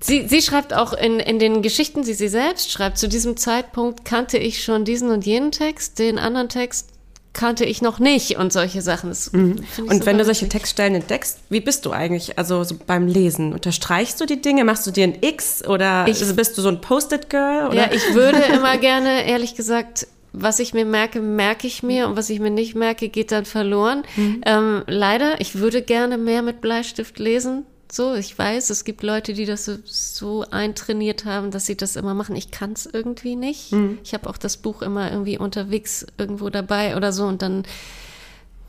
sie, 0.00 0.26
sie 0.26 0.42
schreibt 0.42 0.72
auch 0.72 0.92
in, 0.92 1.20
in 1.20 1.38
den 1.38 1.62
Geschichten, 1.62 2.02
die 2.02 2.14
sie 2.14 2.28
selbst 2.28 2.70
schreibt, 2.70 2.98
zu 2.98 3.08
diesem 3.08 3.36
Zeitpunkt 3.36 4.04
kannte 4.04 4.38
ich 4.38 4.64
schon 4.64 4.84
diesen 4.84 5.10
und 5.10 5.26
jenen 5.26 5.52
Text, 5.52 5.98
den 5.98 6.18
anderen 6.18 6.48
Text 6.48 6.95
kannte 7.36 7.64
ich 7.66 7.82
noch 7.82 7.98
nicht 7.98 8.38
und 8.38 8.52
solche 8.52 8.80
Sachen. 8.80 9.14
Mhm. 9.32 9.56
Und 9.86 10.06
wenn 10.06 10.16
du 10.16 10.24
solche 10.24 10.48
Textstellen 10.48 10.94
entdeckst, 10.94 11.38
wie 11.50 11.60
bist 11.60 11.84
du 11.84 11.92
eigentlich? 11.92 12.38
Also 12.38 12.64
so 12.64 12.76
beim 12.86 13.06
Lesen, 13.06 13.52
unterstreichst 13.52 14.20
du 14.20 14.26
die 14.26 14.40
Dinge, 14.40 14.64
machst 14.64 14.86
du 14.86 14.90
dir 14.90 15.04
ein 15.04 15.18
X 15.20 15.64
oder 15.64 16.08
ich, 16.08 16.18
bist 16.34 16.56
du 16.56 16.62
so 16.62 16.68
ein 16.68 16.80
Post-it-Girl? 16.80 17.74
Ja, 17.74 17.90
ich 17.92 18.14
würde 18.14 18.38
immer 18.54 18.78
gerne, 18.78 19.26
ehrlich 19.26 19.54
gesagt, 19.54 20.08
was 20.32 20.58
ich 20.58 20.72
mir 20.72 20.86
merke, 20.86 21.20
merke 21.20 21.66
ich 21.66 21.82
mir 21.82 22.08
und 22.08 22.16
was 22.16 22.30
ich 22.30 22.40
mir 22.40 22.50
nicht 22.50 22.74
merke, 22.74 23.08
geht 23.10 23.32
dann 23.32 23.44
verloren. 23.44 24.02
Mhm. 24.16 24.40
Ähm, 24.46 24.82
leider, 24.86 25.40
ich 25.40 25.56
würde 25.56 25.82
gerne 25.82 26.18
mehr 26.18 26.40
mit 26.42 26.62
Bleistift 26.62 27.18
lesen. 27.18 27.66
So, 27.90 28.14
ich 28.14 28.36
weiß, 28.36 28.70
es 28.70 28.84
gibt 28.84 29.02
Leute, 29.02 29.32
die 29.32 29.46
das 29.46 29.64
so, 29.64 29.76
so 29.84 30.44
eintrainiert 30.50 31.24
haben, 31.24 31.50
dass 31.50 31.66
sie 31.66 31.76
das 31.76 31.96
immer 31.96 32.14
machen. 32.14 32.34
Ich 32.34 32.50
kann 32.50 32.72
es 32.72 32.86
irgendwie 32.86 33.36
nicht. 33.36 33.72
Mhm. 33.72 33.98
Ich 34.02 34.12
habe 34.12 34.28
auch 34.28 34.38
das 34.38 34.56
Buch 34.56 34.82
immer 34.82 35.10
irgendwie 35.10 35.38
unterwegs 35.38 36.06
irgendwo 36.18 36.50
dabei 36.50 36.96
oder 36.96 37.12
so 37.12 37.26
und 37.26 37.42
dann 37.42 37.64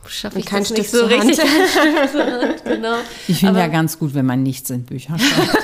schaffe 0.10 0.40
ich 0.40 0.46
kein 0.46 0.60
das 0.60 0.72
nicht 0.72 0.90
so 0.90 1.06
richtig. 1.06 1.38
genau. 2.64 2.98
Ich 3.28 3.40
finde 3.40 3.60
ja 3.60 3.68
ganz 3.68 4.00
gut, 4.00 4.14
wenn 4.14 4.26
man 4.26 4.44
nichts 4.44 4.70
in 4.70 4.84
Bücher 4.84 5.18
schreibt. 5.18 5.58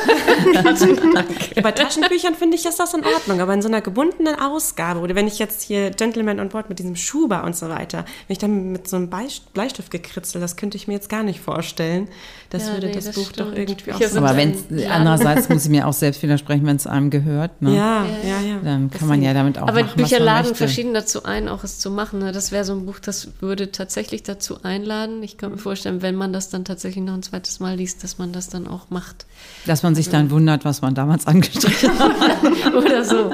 Bei 1.64 1.72
Taschenbüchern 1.72 2.36
finde 2.36 2.58
ich, 2.58 2.66
ist 2.66 2.80
das 2.80 2.94
in 2.94 3.06
Ordnung, 3.06 3.40
aber 3.40 3.54
in 3.54 3.62
so 3.62 3.68
einer 3.68 3.82
gebundenen 3.82 4.36
Ausgabe 4.36 5.00
oder 5.00 5.16
wenn 5.16 5.28
ich 5.28 5.40
jetzt 5.40 5.62
hier 5.62 5.92
Gentleman 5.92 6.40
on 6.40 6.50
Board 6.50 6.70
mit 6.70 6.80
diesem 6.80 6.96
Schuber 6.96 7.44
und 7.44 7.56
so 7.56 7.70
weiter, 7.70 8.06
wenn 8.28 8.34
ich 8.34 8.40
dann 8.40 8.72
mit 8.72 8.88
so 8.88 8.98
einem 8.98 9.10
Bleistift 9.10 9.92
gekritzelt, 9.92 10.44
das 10.44 10.56
könnte 10.56 10.78
ich 10.78 10.88
mir 10.88 10.94
jetzt 10.94 11.10
gar 11.10 11.24
nicht 11.24 11.40
vorstellen. 11.40 12.08
Das 12.54 12.68
ja, 12.68 12.74
würde 12.74 12.86
nee, 12.86 12.94
das, 12.94 13.06
das, 13.06 13.16
Buch 13.16 13.30
stimmt. 13.32 13.50
doch 13.50 13.58
irgendwie 13.58 13.94
auch 13.94 14.00
so. 14.00 14.20
Aber 14.20 14.38
wenn 14.38 14.56
andererseits 14.88 15.50
muss 15.50 15.66
ich 15.66 15.72
mir 15.72 15.88
auch 15.88 15.94
selbst 15.94 16.22
widersprechen, 16.22 16.68
wenn 16.68 16.76
es 16.76 16.86
einem 16.86 17.10
gehört. 17.10 17.64
Ne? 17.64 17.76
Ja, 17.76 18.06
ja, 18.06 18.42
ja. 18.48 18.60
Dann 18.64 18.92
kann 18.92 19.08
man 19.08 19.24
ja 19.24 19.34
damit 19.34 19.58
auch 19.58 19.68
Aber 19.68 19.82
machen, 19.82 19.98
Bücher 19.98 20.20
laden 20.20 20.54
verschieden 20.54 20.94
dazu 20.94 21.24
ein, 21.24 21.50
auch 21.50 21.64
es 21.64 21.80
zu 21.80 21.90
machen. 21.90 22.20
Ne? 22.20 22.32
Das 22.32 22.52
wäre 22.52 22.64
so 22.64 22.74
ein 22.74 22.86
Buch, 22.86 23.00
das 23.00 23.30
würde 23.40 23.72
tatsächlich 23.72 24.22
dazu 24.22 24.62
einladen. 24.62 25.24
Ich 25.24 25.38
kann 25.38 25.50
mir 25.50 25.58
vorstellen, 25.58 26.04
wenn 26.04 26.14
man 26.14 26.32
das 26.32 26.50
dann 26.50 26.64
tatsächlich 26.64 27.04
noch 27.04 27.16
ein 27.16 27.24
zweites 27.24 27.60
Mal 27.60 27.76
liest, 27.76 28.04
dass 28.04 28.20
man 28.20 28.34
das 28.34 28.50
dann 28.50 28.68
auch 28.68 28.92
macht. 28.92 29.26
Dass 29.66 29.82
man 29.82 29.96
sich 29.96 30.10
dann 30.10 30.30
wundert, 30.30 30.64
was 30.64 30.84
man 30.84 30.94
damals 30.94 31.26
angestrichen 31.26 31.98
hat. 31.98 32.14
Oder 32.76 33.04
so. 33.04 33.32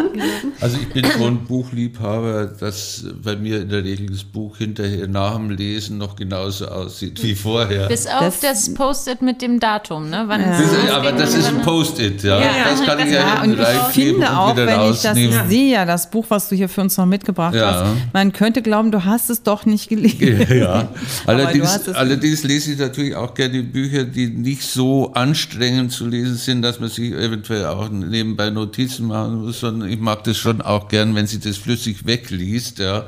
Also 0.61 0.78
ich 0.78 0.93
bin 0.93 1.05
so 1.17 1.26
ein 1.26 1.43
Buchliebhaber, 1.43 2.45
dass 2.45 3.03
bei 3.22 3.36
mir 3.36 3.63
in 3.63 3.70
der 3.70 3.84
Regel 3.84 4.11
das 4.11 4.24
Buch 4.24 4.55
hinterher 4.55 5.09
nach 5.09 5.36
dem 5.36 5.49
Lesen 5.49 5.97
noch 5.97 6.15
genauso 6.15 6.70
aussieht 6.70 7.22
wie 7.22 7.36
vorher. 7.36 7.89
Bis 7.89 8.07
auf 8.07 8.39
das, 8.39 8.39
das 8.39 8.74
Post-it 9.10 9.22
mit 9.22 9.41
dem 9.41 9.60
Datum, 9.60 10.10
ne? 10.10 10.24
Wann 10.28 10.41
ja. 10.41 10.60
das 10.60 10.91
aber 10.91 11.12
das 11.12 11.36
ist 11.36 11.47
ein 11.47 11.62
Post-it, 11.62 12.24
ja. 12.24 12.39
ja. 12.39 12.51
Das 12.70 12.86
kann 12.86 12.99
ich 12.99 13.14
ja, 13.14 13.20
ja 13.20 13.41
und 13.41 13.60
ich 13.60 13.93
finde 13.93 14.38
auch, 14.38 14.55
wenn 14.55 14.70
rausnehmen. 14.70 15.30
ich 15.30 15.36
das 15.36 15.49
sehe, 15.49 15.86
das 15.86 16.12
Buch, 16.12 16.26
was 16.30 16.49
du 16.49 16.55
hier 16.55 16.70
für 16.70 16.82
uns 16.82 16.95
noch 16.97 17.05
mitgebracht 17.05 17.55
hast, 17.55 17.86
man 18.14 18.32
könnte 18.34 18.62
glauben, 18.62 18.91
du 18.91 19.03
hast 19.05 19.30
es 19.30 19.43
doch 19.43 19.66
nicht 19.66 19.89
gelesen. 19.89 20.47
Ja, 20.57 20.89
allerdings, 21.26 21.89
allerdings 21.89 22.43
lese 22.43 22.74
ich 22.74 22.80
natürlich 22.80 23.16
auch 23.16 23.34
gerne 23.34 23.64
Bücher, 23.64 24.03
die 24.03 24.28
nicht 24.28 24.64
so 24.64 25.12
anstrengend 25.14 25.91
zu 25.91 26.05
lesen 26.05 26.20
lesen 26.20 26.38
sind, 26.38 26.62
dass 26.62 26.80
man 26.80 26.89
sich 26.89 27.14
eventuell 27.14 27.66
auch 27.66 27.89
nebenbei 27.89 28.49
Notizen 28.49 29.07
machen 29.07 29.41
muss, 29.41 29.60
sondern 29.60 29.89
ich 29.89 29.99
mag 29.99 30.24
das 30.24 30.38
schon 30.38 30.62
auch 30.62 30.88
gern, 30.88 31.16
wenn 31.16 31.28
sie 31.28 31.39
das 31.39 31.57
flüssig 31.57 32.05
wegliest, 32.05 32.80
ja. 32.80 33.05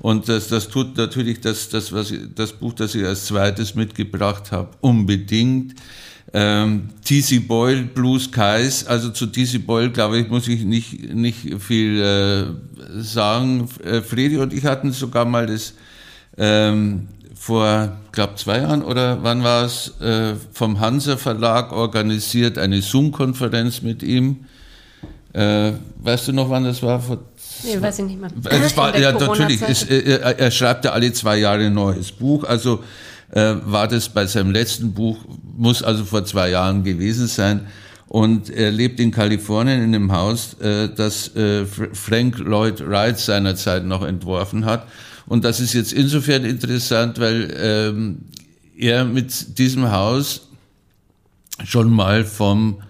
Und 0.00 0.28
das, 0.28 0.48
das 0.48 0.68
tut 0.68 0.96
natürlich 0.96 1.40
das, 1.40 1.68
das, 1.68 1.92
was 1.92 2.10
ich, 2.10 2.20
das 2.34 2.52
Buch, 2.52 2.72
das 2.72 2.94
ich 2.94 3.04
als 3.04 3.26
zweites 3.26 3.74
mitgebracht 3.74 4.50
habe, 4.50 4.70
unbedingt. 4.80 5.74
Ähm, 6.32 6.90
T.C. 7.04 7.40
Boyle, 7.40 7.82
Blue 7.82 8.18
Skies, 8.18 8.86
also 8.86 9.10
zu 9.10 9.26
T.C. 9.26 9.58
Boyle, 9.58 9.90
glaube 9.90 10.18
ich, 10.18 10.28
muss 10.28 10.48
ich 10.48 10.64
nicht, 10.64 11.12
nicht 11.14 11.60
viel 11.60 12.00
äh, 12.00 13.02
sagen. 13.02 13.68
Äh, 13.84 14.00
Fredi 14.00 14.38
und 14.38 14.52
ich 14.52 14.64
hatten 14.64 14.92
sogar 14.92 15.24
mal 15.24 15.46
das 15.46 15.74
ähm, 16.38 17.08
vor, 17.34 17.96
glaube 18.12 18.36
zwei 18.36 18.58
Jahren 18.58 18.82
oder 18.82 19.22
wann 19.22 19.42
war 19.42 19.64
es, 19.64 20.00
äh, 20.00 20.34
vom 20.52 20.78
Hansa 20.78 21.16
Verlag 21.16 21.72
organisiert, 21.72 22.58
eine 22.58 22.80
Zoom-Konferenz 22.80 23.82
mit 23.82 24.02
ihm. 24.02 24.44
Äh, 25.32 25.72
weißt 25.98 26.28
du 26.28 26.32
noch, 26.32 26.48
wann 26.48 26.64
das 26.64 26.82
war? 26.82 27.00
Vor 27.00 27.18
nee, 27.64 27.80
weiß 27.80 28.00
ich 28.00 28.04
nicht 28.06 28.20
mehr. 28.20 28.30
Es 28.50 28.76
war, 28.76 28.96
ja, 28.98 29.12
natürlich. 29.12 29.62
Es, 29.62 29.84
er, 29.84 30.38
er, 30.38 30.50
schreibt 30.50 30.84
ja 30.84 30.92
alle 30.92 31.12
zwei 31.12 31.38
Jahre 31.38 31.66
ein 31.66 31.74
neues 31.74 32.12
Buch. 32.12 32.44
Also 32.44 32.82
äh, 33.30 33.54
war 33.64 33.88
das 33.88 34.08
bei 34.08 34.26
seinem 34.26 34.50
letzten 34.50 34.92
Buch, 34.92 35.18
muss 35.56 35.82
also 35.82 36.04
vor 36.04 36.24
zwei 36.24 36.50
Jahren 36.50 36.84
gewesen 36.84 37.26
sein. 37.26 37.66
Und 38.08 38.50
er 38.50 38.72
lebt 38.72 38.98
in 38.98 39.12
Kalifornien 39.12 39.82
in 39.82 39.94
einem 39.94 40.10
Haus, 40.12 40.54
äh, 40.60 40.88
das 40.88 41.34
äh, 41.36 41.64
Frank 41.64 42.38
Lloyd 42.38 42.80
Wright 42.80 43.18
seinerzeit 43.18 43.84
noch 43.84 44.02
entworfen 44.02 44.64
hat. 44.64 44.88
Und 45.26 45.44
das 45.44 45.60
ist 45.60 45.74
jetzt 45.74 45.92
insofern 45.92 46.44
interessant, 46.44 47.20
weil 47.20 47.54
ähm, 47.56 48.22
er 48.76 49.04
mit 49.04 49.58
diesem 49.58 49.92
Haus 49.92 50.48
schon 51.64 51.88
mal 51.92 52.24
vom 52.24 52.82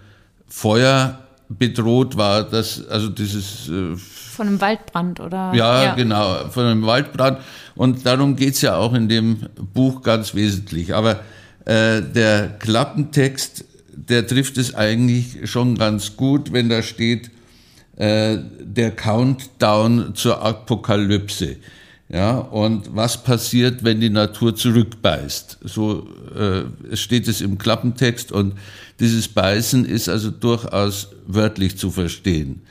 Feuer 0.47 1.19
bedroht 1.49 2.17
war, 2.17 2.43
dass 2.43 2.87
also 2.87 3.09
dieses 3.09 3.69
äh, 3.69 3.95
von 4.31 4.47
einem 4.47 4.61
Waldbrand 4.61 5.19
oder 5.19 5.51
ja, 5.53 5.83
ja, 5.83 5.95
genau 5.95 6.49
von 6.49 6.65
einem 6.65 6.85
Waldbrand 6.85 7.39
und 7.75 8.05
darum 8.05 8.35
geht's 8.35 8.61
ja 8.61 8.77
auch 8.77 8.93
in 8.93 9.09
dem 9.09 9.47
Buch 9.73 10.01
ganz 10.01 10.35
wesentlich. 10.35 10.93
Aber 10.93 11.19
äh, 11.65 12.01
der 12.01 12.49
Klappentext, 12.59 13.65
der 13.93 14.25
trifft 14.25 14.57
es 14.57 14.73
eigentlich 14.73 15.49
schon 15.49 15.77
ganz 15.77 16.15
gut, 16.15 16.53
wenn 16.53 16.69
da 16.69 16.81
steht 16.81 17.29
äh, 17.97 18.37
der 18.59 18.91
Countdown 18.91 20.15
zur 20.15 20.41
Apokalypse. 20.41 21.57
Ja, 22.09 22.39
und 22.39 22.93
was 22.93 23.23
passiert, 23.23 23.85
wenn 23.85 24.01
die 24.01 24.09
Natur 24.09 24.53
zurückbeißt? 24.53 25.59
So 25.63 26.09
äh, 26.35 26.95
steht 26.97 27.29
es 27.29 27.39
im 27.39 27.57
Klappentext 27.57 28.33
und 28.33 28.55
dieses 28.99 29.29
Beißen 29.29 29.85
ist 29.85 30.09
also 30.09 30.29
durchaus 30.29 31.07
wörtlich 31.25 31.77
zu 31.77 31.89
verstehen. 31.89 32.63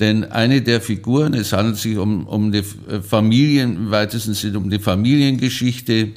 Denn 0.00 0.24
eine 0.24 0.62
der 0.62 0.80
Figuren, 0.80 1.34
es 1.34 1.52
handelt 1.52 1.76
sich 1.76 1.96
um, 1.96 2.26
um 2.26 2.50
die 2.50 2.62
Familien, 2.62 3.76
im 3.76 3.90
weitesten 3.90 4.34
Sinne 4.34 4.58
um 4.58 4.70
die 4.70 4.78
Familiengeschichte. 4.78 6.08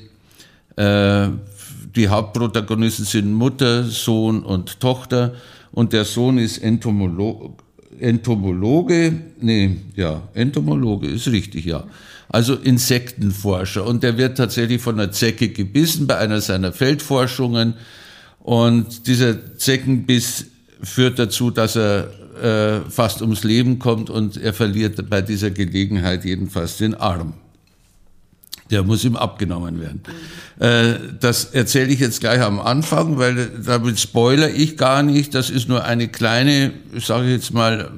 Äh, 0.76 1.28
die 1.96 2.08
Hauptprotagonisten 2.08 3.06
sind 3.06 3.32
Mutter, 3.34 3.84
Sohn 3.84 4.44
und 4.44 4.80
Tochter. 4.80 5.36
Und 5.72 5.94
der 5.94 6.06
Sohn 6.06 6.38
ist 6.38 6.58
Entomolo 6.60 7.56
Entomologe, 7.98 9.14
nee, 9.40 9.78
ja, 9.96 10.22
Entomologe 10.34 11.08
ist 11.08 11.32
richtig, 11.32 11.64
ja 11.64 11.86
also 12.30 12.56
Insektenforscher. 12.56 13.86
Und 13.86 14.04
der 14.04 14.18
wird 14.18 14.38
tatsächlich 14.38 14.82
von 14.82 15.00
einer 15.00 15.12
Zecke 15.12 15.50
gebissen 15.50 16.08
bei 16.08 16.18
einer 16.18 16.42
seiner 16.42 16.74
Feldforschungen. 16.74 17.76
Und 18.40 19.08
dieser 19.08 19.58
Zeckenbiss 19.58 20.46
führt 20.82 21.20
dazu, 21.20 21.52
dass 21.52 21.76
er 21.76 22.12
äh, 22.36 22.82
fast 22.90 23.22
ums 23.22 23.44
Leben 23.44 23.80
kommt 23.80 24.10
und 24.10 24.38
er 24.38 24.54
verliert 24.54 25.10
bei 25.10 25.22
dieser 25.22 25.52
Gelegenheit 25.52 26.26
jedenfalls 26.26 26.78
den 26.78 26.96
Arm. 26.96 27.34
Der 28.72 28.82
muss 28.82 29.04
ihm 29.04 29.16
abgenommen 29.16 29.80
werden. 29.80 30.02
Äh, 30.60 31.00
das 31.20 31.46
erzähle 31.46 31.92
ich 31.92 32.00
jetzt 32.00 32.20
gleich 32.20 32.42
am 32.42 32.60
Anfang, 32.60 33.20
weil 33.20 33.52
damit 33.64 34.00
spoiler 34.00 34.50
ich 34.50 34.76
gar 34.76 35.04
nicht. 35.04 35.36
Das 35.36 35.52
ist 35.52 35.70
nur 35.70 35.84
eine 35.84 36.08
kleine, 36.08 36.72
sage 37.00 37.28
ich 37.28 37.34
jetzt 37.34 37.54
mal, 37.54 37.92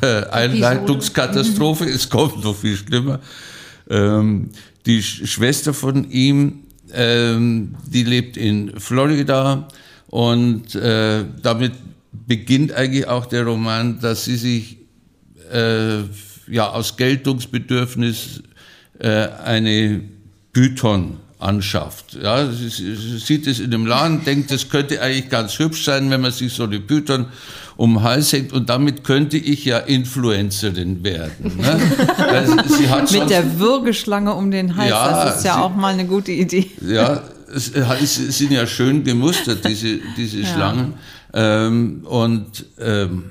äh, 0.00 0.24
Einleitungskatastrophe. 0.30 1.86
Es 1.86 2.08
kommt 2.08 2.44
noch 2.44 2.56
viel 2.56 2.76
schlimmer. 2.76 3.18
Ähm, 3.90 4.50
die 4.86 5.02
Schwester 5.02 5.74
von 5.74 6.08
ihm, 6.10 6.60
ähm, 6.92 7.74
die 7.86 8.04
lebt 8.04 8.36
in 8.36 8.78
Florida 8.78 9.66
und 10.06 10.74
äh, 10.76 11.24
damit 11.42 11.72
beginnt 12.26 12.72
eigentlich 12.72 13.06
auch 13.06 13.26
der 13.26 13.44
Roman, 13.44 14.00
dass 14.00 14.24
sie 14.24 14.36
sich 14.36 14.78
äh, 15.52 15.98
ja 16.48 16.70
aus 16.70 16.96
Geltungsbedürfnis 16.96 18.42
äh, 18.98 19.28
eine 19.44 20.02
Python 20.52 21.18
anschafft. 21.42 22.16
Ja, 22.22 22.50
sie, 22.50 22.68
sie 22.68 23.18
sieht 23.18 23.46
es 23.46 23.58
in 23.58 23.70
dem 23.70 23.86
Laden, 23.86 24.24
denkt, 24.24 24.50
das 24.50 24.68
könnte 24.68 25.00
eigentlich 25.02 25.28
ganz 25.28 25.58
hübsch 25.58 25.84
sein, 25.84 26.08
wenn 26.10 26.20
man 26.20 26.30
sich 26.30 26.52
so 26.52 26.64
eine 26.64 26.78
Python 26.78 27.26
um 27.76 27.94
den 27.94 28.02
Hals 28.02 28.32
hängt 28.32 28.52
und 28.52 28.68
damit 28.68 29.02
könnte 29.02 29.36
ich 29.36 29.64
ja 29.64 29.78
Influencerin 29.78 31.02
werden. 31.02 31.56
Ne? 31.56 31.80
hat 32.90 33.10
Mit 33.10 33.30
der 33.30 33.58
Würgeschlange 33.58 34.34
um 34.34 34.50
den 34.50 34.76
Hals, 34.76 34.90
ja, 34.90 35.24
das 35.24 35.38
ist 35.38 35.44
ja 35.44 35.54
sie, 35.54 35.60
auch 35.60 35.74
mal 35.74 35.92
eine 35.92 36.06
gute 36.06 36.32
Idee. 36.32 36.70
Ja, 36.80 37.22
es, 37.54 38.18
es 38.18 38.38
sind 38.38 38.52
ja 38.52 38.66
schön 38.66 39.04
gemustert, 39.04 39.66
diese, 39.66 39.98
diese 40.16 40.40
ja. 40.40 40.46
Schlangen. 40.46 40.94
Ähm, 41.34 42.02
und 42.04 42.66
ähm, 42.80 43.30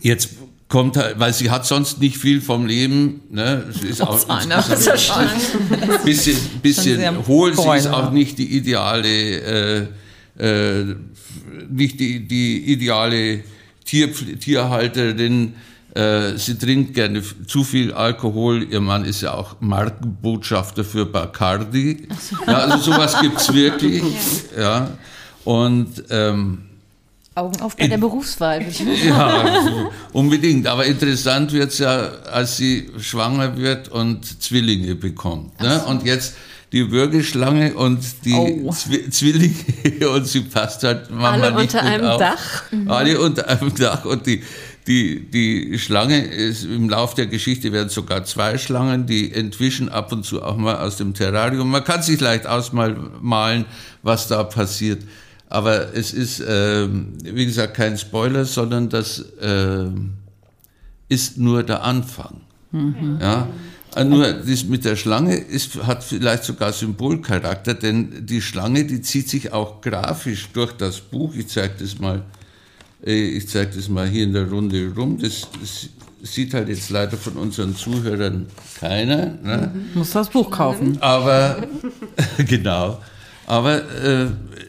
jetzt 0.00 0.30
kommt 0.68 0.96
halt, 0.96 1.18
weil 1.18 1.32
sie 1.32 1.50
hat 1.50 1.66
sonst 1.66 2.00
nicht 2.00 2.18
viel 2.18 2.40
vom 2.40 2.66
Leben, 2.66 3.22
ne? 3.30 3.64
Sie 3.80 3.88
ist 3.88 4.02
auch 4.02 4.28
ein 4.28 4.48
bisschen, 6.04 6.36
bisschen 6.62 7.26
hohl, 7.26 7.56
sie 7.56 7.76
ist 7.76 7.86
auch 7.86 8.10
nicht 8.12 8.38
die 8.38 8.56
ideale, 8.56 9.08
äh, 9.08 9.86
äh, 10.38 10.96
nicht 11.70 11.98
die, 12.00 12.28
die 12.28 12.72
ideale 12.72 13.44
Tier, 13.84 14.12
Tierhalterin. 14.12 15.54
Äh, 15.94 16.36
sie 16.36 16.58
trinkt 16.58 16.94
gerne 16.94 17.22
zu 17.46 17.64
viel 17.64 17.92
Alkohol. 17.92 18.66
Ihr 18.70 18.80
Mann 18.80 19.04
ist 19.04 19.22
ja 19.22 19.34
auch 19.34 19.56
Markenbotschafter 19.60 20.84
für 20.84 21.06
Bacardi. 21.06 22.08
Ja, 22.46 22.58
also 22.58 22.92
sowas 22.92 23.20
gibt's 23.20 23.52
wirklich. 23.52 24.02
Ja. 24.56 24.90
Und 25.44 26.04
ähm, 26.10 26.68
Augen 27.38 27.60
auf 27.60 27.76
bei 27.76 27.84
in, 27.84 27.90
der 27.90 27.98
Berufswahl. 27.98 28.64
ja, 29.06 29.90
unbedingt. 30.12 30.66
Aber 30.66 30.84
interessant 30.84 31.52
wird 31.52 31.70
es 31.70 31.78
ja, 31.78 32.10
als 32.32 32.56
sie 32.56 32.90
schwanger 32.98 33.56
wird 33.56 33.88
und 33.88 34.42
Zwillinge 34.42 34.94
bekommt. 34.94 35.60
Ne? 35.60 35.82
Und 35.84 36.04
jetzt 36.04 36.34
die 36.72 36.90
Würgeschlange 36.90 37.74
und 37.74 38.00
die 38.24 38.34
oh. 38.34 38.72
Zwillinge 38.72 40.10
und 40.14 40.26
sie 40.26 40.40
passt 40.42 40.82
halt 40.82 41.10
Mama 41.10 41.30
Alle 41.30 41.54
unter 41.54 41.82
einem 41.82 42.06
auf. 42.06 42.18
Dach. 42.18 42.62
Mhm. 42.70 42.90
Alle 42.90 43.20
unter 43.20 43.48
einem 43.48 43.74
Dach 43.74 44.04
und 44.04 44.26
die, 44.26 44.42
die, 44.88 45.30
die 45.30 45.78
Schlange 45.78 46.24
ist, 46.24 46.64
im 46.64 46.88
Lauf 46.88 47.14
der 47.14 47.26
Geschichte 47.26 47.72
werden 47.72 47.90
sogar 47.90 48.24
zwei 48.24 48.56
Schlangen, 48.56 49.06
die 49.06 49.32
entwischen 49.32 49.90
ab 49.90 50.12
und 50.12 50.24
zu 50.24 50.42
auch 50.42 50.56
mal 50.56 50.76
aus 50.78 50.96
dem 50.96 51.12
Terrarium. 51.12 51.70
Man 51.70 51.84
kann 51.84 52.02
sich 52.02 52.18
leicht 52.20 52.46
ausmalen, 52.46 53.66
was 54.02 54.28
da 54.28 54.42
passiert. 54.44 55.02
Aber 55.50 55.94
es 55.94 56.14
ist, 56.14 56.40
äh, 56.40 56.88
wie 57.22 57.44
gesagt, 57.44 57.74
kein 57.74 57.98
Spoiler, 57.98 58.46
sondern 58.46 58.88
das 58.88 59.20
äh, 59.40 59.90
ist 61.08 61.36
nur 61.36 61.62
der 61.62 61.84
Anfang. 61.84 62.40
Mhm. 62.72 63.18
Ja? 63.20 63.48
Äh, 63.94 64.04
nur 64.04 64.32
das 64.32 64.64
mit 64.64 64.86
der 64.86 64.96
Schlange 64.96 65.36
ist, 65.36 65.82
hat 65.86 66.02
vielleicht 66.02 66.44
sogar 66.44 66.72
Symbolcharakter, 66.72 67.74
denn 67.74 68.26
die 68.26 68.40
Schlange, 68.40 68.86
die 68.86 69.02
zieht 69.02 69.28
sich 69.28 69.52
auch 69.52 69.82
grafisch 69.82 70.48
durch 70.54 70.72
das 70.72 70.98
Buch. 71.00 71.34
Ich 71.34 71.48
zeige 71.48 71.74
das 71.78 71.98
mal, 71.98 72.22
ich 73.02 73.48
zeige 73.48 73.76
das 73.76 73.88
mal 73.88 74.08
hier 74.08 74.24
in 74.24 74.32
der 74.32 74.48
Runde 74.48 74.92
rum. 74.96 75.18
Das, 75.18 75.48
das 75.60 75.88
sieht 76.22 76.54
halt 76.54 76.68
jetzt 76.68 76.90
leider 76.90 77.16
von 77.16 77.34
unseren 77.34 77.76
Zuhörern 77.76 78.46
keiner. 78.78 79.38
Ne? 79.42 79.72
Muss 79.94 80.10
das 80.10 80.28
Buch 80.30 80.50
kaufen. 80.50 80.98
Aber 81.00 81.66
genau. 82.48 83.00
Aber 83.46 83.76
äh, 84.04 84.26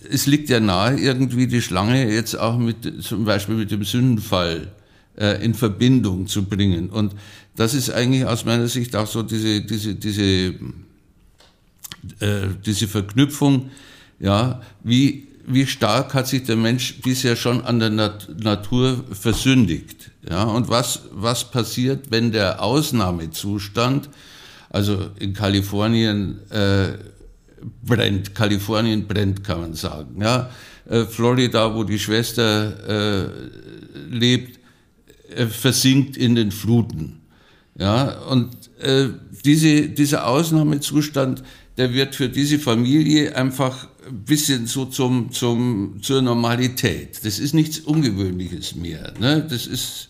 es 0.10 0.26
liegt 0.26 0.50
ja 0.50 0.60
nahe, 0.60 0.98
irgendwie 0.98 1.48
die 1.48 1.62
Schlange 1.62 2.10
jetzt 2.12 2.36
auch 2.36 2.58
mit, 2.58 3.04
zum 3.04 3.26
Beispiel 3.26 3.56
mit 3.56 3.72
dem 3.72 3.84
Sündenfall 3.84 4.68
äh, 5.18 5.44
in 5.44 5.54
Verbindung 5.54 6.28
zu 6.28 6.46
bringen. 6.46 6.90
Und 6.90 7.14
das 7.56 7.74
ist 7.74 7.90
eigentlich 7.90 8.26
aus 8.26 8.46
meiner 8.46 8.68
Sicht 8.68 8.96
auch 8.96 9.08
so 9.08 9.22
diese, 9.22 9.62
diese, 9.62 9.96
diese, 9.96 10.24
äh, 12.22 12.48
diese 12.66 12.88
Verknüpfung, 12.88 13.70
ja, 14.20 14.62
wie, 14.84 15.28
wie 15.50 15.66
stark 15.66 16.14
hat 16.14 16.28
sich 16.28 16.44
der 16.44 16.56
Mensch 16.56 17.02
bisher 17.02 17.36
schon 17.36 17.62
an 17.66 17.80
der 17.80 17.90
Nat 17.90 18.30
Natur 18.42 19.04
versündigt, 19.12 20.12
ja, 20.30 20.44
und 20.44 20.70
was, 20.70 21.02
was 21.12 21.50
passiert, 21.50 22.12
wenn 22.12 22.32
der 22.32 22.62
Ausnahmezustand, 22.62 24.10
also 24.70 25.10
in 25.20 25.34
Kalifornien, 25.34 26.40
äh, 26.52 26.94
brennt. 27.84 28.36
Kalifornien 28.36 29.08
brennt, 29.08 29.44
kann 29.44 29.62
man 29.62 29.74
sagen. 29.74 30.22
Ja, 30.22 30.50
äh, 30.90 31.04
Florida, 31.06 31.76
wo 31.76 31.84
die 31.84 32.00
Schwester 32.00 33.26
äh, 33.26 33.30
lebt, 34.10 34.60
äh, 35.36 35.48
versinkt 35.48 36.18
in 36.18 36.36
den 36.36 36.52
Fluten. 36.52 37.22
Ja, 37.78 38.20
und 38.24 38.50
äh, 38.80 39.10
diese, 39.46 39.90
dieser 39.90 40.28
Ausnahmezustand, 40.28 41.44
der 41.78 41.94
wird 41.94 42.16
für 42.16 42.28
diese 42.28 42.60
Familie 42.60 43.36
einfach 43.36 43.88
ein 43.99 43.99
bisschen 44.12 44.68
so 44.68 44.86
zum, 44.86 45.32
zum, 45.32 46.00
zur 46.02 46.22
Normalität. 46.22 47.20
Das 47.24 47.40
ist 47.40 47.54
nichts 47.54 47.80
Ungewöhnliches 47.80 48.76
mehr. 48.76 49.14
Ne? 49.20 49.46
Das 49.50 49.68
ist, 49.68 50.10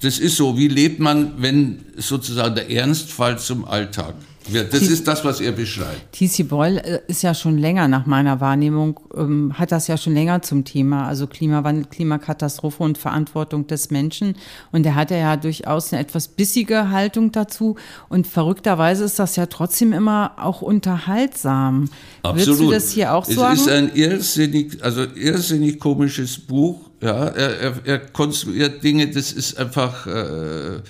das 0.00 0.18
ist 0.18 0.36
so, 0.36 0.58
wie 0.58 0.68
lebt 0.68 1.00
man, 1.00 1.40
wenn 1.40 1.84
sozusagen 1.96 2.54
der 2.54 2.70
Ernstfall 2.70 3.38
zum 3.38 3.64
Alltag 3.64 4.14
das 4.52 4.80
T 4.80 4.86
ist 4.86 5.06
das, 5.08 5.24
was 5.24 5.40
er 5.40 5.52
beschreibt. 5.52 6.12
T.C. 6.12 6.44
Boyle 6.44 6.82
äh, 6.82 7.00
ist 7.08 7.22
ja 7.22 7.34
schon 7.34 7.58
länger 7.58 7.88
nach 7.88 8.06
meiner 8.06 8.40
Wahrnehmung, 8.40 9.00
ähm, 9.16 9.58
hat 9.58 9.72
das 9.72 9.88
ja 9.88 9.96
schon 9.96 10.14
länger 10.14 10.42
zum 10.42 10.64
Thema, 10.64 11.06
also 11.06 11.26
Klimawandel, 11.26 11.86
Klimakatastrophe 11.86 12.82
und 12.82 12.98
Verantwortung 12.98 13.66
des 13.66 13.90
Menschen. 13.90 14.36
Und 14.72 14.86
er 14.86 14.94
hat 14.94 15.10
ja 15.10 15.36
durchaus 15.36 15.92
eine 15.92 16.02
etwas 16.02 16.28
bissige 16.28 16.90
Haltung 16.90 17.32
dazu. 17.32 17.76
Und 18.08 18.26
verrückterweise 18.26 19.04
ist 19.04 19.18
das 19.18 19.36
ja 19.36 19.46
trotzdem 19.46 19.92
immer 19.92 20.32
auch 20.36 20.62
unterhaltsam. 20.62 21.88
Absolut. 22.22 22.46
Würdest 22.46 22.60
du 22.60 22.70
das 22.70 22.90
hier 22.90 23.14
auch 23.14 23.24
sagen? 23.24 23.54
Es 23.54 23.60
ist 23.62 23.68
ein 23.68 23.90
irrsinnig, 23.94 24.82
also 24.82 25.04
irrsinnig 25.14 25.80
komisches 25.80 26.38
Buch. 26.38 26.80
Ja, 27.00 27.26
er, 27.26 27.60
er, 27.60 27.74
er 27.84 27.98
konstruiert 27.98 28.82
Dinge, 28.82 29.08
das 29.08 29.32
ist 29.32 29.58
einfach... 29.58 30.06
Äh, 30.06 30.80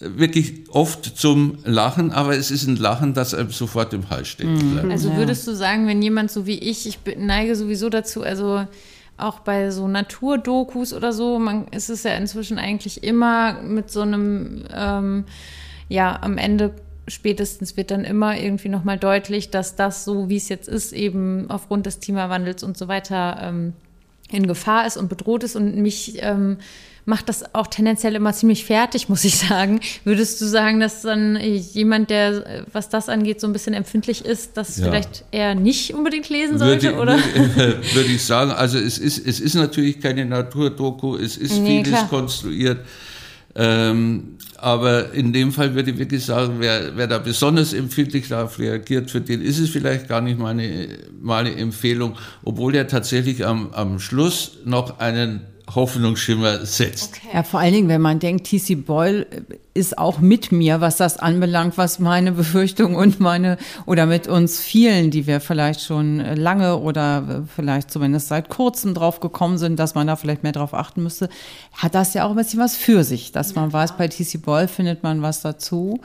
wirklich 0.00 0.64
oft 0.70 1.04
zum 1.04 1.58
Lachen, 1.64 2.12
aber 2.12 2.36
es 2.36 2.50
ist 2.50 2.66
ein 2.66 2.76
Lachen, 2.76 3.14
das 3.14 3.34
einem 3.34 3.50
sofort 3.50 3.92
im 3.92 4.10
Hals 4.10 4.28
stecken 4.28 4.54
mhm. 4.54 4.72
bleibt. 4.72 4.90
Also 4.92 5.16
würdest 5.16 5.46
du 5.46 5.54
sagen, 5.54 5.86
wenn 5.86 6.00
jemand 6.02 6.30
so 6.30 6.46
wie 6.46 6.58
ich, 6.58 6.86
ich 6.86 6.98
neige 7.16 7.56
sowieso 7.56 7.88
dazu, 7.88 8.22
also 8.22 8.64
auch 9.16 9.40
bei 9.40 9.70
so 9.70 9.88
Naturdokus 9.88 10.92
oder 10.92 11.12
so, 11.12 11.38
man 11.38 11.66
ist 11.68 11.90
es 11.90 12.04
ja 12.04 12.12
inzwischen 12.12 12.58
eigentlich 12.58 13.02
immer 13.02 13.60
mit 13.62 13.90
so 13.90 14.02
einem, 14.02 14.64
ähm, 14.72 15.24
ja, 15.88 16.22
am 16.22 16.38
Ende 16.38 16.74
spätestens 17.08 17.76
wird 17.76 17.90
dann 17.90 18.04
immer 18.04 18.38
irgendwie 18.38 18.68
nochmal 18.68 18.98
deutlich, 18.98 19.50
dass 19.50 19.74
das 19.74 20.04
so, 20.04 20.28
wie 20.28 20.36
es 20.36 20.48
jetzt 20.48 20.68
ist, 20.68 20.92
eben 20.92 21.46
aufgrund 21.50 21.86
des 21.86 22.00
Klimawandels 22.00 22.62
und 22.62 22.76
so 22.76 22.86
weiter 22.86 23.38
ähm, 23.42 23.72
in 24.30 24.46
Gefahr 24.46 24.86
ist 24.86 24.96
und 24.96 25.08
bedroht 25.08 25.42
ist 25.42 25.56
und 25.56 25.76
mich 25.76 26.18
ähm, 26.20 26.58
macht 27.08 27.30
das 27.30 27.54
auch 27.54 27.66
tendenziell 27.66 28.14
immer 28.14 28.34
ziemlich 28.34 28.66
fertig, 28.66 29.08
muss 29.08 29.24
ich 29.24 29.38
sagen. 29.38 29.80
Würdest 30.04 30.40
du 30.42 30.44
sagen, 30.44 30.78
dass 30.78 31.02
dann 31.02 31.40
jemand, 31.40 32.10
der, 32.10 32.66
was 32.70 32.90
das 32.90 33.08
angeht, 33.08 33.40
so 33.40 33.46
ein 33.46 33.54
bisschen 33.54 33.72
empfindlich 33.72 34.26
ist, 34.26 34.58
das 34.58 34.76
ja. 34.76 34.84
vielleicht 34.84 35.24
eher 35.32 35.54
nicht 35.54 35.94
unbedingt 35.94 36.28
lesen 36.28 36.58
sollte, 36.58 36.94
würde, 36.94 37.00
oder? 37.00 37.16
Würde, 37.16 37.80
würde, 37.94 38.12
ich 38.12 38.22
sagen, 38.22 38.50
also 38.50 38.76
es 38.78 38.98
ist, 38.98 39.26
es 39.26 39.40
ist 39.40 39.54
natürlich 39.54 40.00
keine 40.00 40.26
Naturdoku, 40.26 41.16
es 41.16 41.38
ist 41.38 41.58
nee, 41.58 41.82
vieles 41.82 41.98
klar. 41.98 42.08
konstruiert. 42.10 42.84
Ähm, 43.54 44.36
aber 44.58 45.14
in 45.14 45.32
dem 45.32 45.50
Fall 45.50 45.74
würde 45.74 45.92
ich 45.92 45.98
wirklich 45.98 46.26
sagen, 46.26 46.56
wer, 46.58 46.94
wer 46.94 47.06
da 47.06 47.18
besonders 47.18 47.72
empfindlich 47.72 48.28
darauf 48.28 48.58
reagiert, 48.58 49.10
für 49.10 49.22
den 49.22 49.40
ist 49.40 49.58
es 49.58 49.70
vielleicht 49.70 50.08
gar 50.08 50.20
nicht 50.20 50.38
meine, 50.38 50.88
meine 51.22 51.56
Empfehlung, 51.56 52.16
obwohl 52.44 52.74
er 52.74 52.86
tatsächlich 52.86 53.46
am, 53.46 53.70
am 53.72 53.98
Schluss 53.98 54.58
noch 54.66 54.98
einen 54.98 55.46
Hoffnungsschimmer 55.74 56.64
setzt. 56.64 57.14
Okay. 57.16 57.36
Ja, 57.36 57.42
vor 57.42 57.60
allen 57.60 57.72
Dingen, 57.72 57.88
wenn 57.88 58.00
man 58.00 58.18
denkt, 58.18 58.46
T.C. 58.46 58.74
Boyle 58.74 59.26
ist 59.74 59.98
auch 59.98 60.18
mit 60.18 60.50
mir, 60.50 60.80
was 60.80 60.96
das 60.96 61.18
anbelangt, 61.18 61.78
was 61.78 61.98
meine 61.98 62.32
Befürchtung 62.32 62.96
und 62.96 63.20
meine, 63.20 63.58
oder 63.86 64.06
mit 64.06 64.26
uns 64.26 64.60
vielen, 64.60 65.10
die 65.10 65.26
wir 65.26 65.40
vielleicht 65.40 65.82
schon 65.82 66.18
lange 66.18 66.78
oder 66.78 67.44
vielleicht 67.54 67.90
zumindest 67.90 68.28
seit 68.28 68.48
kurzem 68.48 68.94
drauf 68.94 69.20
gekommen 69.20 69.58
sind, 69.58 69.78
dass 69.78 69.94
man 69.94 70.06
da 70.06 70.16
vielleicht 70.16 70.42
mehr 70.42 70.52
drauf 70.52 70.74
achten 70.74 71.02
müsste, 71.02 71.28
hat 71.72 71.94
das 71.94 72.14
ja 72.14 72.24
auch 72.24 72.30
ein 72.30 72.36
bisschen 72.36 72.60
was 72.60 72.76
für 72.76 73.04
sich, 73.04 73.32
dass 73.32 73.54
man 73.54 73.72
weiß, 73.72 73.96
bei 73.96 74.08
T.C. 74.08 74.38
Boyle 74.38 74.68
findet 74.68 75.02
man 75.02 75.22
was 75.22 75.42
dazu, 75.42 76.00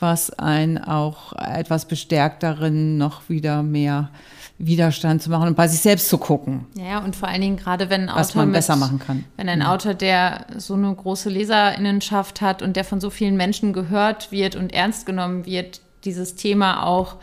was 0.00 0.30
einen 0.30 0.78
auch 0.78 1.32
etwas 1.34 1.86
bestärkt 1.86 2.42
darin, 2.42 2.98
noch 2.98 3.28
wieder 3.28 3.62
mehr 3.62 4.10
Widerstand 4.58 5.22
zu 5.22 5.30
machen 5.30 5.48
und 5.48 5.56
bei 5.56 5.66
sich 5.66 5.80
selbst 5.80 6.08
zu 6.08 6.18
gucken. 6.18 6.66
Ja, 6.74 6.98
und 6.98 7.16
vor 7.16 7.28
allen 7.28 7.40
Dingen 7.40 7.56
gerade 7.56 7.90
wenn 7.90 8.02
ein 8.02 8.08
Autor 8.08 8.20
was 8.20 8.34
man 8.34 8.46
mit, 8.48 8.54
besser 8.54 8.76
machen 8.76 8.98
kann. 8.98 9.24
Wenn 9.36 9.48
ein 9.48 9.60
mhm. 9.60 9.66
Autor, 9.66 9.94
der 9.94 10.46
so 10.56 10.74
eine 10.74 10.94
große 10.94 11.28
Leserinnenschaft 11.28 12.40
hat 12.40 12.62
und 12.62 12.76
der 12.76 12.84
von 12.84 13.00
so 13.00 13.10
vielen 13.10 13.36
Menschen 13.36 13.72
gehört 13.72 14.30
wird 14.30 14.54
und 14.54 14.72
ernst 14.72 15.06
genommen 15.06 15.44
wird, 15.44 15.80
dieses 16.04 16.36
Thema 16.36 16.84
auch 16.84 17.16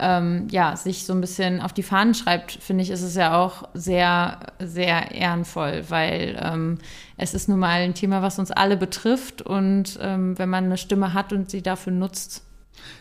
ähm, 0.00 0.48
ja, 0.50 0.76
sich 0.76 1.04
so 1.04 1.12
ein 1.12 1.20
bisschen 1.20 1.60
auf 1.60 1.72
die 1.72 1.82
Fahnen 1.82 2.14
schreibt, 2.14 2.52
finde 2.52 2.82
ich, 2.82 2.90
ist 2.90 3.02
es 3.02 3.14
ja 3.14 3.40
auch 3.40 3.68
sehr, 3.74 4.40
sehr 4.58 5.12
ehrenvoll, 5.12 5.84
weil 5.88 6.38
ähm, 6.42 6.78
es 7.16 7.34
ist 7.34 7.48
nun 7.48 7.60
mal 7.60 7.80
ein 7.80 7.94
Thema, 7.94 8.22
was 8.22 8.38
uns 8.38 8.50
alle 8.50 8.76
betrifft 8.76 9.42
und 9.42 9.98
ähm, 10.02 10.36
wenn 10.38 10.48
man 10.48 10.64
eine 10.64 10.78
Stimme 10.78 11.14
hat 11.14 11.32
und 11.32 11.50
sie 11.50 11.62
dafür 11.62 11.92
nutzt. 11.92 12.42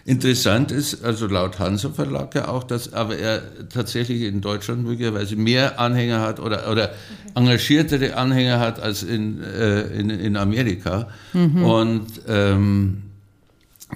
Interessant 0.06 0.72
ist, 0.72 1.04
also 1.06 1.28
laut 1.28 1.60
Hansa 1.60 1.90
Verlag 1.90 2.36
ja 2.36 2.50
auch, 2.50 2.66
dass 2.66 2.92
aber 2.92 3.18
er 3.18 3.42
tatsächlich 3.70 4.24
in 4.24 4.42
Deutschland 4.42 4.84
möglicherweise 4.84 5.38
mehr 5.38 5.80
Anhänger 5.80 6.20
hat 6.20 6.42
oder, 6.42 6.70
oder 6.70 6.92
engagiertere 7.36 8.18
Anhänger 8.18 8.60
hat 8.60 8.82
als 8.82 9.04
in, 9.04 9.42
äh, 9.42 9.84
in, 9.98 10.10
in 10.10 10.36
Amerika. 10.36 11.08
Mhm. 11.32 11.64
Und 11.64 12.08
ähm, 12.28 13.04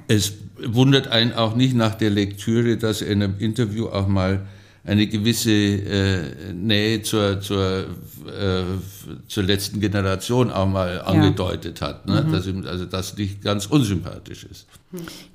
es 0.08 0.34
wundert 0.66 1.10
einen 1.10 1.34
auch 1.34 1.56
nicht 1.56 1.76
nach 1.76 1.96
der 1.96 2.10
Lektüre, 2.10 2.78
dass 2.78 3.02
er 3.02 3.10
in 3.10 3.24
einem 3.24 3.36
Interview 3.40 3.88
auch 3.88 4.08
mal 4.08 4.42
eine 4.88 5.06
gewisse 5.08 5.52
äh, 5.52 6.54
Nähe 6.54 7.02
zur, 7.02 7.42
zur, 7.42 7.82
äh, 7.82 8.64
zur 9.28 9.44
letzten 9.44 9.82
Generation 9.82 10.50
auch 10.50 10.66
mal 10.66 11.02
angedeutet 11.02 11.82
ja. 11.82 11.88
hat. 11.88 12.08
Ne? 12.08 12.24
Mhm. 12.26 12.32
Dass 12.32 12.48
ihm 12.48 12.66
also 12.66 12.86
das 12.86 13.18
nicht 13.18 13.42
ganz 13.44 13.66
unsympathisch 13.66 14.46
ist. 14.46 14.66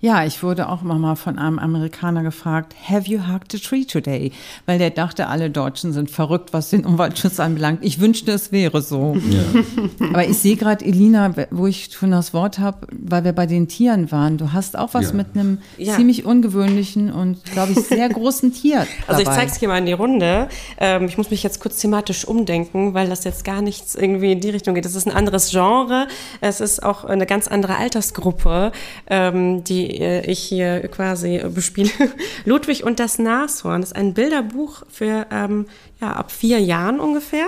Ja, 0.01 0.25
ich 0.25 0.43
wurde 0.43 0.71
auch 0.71 0.81
mal 0.81 1.15
von 1.15 1.39
einem 1.39 1.59
Amerikaner 1.59 2.23
gefragt, 2.23 2.75
have 2.89 3.07
you 3.11 3.21
hugged 3.29 3.55
a 3.55 3.59
tree 3.59 3.85
today? 3.85 4.33
Weil 4.65 4.79
der 4.79 4.89
dachte, 4.89 5.27
alle 5.27 5.51
Deutschen 5.51 5.93
sind 5.93 6.11
verrückt, 6.11 6.55
was 6.55 6.71
den 6.71 6.87
Umweltschutz 6.87 7.39
anbelangt. 7.39 7.81
Ich 7.83 8.01
wünschte, 8.01 8.33
es 8.33 8.51
wäre 8.51 8.81
so. 8.81 9.15
Ja. 9.31 10.07
Aber 10.09 10.27
ich 10.27 10.39
sehe 10.39 10.57
gerade, 10.57 10.83
Elina, 10.83 11.35
wo 11.51 11.67
ich 11.67 11.91
schon 11.93 12.13
das 12.13 12.33
Wort 12.33 12.59
habe, 12.59 12.87
weil 12.93 13.25
wir 13.25 13.35
bei 13.35 13.45
den 13.45 13.69
Tieren 13.69 14.11
waren. 14.11 14.39
Du 14.39 14.55
hast 14.55 14.77
auch 14.79 14.95
was 14.95 15.11
ja. 15.11 15.17
mit 15.17 15.27
einem 15.35 15.59
ja. 15.77 15.97
ziemlich 15.97 16.25
ungewöhnlichen 16.25 17.13
und, 17.13 17.45
glaube 17.45 17.73
ich, 17.73 17.81
sehr 17.81 18.09
großen 18.09 18.55
Tier. 18.55 18.87
Also 19.07 19.23
ich 19.23 19.29
zeige 19.43 19.53
es 19.53 19.59
hier 19.59 19.69
mal 19.69 19.79
in 19.79 19.87
die 19.87 19.93
Runde. 19.93 20.49
Ähm, 20.79 21.07
ich 21.07 21.19
muss 21.19 21.31
mich 21.31 21.43
jetzt 21.43 21.61
kurz 21.61 21.79
thematisch 21.79 22.25
umdenken, 22.25 22.95
weil 22.95 23.09
das 23.09 23.25
jetzt 23.25 23.45
gar 23.45 23.61
nichts 23.61 23.95
irgendwie 23.95 24.33
in 24.33 24.41
die 24.41 24.51
Richtung 24.51 24.75
geht. 24.75 24.85
Das 24.85 24.95
ist 24.95 25.07
ein 25.07 25.15
anderes 25.15 25.51
Genre. 25.51 26.07
Es 26.41 26.61
ist 26.61 26.83
auch 26.83 27.05
eine 27.05 27.27
ganz 27.27 27.49
andere 27.49 27.77
Altersgruppe. 27.77 28.73
Ähm, 29.09 29.65
die 29.65 30.01
äh, 30.01 30.25
ich 30.31 30.39
hier 30.39 30.87
quasi 30.89 31.41
bespiele. 31.53 31.91
Ludwig 32.45 32.85
und 32.85 33.01
das 33.01 33.19
Nashorn 33.19 33.83
ist 33.83 33.97
ein 33.97 34.15
Bilderbuch 34.15 34.83
für 34.89 35.27
ähm, 35.33 35.67
ja, 36.01 36.13
ab 36.13 36.31
vier 36.31 36.61
Jahren 36.61 37.01
ungefähr. 37.01 37.47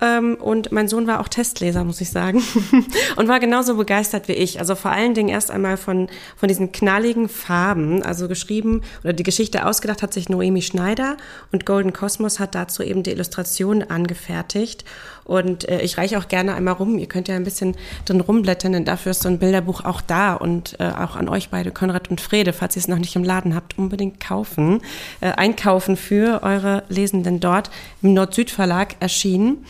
Ähm, 0.00 0.36
und 0.36 0.72
mein 0.72 0.88
Sohn 0.88 1.06
war 1.06 1.20
auch 1.20 1.28
Testleser, 1.28 1.84
muss 1.84 2.00
ich 2.00 2.10
sagen. 2.10 2.42
und 3.16 3.28
war 3.28 3.40
genauso 3.40 3.76
begeistert 3.76 4.28
wie 4.28 4.32
ich. 4.32 4.58
Also 4.60 4.74
vor 4.74 4.90
allen 4.90 5.14
Dingen 5.14 5.28
erst 5.28 5.50
einmal 5.50 5.76
von, 5.76 6.08
von 6.36 6.48
diesen 6.48 6.72
knalligen 6.72 7.28
Farben. 7.28 8.02
Also 8.02 8.28
geschrieben 8.28 8.82
oder 9.02 9.12
die 9.12 9.22
Geschichte 9.22 9.66
ausgedacht 9.66 10.02
hat 10.02 10.12
sich 10.12 10.28
Noemi 10.28 10.62
Schneider 10.62 11.16
und 11.52 11.66
Golden 11.66 11.92
Cosmos 11.92 12.40
hat 12.40 12.54
dazu 12.54 12.82
eben 12.82 13.02
die 13.02 13.10
Illustration 13.10 13.82
angefertigt. 13.82 14.84
Und 15.26 15.68
äh, 15.68 15.80
ich 15.80 15.98
reiche 15.98 16.18
auch 16.18 16.28
gerne 16.28 16.54
einmal 16.54 16.74
rum. 16.74 16.98
Ihr 16.98 17.06
könnt 17.06 17.28
ja 17.28 17.34
ein 17.34 17.44
bisschen 17.44 17.76
drin 18.04 18.20
rumblättern, 18.20 18.72
denn 18.72 18.84
dafür 18.84 19.10
ist 19.10 19.22
so 19.22 19.28
ein 19.28 19.38
Bilderbuch 19.38 19.84
auch 19.84 20.00
da. 20.00 20.34
Und 20.34 20.76
äh, 20.78 20.84
auch 20.84 21.16
an 21.16 21.28
euch 21.28 21.50
beide, 21.50 21.72
Konrad 21.72 22.10
und 22.10 22.20
Frede, 22.20 22.52
falls 22.52 22.76
ihr 22.76 22.80
es 22.80 22.88
noch 22.88 22.98
nicht 22.98 23.16
im 23.16 23.24
Laden 23.24 23.54
habt, 23.54 23.76
unbedingt 23.76 24.20
kaufen. 24.20 24.80
Äh, 25.20 25.32
einkaufen 25.32 25.96
für 25.96 26.42
eure 26.42 26.84
Lesenden 26.88 27.40
dort 27.40 27.70
im 28.02 28.14
Nord-Süd-Verlag 28.14 28.96
erschienen. 29.00 29.66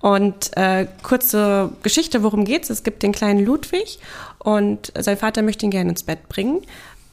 Und 0.00 0.56
äh, 0.56 0.86
kurze 1.02 1.70
Geschichte, 1.82 2.22
worum 2.22 2.44
geht's? 2.44 2.70
Es 2.70 2.82
gibt 2.82 3.02
den 3.02 3.12
kleinen 3.12 3.44
Ludwig 3.44 3.98
und 4.38 4.92
sein 4.96 5.16
Vater 5.16 5.42
möchte 5.42 5.66
ihn 5.66 5.70
gerne 5.70 5.90
ins 5.90 6.04
Bett 6.04 6.28
bringen. 6.28 6.62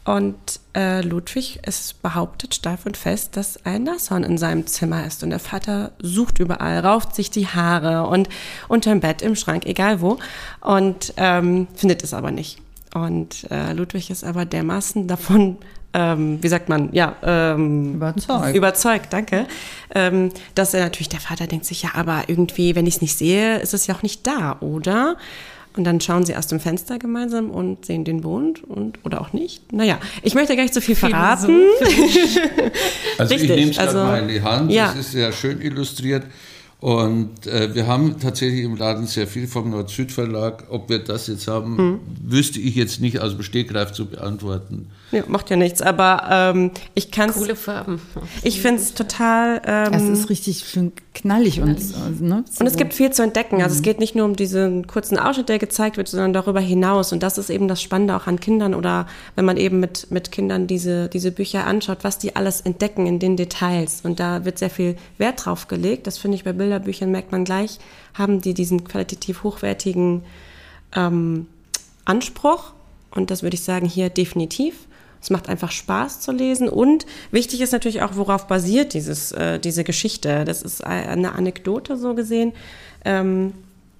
Und 0.05 0.59
äh, 0.75 1.01
Ludwig 1.01 1.59
ist 1.65 2.01
behauptet 2.01 2.55
steif 2.55 2.85
und 2.85 2.97
fest, 2.97 3.37
dass 3.37 3.65
ein 3.65 3.83
Nashorn 3.83 4.23
in 4.23 4.37
seinem 4.37 4.67
Zimmer 4.67 5.05
ist. 5.05 5.23
Und 5.23 5.29
der 5.29 5.39
Vater 5.39 5.91
sucht 5.99 6.39
überall, 6.39 6.79
rauft 6.79 7.15
sich 7.15 7.29
die 7.29 7.47
Haare 7.47 8.07
und 8.07 8.27
unterm 8.67 8.99
Bett, 8.99 9.21
im 9.21 9.35
Schrank, 9.35 9.65
egal 9.65 10.01
wo. 10.01 10.17
Und 10.59 11.13
ähm, 11.17 11.67
findet 11.75 12.03
es 12.03 12.13
aber 12.13 12.31
nicht. 12.31 12.59
Und 12.93 13.49
äh, 13.49 13.71
Ludwig 13.71 14.09
ist 14.09 14.23
aber 14.23 14.45
dermaßen 14.45 15.07
davon, 15.07 15.57
ähm, 15.93 16.39
wie 16.41 16.47
sagt 16.47 16.69
man, 16.69 16.89
ja, 16.91 17.15
ähm, 17.23 17.95
überzeugt. 17.95 18.55
Überzeugt, 18.55 19.13
danke. 19.13 19.47
Ähm, 19.95 20.31
dass 20.53 20.73
er 20.73 20.83
natürlich, 20.83 21.09
der 21.09 21.19
Vater 21.19 21.47
denkt 21.47 21.65
sich, 21.65 21.83
ja, 21.83 21.91
aber 21.93 22.23
irgendwie, 22.27 22.75
wenn 22.75 22.87
ich 22.87 22.95
es 22.95 23.01
nicht 23.01 23.17
sehe, 23.17 23.59
ist 23.59 23.73
es 23.73 23.87
ja 23.87 23.95
auch 23.95 24.03
nicht 24.03 24.27
da, 24.27 24.57
oder? 24.59 25.17
Und 25.75 25.85
dann 25.85 25.99
schauen 25.99 26.23
sie 26.25 26.35
aus 26.35 26.47
dem 26.47 26.59
Fenster 26.59 26.99
gemeinsam 26.99 27.49
und 27.49 27.85
sehen 27.85 28.03
den 28.03 28.21
Mond 28.21 28.63
und 28.63 28.99
oder 29.03 29.21
auch 29.21 29.33
nicht. 29.33 29.73
Naja, 29.73 29.99
ich 30.21 30.35
möchte 30.35 30.55
gar 30.55 30.63
nicht 30.63 30.73
so 30.73 30.81
viel 30.81 30.95
verraten. 30.95 31.61
also 33.17 33.33
Richtig, 33.33 33.49
ich 33.49 33.55
nehme 33.55 33.71
es 33.71 33.79
also, 33.79 33.97
mal 33.97 34.21
in 34.21 34.27
die 34.27 34.41
Hand. 34.41 34.71
Ja. 34.71 34.87
Das 34.89 34.97
ist 34.97 35.11
sehr 35.13 35.31
schön 35.31 35.61
illustriert. 35.61 36.23
Und 36.79 37.47
äh, 37.47 37.73
wir 37.73 37.87
haben 37.87 38.19
tatsächlich 38.19 38.65
im 38.65 38.75
Laden 38.75 39.07
sehr 39.07 39.25
viel 39.25 39.47
vom 39.47 39.69
Nord-Süd-Verlag. 39.69 40.65
Ob 40.69 40.89
wir 40.89 40.99
das 40.99 41.27
jetzt 41.27 41.47
haben, 41.47 41.77
hm. 41.77 41.99
wüsste 42.21 42.59
ich 42.59 42.75
jetzt 42.75 42.99
nicht 42.99 43.19
aus 43.19 43.31
dem 43.31 43.41
Stegreif 43.41 43.93
zu 43.93 44.05
beantworten. 44.05 44.89
Ja, 45.13 45.23
macht 45.27 45.51
ja 45.51 45.55
nichts, 45.55 45.81
aber 45.83 46.23
ähm, 46.29 46.71
ich 46.95 47.11
kann 47.11 47.29
es. 47.29 47.35
Coole 47.35 47.55
Farben. 47.55 48.01
Ich 48.41 48.61
finde 48.61 48.81
es 48.81 48.95
total. 48.95 49.61
Ähm, 49.63 49.93
es 49.93 50.09
ist 50.09 50.29
richtig 50.29 50.65
schön 50.67 50.91
knallig, 51.13 51.57
knallig. 51.57 51.93
und 51.95 52.21
ne, 52.21 52.43
so. 52.49 52.61
Und 52.61 52.67
es 52.67 52.75
gibt 52.75 52.95
viel 52.95 53.11
zu 53.11 53.21
entdecken. 53.21 53.61
Also 53.61 53.75
mhm. 53.75 53.77
es 53.77 53.81
geht 53.83 53.99
nicht 53.99 54.15
nur 54.15 54.25
um 54.25 54.35
diesen 54.35 54.87
kurzen 54.87 55.19
Ausschnitt, 55.19 55.49
der 55.49 55.59
gezeigt 55.59 55.97
wird, 55.97 56.07
sondern 56.07 56.33
darüber 56.33 56.59
hinaus. 56.59 57.13
Und 57.13 57.21
das 57.21 57.37
ist 57.37 57.51
eben 57.51 57.67
das 57.67 57.79
Spannende 57.79 58.15
auch 58.15 58.25
an 58.25 58.39
Kindern 58.39 58.73
oder 58.73 59.07
wenn 59.35 59.45
man 59.45 59.57
eben 59.57 59.79
mit, 59.79 60.09
mit 60.09 60.31
Kindern 60.31 60.65
diese, 60.65 61.09
diese 61.09 61.31
Bücher 61.31 61.67
anschaut, 61.67 61.99
was 62.01 62.17
die 62.17 62.35
alles 62.35 62.61
entdecken 62.61 63.05
in 63.05 63.19
den 63.19 63.37
Details. 63.37 64.01
Und 64.03 64.19
da 64.19 64.45
wird 64.45 64.57
sehr 64.57 64.71
viel 64.71 64.97
Wert 65.19 65.45
drauf 65.45 65.67
gelegt. 65.67 66.07
Das 66.07 66.17
finde 66.17 66.37
ich 66.37 66.43
bei 66.43 66.53
Bilderbüchern 66.53 67.11
merkt 67.11 67.31
man 67.31 67.45
gleich, 67.45 67.77
haben 68.15 68.41
die 68.41 68.55
diesen 68.55 68.83
qualitativ 68.83 69.43
hochwertigen 69.43 70.23
ähm, 70.95 71.45
Anspruch. 72.05 72.73
Und 73.11 73.29
das 73.29 73.43
würde 73.43 73.55
ich 73.55 73.63
sagen 73.63 73.85
hier 73.85 74.09
definitiv. 74.09 74.87
Es 75.23 75.29
macht 75.29 75.47
einfach 75.47 75.71
Spaß 75.71 76.19
zu 76.19 76.33
lesen 76.33 76.67
und 76.67 77.05
wichtig 77.31 77.61
ist 77.61 77.71
natürlich 77.71 78.01
auch, 78.01 78.17
worauf 78.17 78.47
basiert 78.47 78.93
dieses, 78.93 79.31
äh, 79.31 79.57
diese 79.57 79.85
Geschichte. 79.85 80.43
Das 80.43 80.61
ist 80.61 80.83
eine 80.83 81.31
Anekdote 81.31 81.95
so 81.95 82.13
gesehen, 82.13 82.51
ähm, 83.05 83.53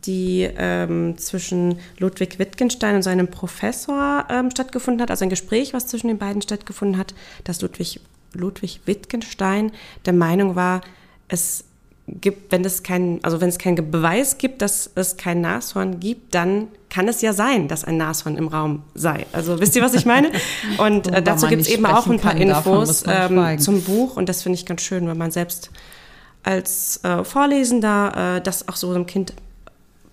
die 0.04 0.50
ähm, 0.58 1.18
zwischen 1.18 1.80
Ludwig 1.98 2.40
Wittgenstein 2.40 2.98
und 2.98 3.04
seinem 3.04 3.30
Professor 3.30 4.26
ähm, 4.30 4.52
stattgefunden 4.52 5.02
hat, 5.02 5.12
also 5.12 5.24
ein 5.24 5.30
Gespräch, 5.30 5.74
was 5.74 5.88
zwischen 5.88 6.10
den 6.10 6.18
beiden 6.18 6.42
stattgefunden 6.42 6.98
hat, 6.98 7.16
dass 7.46 7.62
Ludwig, 7.62 8.02
Ludwig 8.34 8.82
Wittgenstein 8.86 9.72
der 10.06 10.12
Meinung 10.12 10.58
war, 10.58 10.82
es 11.30 11.64
gibt, 12.08 12.52
wenn 12.52 12.66
es 12.66 12.84
kein, 12.84 13.20
also 13.24 13.40
wenn 13.40 13.50
es 13.50 13.58
keinen 13.58 13.90
Beweis 13.90 14.38
gibt, 14.38 14.62
dass 14.62 14.90
es 14.96 15.16
kein 15.16 15.42
Nashorn 15.42 16.00
gibt, 16.00 16.36
dann 16.36 16.68
kann 16.90 17.08
es 17.08 17.22
ja 17.22 17.34
sein, 17.34 17.68
dass 17.68 17.86
ein 17.86 17.98
Nashorn 17.98 18.38
im 18.38 18.48
Raum 18.48 18.84
sei. 18.94 19.26
Also 19.32 19.60
wisst 19.60 19.76
ihr, 19.76 19.82
was 19.82 19.94
ich 19.94 20.06
meine? 20.06 20.30
Und 20.78 21.08
äh, 21.08 21.24
dazu 21.24 21.48
gibt 21.48 21.62
es 21.62 21.70
eben 21.70 21.86
auch 21.86 22.08
ein 22.08 22.20
paar 22.20 22.34
kann, 22.34 22.42
Infos 22.42 23.04
ähm, 23.08 23.58
zum 23.60 23.82
Buch 23.82 24.18
und 24.18 24.30
das 24.30 24.44
finde 24.44 24.58
ich 24.58 24.66
ganz 24.66 24.82
schön, 24.82 25.08
wenn 25.08 25.18
man 25.18 25.32
selbst 25.32 25.72
als 26.44 27.04
äh, 27.04 27.24
Vorlesender 27.24 28.38
äh, 28.38 28.42
das 28.42 28.68
auch 28.68 28.76
so 28.76 28.92
einem 28.92 29.06
Kind, 29.06 29.34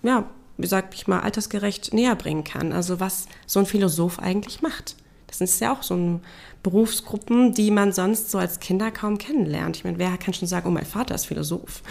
ja, 0.03 0.25
wie 0.59 0.67
sag 0.67 0.95
ich 0.95 1.07
mal, 1.09 1.21
altersgerecht 1.21 1.93
näher 1.93 2.15
bringen 2.15 2.45
kann. 2.45 2.73
Also 2.73 3.01
was 3.01 3.27
so 3.47 3.59
ein 3.59 3.67
Philosoph 3.67 4.19
eigentlich 4.21 4.63
macht. 4.63 4.95
Das 5.39 5.41
ist 5.41 5.61
ja 5.61 5.73
auch 5.73 5.83
so 5.83 5.95
ein 5.95 6.21
Berufsgruppen, 6.63 7.55
die 7.55 7.71
man 7.71 7.93
sonst 7.93 8.31
so 8.31 8.39
als 8.39 8.61
Kinder 8.61 8.91
kaum 8.91 9.17
kennenlernt. 9.17 9.77
Ich 9.77 9.85
meine, 9.85 9.99
wer 9.99 10.17
kann 10.19 10.35
schon 10.35 10.49
sagen, 10.49 10.69
oh, 10.69 10.71
mein 10.71 10.85
Vater 10.85 11.15
ist 11.15 11.27
Philosoph? 11.27 11.83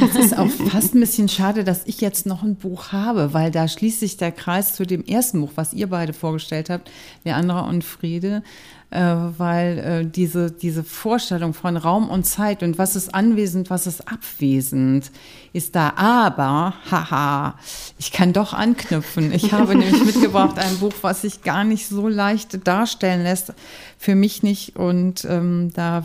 Es 0.00 0.16
ist 0.16 0.38
auch 0.38 0.48
fast 0.48 0.94
ein 0.94 1.00
bisschen 1.00 1.28
schade, 1.28 1.62
dass 1.62 1.86
ich 1.86 2.00
jetzt 2.00 2.24
noch 2.24 2.42
ein 2.42 2.56
Buch 2.56 2.92
habe, 2.92 3.34
weil 3.34 3.50
da 3.50 3.68
schließt 3.68 4.00
sich 4.00 4.16
der 4.16 4.32
Kreis 4.32 4.74
zu 4.74 4.86
dem 4.86 5.04
ersten 5.04 5.40
Buch, 5.40 5.52
was 5.56 5.74
ihr 5.74 5.88
beide 5.88 6.14
vorgestellt 6.14 6.70
habt, 6.70 6.90
Leandra 7.24 7.68
und 7.68 7.84
Friede 7.84 8.42
weil 8.94 9.78
äh, 9.78 10.06
diese, 10.06 10.50
diese 10.52 10.84
Vorstellung 10.84 11.52
von 11.52 11.76
Raum 11.76 12.08
und 12.08 12.24
Zeit 12.24 12.62
und 12.62 12.78
was 12.78 12.94
ist 12.94 13.14
anwesend, 13.14 13.70
was 13.70 13.86
ist 13.86 14.08
abwesend, 14.08 15.10
ist 15.52 15.74
da. 15.74 15.94
Aber, 15.96 16.74
haha, 16.90 17.58
ich 17.98 18.12
kann 18.12 18.32
doch 18.32 18.52
anknüpfen. 18.52 19.32
Ich 19.32 19.52
habe 19.52 19.74
nämlich 19.76 20.04
mitgebracht 20.04 20.58
ein 20.58 20.78
Buch, 20.78 20.94
was 21.02 21.22
sich 21.22 21.42
gar 21.42 21.64
nicht 21.64 21.88
so 21.88 22.08
leicht 22.08 22.66
darstellen 22.66 23.22
lässt, 23.22 23.52
für 23.98 24.14
mich 24.14 24.42
nicht. 24.42 24.76
Und 24.76 25.24
ähm, 25.24 25.72
da 25.74 26.04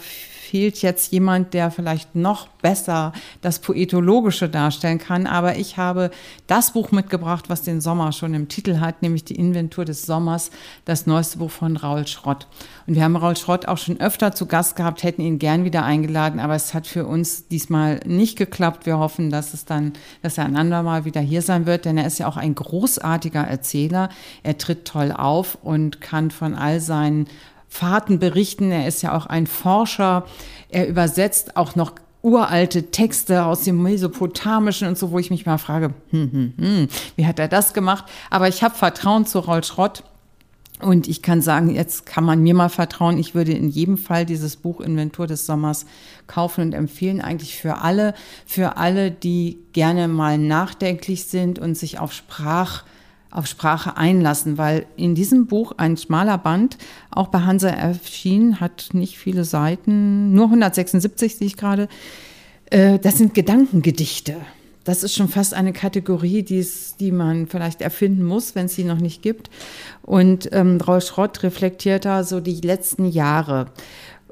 fehlt 0.49 0.81
jetzt 0.81 1.11
jemand, 1.11 1.53
der 1.53 1.69
vielleicht 1.69 2.15
noch 2.15 2.47
besser 2.47 3.13
das 3.41 3.59
Poetologische 3.59 4.49
darstellen 4.49 4.97
kann. 4.97 5.27
Aber 5.27 5.57
ich 5.57 5.77
habe 5.77 6.09
das 6.47 6.73
Buch 6.73 6.91
mitgebracht, 6.91 7.49
was 7.49 7.61
den 7.61 7.81
Sommer 7.81 8.11
schon 8.13 8.33
im 8.33 8.47
Titel 8.47 8.79
hat, 8.79 9.03
nämlich 9.03 9.23
die 9.23 9.35
Inventur 9.35 9.85
des 9.85 10.07
Sommers, 10.07 10.49
das 10.85 11.05
neueste 11.05 11.37
Buch 11.37 11.51
von 11.51 11.77
Raul 11.77 12.07
Schrott. 12.07 12.47
Und 12.87 12.95
wir 12.95 13.03
haben 13.03 13.15
Raul 13.15 13.37
Schrott 13.37 13.67
auch 13.67 13.77
schon 13.77 14.01
öfter 14.01 14.31
zu 14.33 14.47
Gast 14.47 14.75
gehabt, 14.75 15.03
hätten 15.03 15.21
ihn 15.21 15.37
gern 15.37 15.65
wieder 15.65 15.83
eingeladen, 15.83 16.39
aber 16.39 16.55
es 16.55 16.73
hat 16.73 16.87
für 16.87 17.05
uns 17.05 17.47
diesmal 17.47 17.99
nicht 18.07 18.35
geklappt. 18.35 18.87
Wir 18.87 18.97
hoffen, 18.97 19.29
dass 19.29 19.53
es 19.53 19.65
dann, 19.65 19.93
dass 20.23 20.39
er 20.39 20.45
ein 20.45 20.57
andermal 20.57 21.05
wieder 21.05 21.21
hier 21.21 21.43
sein 21.43 21.67
wird, 21.67 21.85
denn 21.85 21.99
er 21.99 22.07
ist 22.07 22.17
ja 22.17 22.27
auch 22.27 22.37
ein 22.37 22.55
großartiger 22.55 23.43
Erzähler. 23.43 24.09
Er 24.41 24.57
tritt 24.57 24.85
toll 24.85 25.11
auf 25.11 25.59
und 25.61 26.01
kann 26.01 26.31
von 26.31 26.55
all 26.55 26.79
seinen 26.79 27.27
Fahrten 27.69 28.19
berichten. 28.19 28.71
Er 28.71 28.87
ist 28.87 29.01
ja 29.01 29.15
auch 29.15 29.27
ein 29.27 29.47
Forscher. 29.47 30.25
Er 30.69 30.87
übersetzt 30.87 31.55
auch 31.55 31.75
noch 31.75 31.93
uralte 32.21 32.91
Texte 32.91 33.45
aus 33.45 33.63
dem 33.63 33.81
Mesopotamischen 33.81 34.87
und 34.87 34.97
so, 34.97 35.11
wo 35.11 35.19
ich 35.19 35.29
mich 35.29 35.45
mal 35.45 35.57
frage, 35.57 35.93
hm, 36.09 36.31
hm, 36.31 36.53
hm, 36.57 36.87
wie 37.15 37.25
hat 37.25 37.39
er 37.39 37.47
das 37.47 37.73
gemacht? 37.73 38.05
Aber 38.29 38.47
ich 38.49 38.61
habe 38.61 38.75
Vertrauen 38.75 39.25
zu 39.25 39.39
Roll 39.39 39.63
Schrott. 39.63 40.03
Und 40.81 41.09
ich 41.09 41.21
kann 41.21 41.41
sagen, 41.41 41.75
jetzt 41.75 42.05
kann 42.05 42.23
man 42.23 42.41
mir 42.41 42.53
mal 42.53 42.69
vertrauen. 42.69 43.17
Ich 43.17 43.35
würde 43.35 43.51
in 43.51 43.67
jedem 43.67 43.97
Fall 43.97 44.25
dieses 44.25 44.55
Buch 44.55 44.79
Inventur 44.79 45.27
des 45.27 45.45
Sommers 45.45 45.85
kaufen 46.25 46.61
und 46.61 46.73
empfehlen, 46.73 47.19
eigentlich 47.19 47.57
für 47.57 47.79
alle, 47.79 48.13
für 48.45 48.77
alle, 48.77 49.11
die 49.11 49.57
gerne 49.73 50.07
mal 50.07 50.37
nachdenklich 50.37 51.25
sind 51.25 51.59
und 51.59 51.77
sich 51.77 51.99
auf 51.99 52.13
Sprach, 52.13 52.85
auf 53.31 53.47
Sprache 53.47 53.97
einlassen, 53.97 54.57
weil 54.57 54.85
in 54.95 55.15
diesem 55.15 55.47
Buch 55.47 55.73
ein 55.77 55.97
schmaler 55.97 56.37
Band, 56.37 56.77
auch 57.11 57.27
bei 57.27 57.41
Hansa 57.41 57.69
erschienen, 57.69 58.59
hat 58.59 58.89
nicht 58.93 59.17
viele 59.17 59.43
Seiten, 59.43 60.33
nur 60.33 60.45
176 60.45 61.35
sehe 61.35 61.47
ich 61.47 61.57
gerade. 61.57 61.87
Äh, 62.69 62.99
das 62.99 63.17
sind 63.17 63.33
Gedankengedichte. 63.33 64.35
Das 64.83 65.03
ist 65.03 65.13
schon 65.13 65.27
fast 65.27 65.53
eine 65.53 65.73
Kategorie, 65.73 66.41
die's, 66.41 66.95
die 66.99 67.11
man 67.11 67.45
vielleicht 67.45 67.81
erfinden 67.81 68.23
muss, 68.23 68.55
wenn 68.55 68.65
es 68.65 68.75
sie 68.75 68.85
noch 68.85 68.99
nicht 68.99 69.21
gibt. 69.21 69.51
Und 70.01 70.49
ähm, 70.51 70.79
Raul 70.81 71.01
Schrott 71.01 71.43
reflektiert 71.43 72.05
da 72.05 72.23
so 72.23 72.39
die 72.39 72.61
letzten 72.61 73.05
Jahre. 73.05 73.67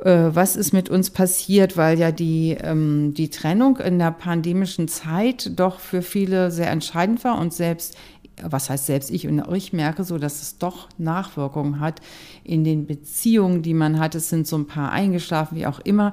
Äh, 0.03 0.29
was 0.33 0.55
ist 0.55 0.73
mit 0.73 0.89
uns 0.89 1.09
passiert, 1.09 1.75
weil 1.75 1.97
ja 1.97 2.11
die, 2.11 2.55
ähm, 2.61 3.13
die 3.15 3.29
Trennung 3.29 3.77
in 3.77 3.97
der 3.97 4.11
pandemischen 4.11 4.87
Zeit 4.87 5.51
doch 5.59 5.79
für 5.79 6.01
viele 6.01 6.51
sehr 6.51 6.69
entscheidend 6.69 7.23
war 7.23 7.39
und 7.39 7.53
selbst 7.53 7.97
was 8.41 8.69
heißt 8.69 8.85
selbst 8.85 9.09
ich 9.09 9.27
und 9.27 9.43
ich 9.53 9.73
merke 9.73 10.03
so, 10.03 10.17
dass 10.17 10.41
es 10.41 10.57
doch 10.57 10.89
Nachwirkungen 10.97 11.79
hat 11.79 12.01
in 12.43 12.63
den 12.63 12.85
Beziehungen, 12.85 13.61
die 13.61 13.73
man 13.73 13.99
hat. 13.99 14.15
Es 14.15 14.29
sind 14.29 14.47
so 14.47 14.57
ein 14.57 14.67
paar 14.67 14.91
eingeschlafen, 14.91 15.57
wie 15.57 15.65
auch 15.65 15.79
immer. 15.79 16.11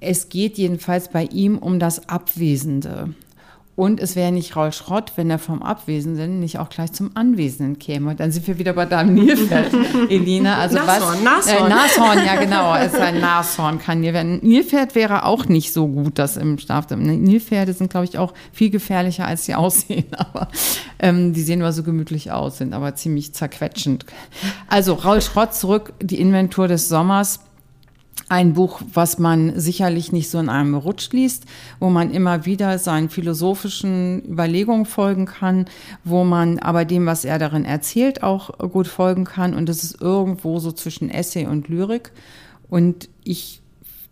Es 0.00 0.28
geht 0.28 0.58
jedenfalls 0.58 1.08
bei 1.08 1.24
ihm 1.24 1.58
um 1.58 1.78
das 1.78 2.08
Abwesende. 2.08 3.14
Und 3.74 4.00
es 4.00 4.16
wäre 4.16 4.32
nicht 4.32 4.54
Raul 4.54 4.70
Schrott, 4.72 5.12
wenn 5.16 5.30
er 5.30 5.38
vom 5.38 5.62
Abwesenden 5.62 6.40
nicht 6.40 6.58
auch 6.58 6.68
gleich 6.68 6.92
zum 6.92 7.16
Anwesenden 7.16 7.78
käme. 7.78 8.10
Und 8.10 8.20
dann 8.20 8.30
sind 8.30 8.46
wir 8.46 8.58
wieder 8.58 8.74
bei 8.74 8.84
deinem 8.84 9.14
Nilpferd, 9.24 9.72
Elina. 10.10 10.58
Also 10.58 10.76
Nashorn, 10.76 11.24
was, 11.24 11.46
Nashorn. 11.46 11.70
Äh, 11.70 11.74
Nashorn, 11.74 12.18
ja 12.26 12.36
genau, 12.36 12.74
es 12.74 12.92
ist 12.92 13.00
ein 13.00 13.20
Nashorn, 13.20 13.78
kann 13.78 14.00
Nilpferd. 14.00 14.42
Nilpferd 14.42 14.94
wäre 14.94 15.24
auch 15.24 15.46
nicht 15.46 15.72
so 15.72 15.88
gut, 15.88 16.18
das 16.18 16.36
im 16.36 16.58
Schlaf. 16.58 16.90
Nilpferde 16.90 17.72
sind, 17.72 17.90
glaube 17.90 18.04
ich, 18.04 18.18
auch 18.18 18.34
viel 18.52 18.68
gefährlicher, 18.68 19.26
als 19.26 19.46
sie 19.46 19.54
aussehen. 19.62 20.06
Aber 20.18 20.48
ähm, 20.98 21.32
die 21.32 21.42
sehen 21.42 21.60
nur 21.60 21.72
so 21.72 21.82
gemütlich 21.82 22.30
aus, 22.30 22.58
sind 22.58 22.74
aber 22.74 22.94
ziemlich 22.94 23.32
zerquetschend. 23.32 24.04
Also 24.68 24.94
Raul 24.94 25.22
Schrott 25.22 25.54
zurück, 25.54 25.94
die 26.00 26.20
Inventur 26.20 26.68
des 26.68 26.88
Sommers 26.88 27.40
ein 28.32 28.54
Buch, 28.54 28.80
was 28.94 29.18
man 29.18 29.60
sicherlich 29.60 30.10
nicht 30.10 30.30
so 30.30 30.38
in 30.38 30.48
einem 30.48 30.74
Rutsch 30.74 31.12
liest, 31.12 31.44
wo 31.80 31.90
man 31.90 32.10
immer 32.10 32.46
wieder 32.46 32.78
seinen 32.78 33.10
philosophischen 33.10 34.22
Überlegungen 34.24 34.86
folgen 34.86 35.26
kann, 35.26 35.66
wo 36.02 36.24
man 36.24 36.58
aber 36.58 36.86
dem, 36.86 37.04
was 37.04 37.26
er 37.26 37.38
darin 37.38 37.66
erzählt, 37.66 38.22
auch 38.22 38.56
gut 38.70 38.86
folgen 38.86 39.26
kann. 39.26 39.52
Und 39.52 39.68
es 39.68 39.84
ist 39.84 40.00
irgendwo 40.00 40.60
so 40.60 40.72
zwischen 40.72 41.10
Essay 41.10 41.46
und 41.46 41.68
Lyrik. 41.68 42.12
Und 42.70 43.10
ich 43.22 43.60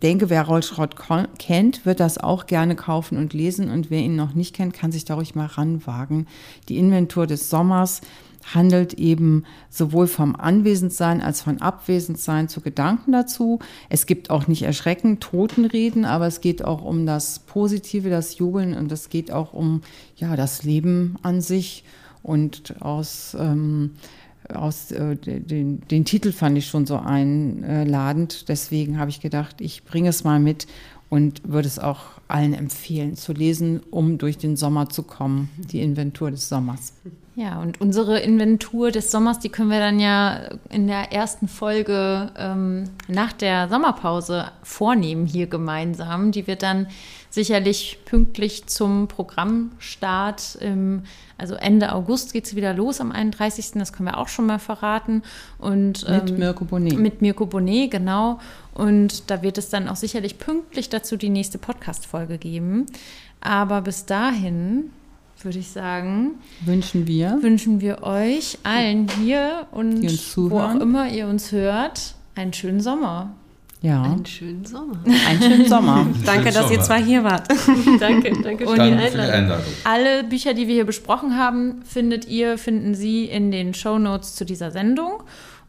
denke, 0.03 0.29
wer 0.29 0.43
Rollschrott 0.43 0.95
kennt, 1.39 1.87
wird 1.87 1.99
das 1.99 2.19
auch 2.19 2.45
gerne 2.45 2.75
kaufen 2.75 3.17
und 3.17 3.33
lesen. 3.33 3.71
Und 3.71 3.89
wer 3.89 4.01
ihn 4.01 4.15
noch 4.15 4.35
nicht 4.35 4.55
kennt, 4.55 4.75
kann 4.75 4.91
sich 4.91 5.03
da 5.03 5.15
ruhig 5.15 5.33
mal 5.33 5.47
ranwagen. 5.47 6.27
Die 6.69 6.77
Inventur 6.77 7.25
des 7.25 7.49
Sommers 7.49 8.01
handelt 8.43 8.93
eben 8.95 9.43
sowohl 9.69 10.07
vom 10.07 10.35
Anwesendsein 10.35 11.21
als 11.21 11.41
von 11.41 11.61
Abwesendsein 11.61 12.49
zu 12.49 12.61
Gedanken 12.61 13.11
dazu. 13.11 13.59
Es 13.89 14.05
gibt 14.05 14.29
auch 14.29 14.47
nicht 14.47 14.63
erschreckend 14.63 15.21
Totenreden, 15.21 16.05
aber 16.05 16.27
es 16.27 16.41
geht 16.41 16.63
auch 16.63 16.83
um 16.83 17.05
das 17.05 17.39
Positive, 17.39 18.09
das 18.09 18.37
Jubeln 18.37 18.73
und 18.75 18.91
es 18.91 19.09
geht 19.09 19.31
auch 19.31 19.53
um 19.53 19.81
ja, 20.15 20.35
das 20.35 20.63
Leben 20.63 21.15
an 21.21 21.41
sich. 21.41 21.83
Und 22.23 22.81
aus, 22.81 23.35
ähm, 23.39 23.91
aus 24.53 24.91
äh, 24.91 25.15
den, 25.15 25.81
den 25.81 26.05
Titel 26.05 26.31
fand 26.31 26.57
ich 26.57 26.67
schon 26.67 26.85
so 26.85 26.97
einladend. 26.97 28.47
Deswegen 28.47 28.99
habe 28.99 29.09
ich 29.09 29.21
gedacht, 29.21 29.59
ich 29.59 29.83
bringe 29.83 30.09
es 30.09 30.23
mal 30.23 30.39
mit 30.39 30.67
und 31.09 31.41
würde 31.43 31.67
es 31.67 31.79
auch 31.79 32.03
allen 32.27 32.53
empfehlen 32.53 33.15
zu 33.15 33.33
lesen, 33.33 33.81
um 33.91 34.17
durch 34.17 34.37
den 34.37 34.55
Sommer 34.55 34.89
zu 34.89 35.03
kommen, 35.03 35.49
die 35.57 35.81
Inventur 35.81 36.31
des 36.31 36.47
Sommers. 36.47 36.93
Ja, 37.35 37.61
und 37.61 37.79
unsere 37.79 38.19
Inventur 38.19 38.91
des 38.91 39.09
Sommers, 39.09 39.39
die 39.39 39.47
können 39.47 39.69
wir 39.69 39.79
dann 39.79 40.01
ja 40.01 40.49
in 40.69 40.87
der 40.87 41.13
ersten 41.13 41.47
Folge 41.47 42.29
ähm, 42.37 42.89
nach 43.07 43.31
der 43.31 43.69
Sommerpause 43.69 44.51
vornehmen 44.63 45.25
hier 45.25 45.47
gemeinsam. 45.47 46.33
Die 46.33 46.45
wird 46.45 46.61
dann 46.61 46.87
sicherlich 47.29 47.99
pünktlich 48.03 48.65
zum 48.67 49.07
Programmstart, 49.07 50.57
im, 50.59 51.03
also 51.37 51.55
Ende 51.55 51.93
August 51.93 52.33
geht 52.33 52.47
es 52.47 52.55
wieder 52.57 52.73
los 52.73 52.99
am 52.99 53.13
31. 53.13 53.71
Das 53.75 53.93
können 53.93 54.09
wir 54.09 54.17
auch 54.17 54.27
schon 54.27 54.47
mal 54.47 54.59
verraten. 54.59 55.23
Und, 55.57 56.07
mit 56.09 56.31
ähm, 56.31 56.37
Mirko 56.37 56.65
Bonet. 56.65 56.99
Mit 56.99 57.21
Mirko 57.21 57.45
Bonet, 57.45 57.91
genau. 57.91 58.39
Und 58.73 59.31
da 59.31 59.41
wird 59.41 59.57
es 59.57 59.69
dann 59.69 59.87
auch 59.87 59.95
sicherlich 59.95 60.37
pünktlich 60.37 60.89
dazu 60.89 61.15
die 61.15 61.29
nächste 61.29 61.57
Podcast-Folge 61.57 62.37
geben. 62.37 62.87
Aber 63.39 63.81
bis 63.81 64.05
dahin 64.05 64.91
würde 65.45 65.59
ich 65.59 65.69
sagen, 65.69 66.31
wünschen 66.65 67.07
wir, 67.07 67.37
wünschen 67.41 67.81
wir 67.81 68.03
euch 68.03 68.57
allen 68.63 69.07
hier 69.21 69.67
und 69.71 70.01
wo 70.37 70.59
auch 70.59 70.75
immer 70.75 71.09
ihr 71.09 71.27
uns 71.27 71.51
hört, 71.51 72.15
einen 72.35 72.53
schönen 72.53 72.81
Sommer. 72.81 73.31
ja, 73.81 74.01
Einen 74.03 74.25
schönen 74.25 74.65
Sommer. 74.65 74.99
einen 75.27 75.41
schönen 75.41 75.67
Sommer. 75.67 76.07
Danke, 76.25 76.51
dass 76.51 76.71
ihr 76.71 76.81
zwei 76.81 77.01
hier 77.03 77.23
wart. 77.23 77.47
danke, 77.99 78.31
danke 78.41 78.41
für 78.41 78.41
die 78.41 78.43
Danke 78.43 78.65
für 78.67 78.75
die 78.75 78.81
Einladung. 78.81 79.19
Einladung. 79.33 79.65
Alle 79.83 80.23
Bücher, 80.23 80.53
die 80.53 80.67
wir 80.67 80.75
hier 80.75 80.85
besprochen 80.85 81.37
haben, 81.37 81.81
findet 81.83 82.27
ihr, 82.27 82.57
finden 82.57 82.95
Sie 82.95 83.25
in 83.25 83.51
den 83.51 83.73
Shownotes 83.73 84.35
zu 84.35 84.45
dieser 84.45 84.71
Sendung. 84.71 85.23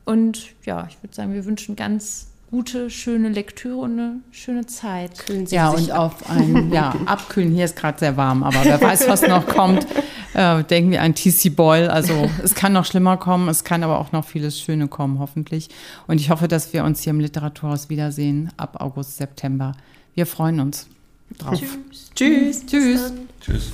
Und 0.05 0.47
ja, 0.64 0.87
ich 0.91 1.03
würde 1.03 1.14
sagen, 1.14 1.33
wir 1.33 1.45
wünschen 1.45 1.77
ganz 1.77 2.32
gute, 2.53 2.91
schöne 2.91 3.31
Lektüre 3.31 3.77
und 3.77 3.99
eine 3.99 4.21
schöne 4.31 4.67
Zeit. 4.67 5.25
Ja, 5.51 5.71
sich 5.75 5.89
und 5.89 5.93
auf 5.93 6.31
ein 6.31 6.71
ja, 6.71 6.95
Abkühlen. 7.07 7.51
Hier 7.51 7.65
ist 7.65 7.77
gerade 7.77 7.99
sehr 7.99 8.19
warm, 8.19 8.43
aber 8.43 8.63
wer 8.63 8.81
weiß, 8.81 9.09
was 9.09 9.23
noch 9.23 9.47
kommt. 9.49 9.85
Äh, 10.35 10.65
denken 10.65 10.93
wir 10.93 11.03
an 11.03 11.15
TC 11.15 11.55
Boyle. 11.55 11.93
Also 11.93 12.31
es 12.43 12.55
kann 12.55 12.73
noch 12.73 12.87
schlimmer 12.87 13.19
kommen, 13.19 13.51
es 13.51 13.65
kann 13.65 13.83
aber 13.83 13.99
auch 13.99 14.13
noch 14.13 14.25
vieles 14.25 14.59
Schöne 14.59 14.89
kommen, 14.89 15.19
hoffentlich. 15.19 15.69
Und 16.07 16.23
ich 16.23 16.31
hoffe, 16.31 16.49
dass 16.49 16.73
wir 16.73 16.85
uns 16.85 17.03
hier 17.03 17.11
im 17.11 17.21
Literaturhaus 17.21 17.91
wiedersehen 17.91 18.51
ab 18.57 18.81
August, 18.81 19.19
September. 19.19 19.73
Wir 20.15 20.25
freuen 20.25 20.61
uns 20.61 20.87
drauf. 21.37 21.61
Tschüss. 22.15 22.65
Tschüss. 22.65 23.13
Tschüss. 23.43 23.73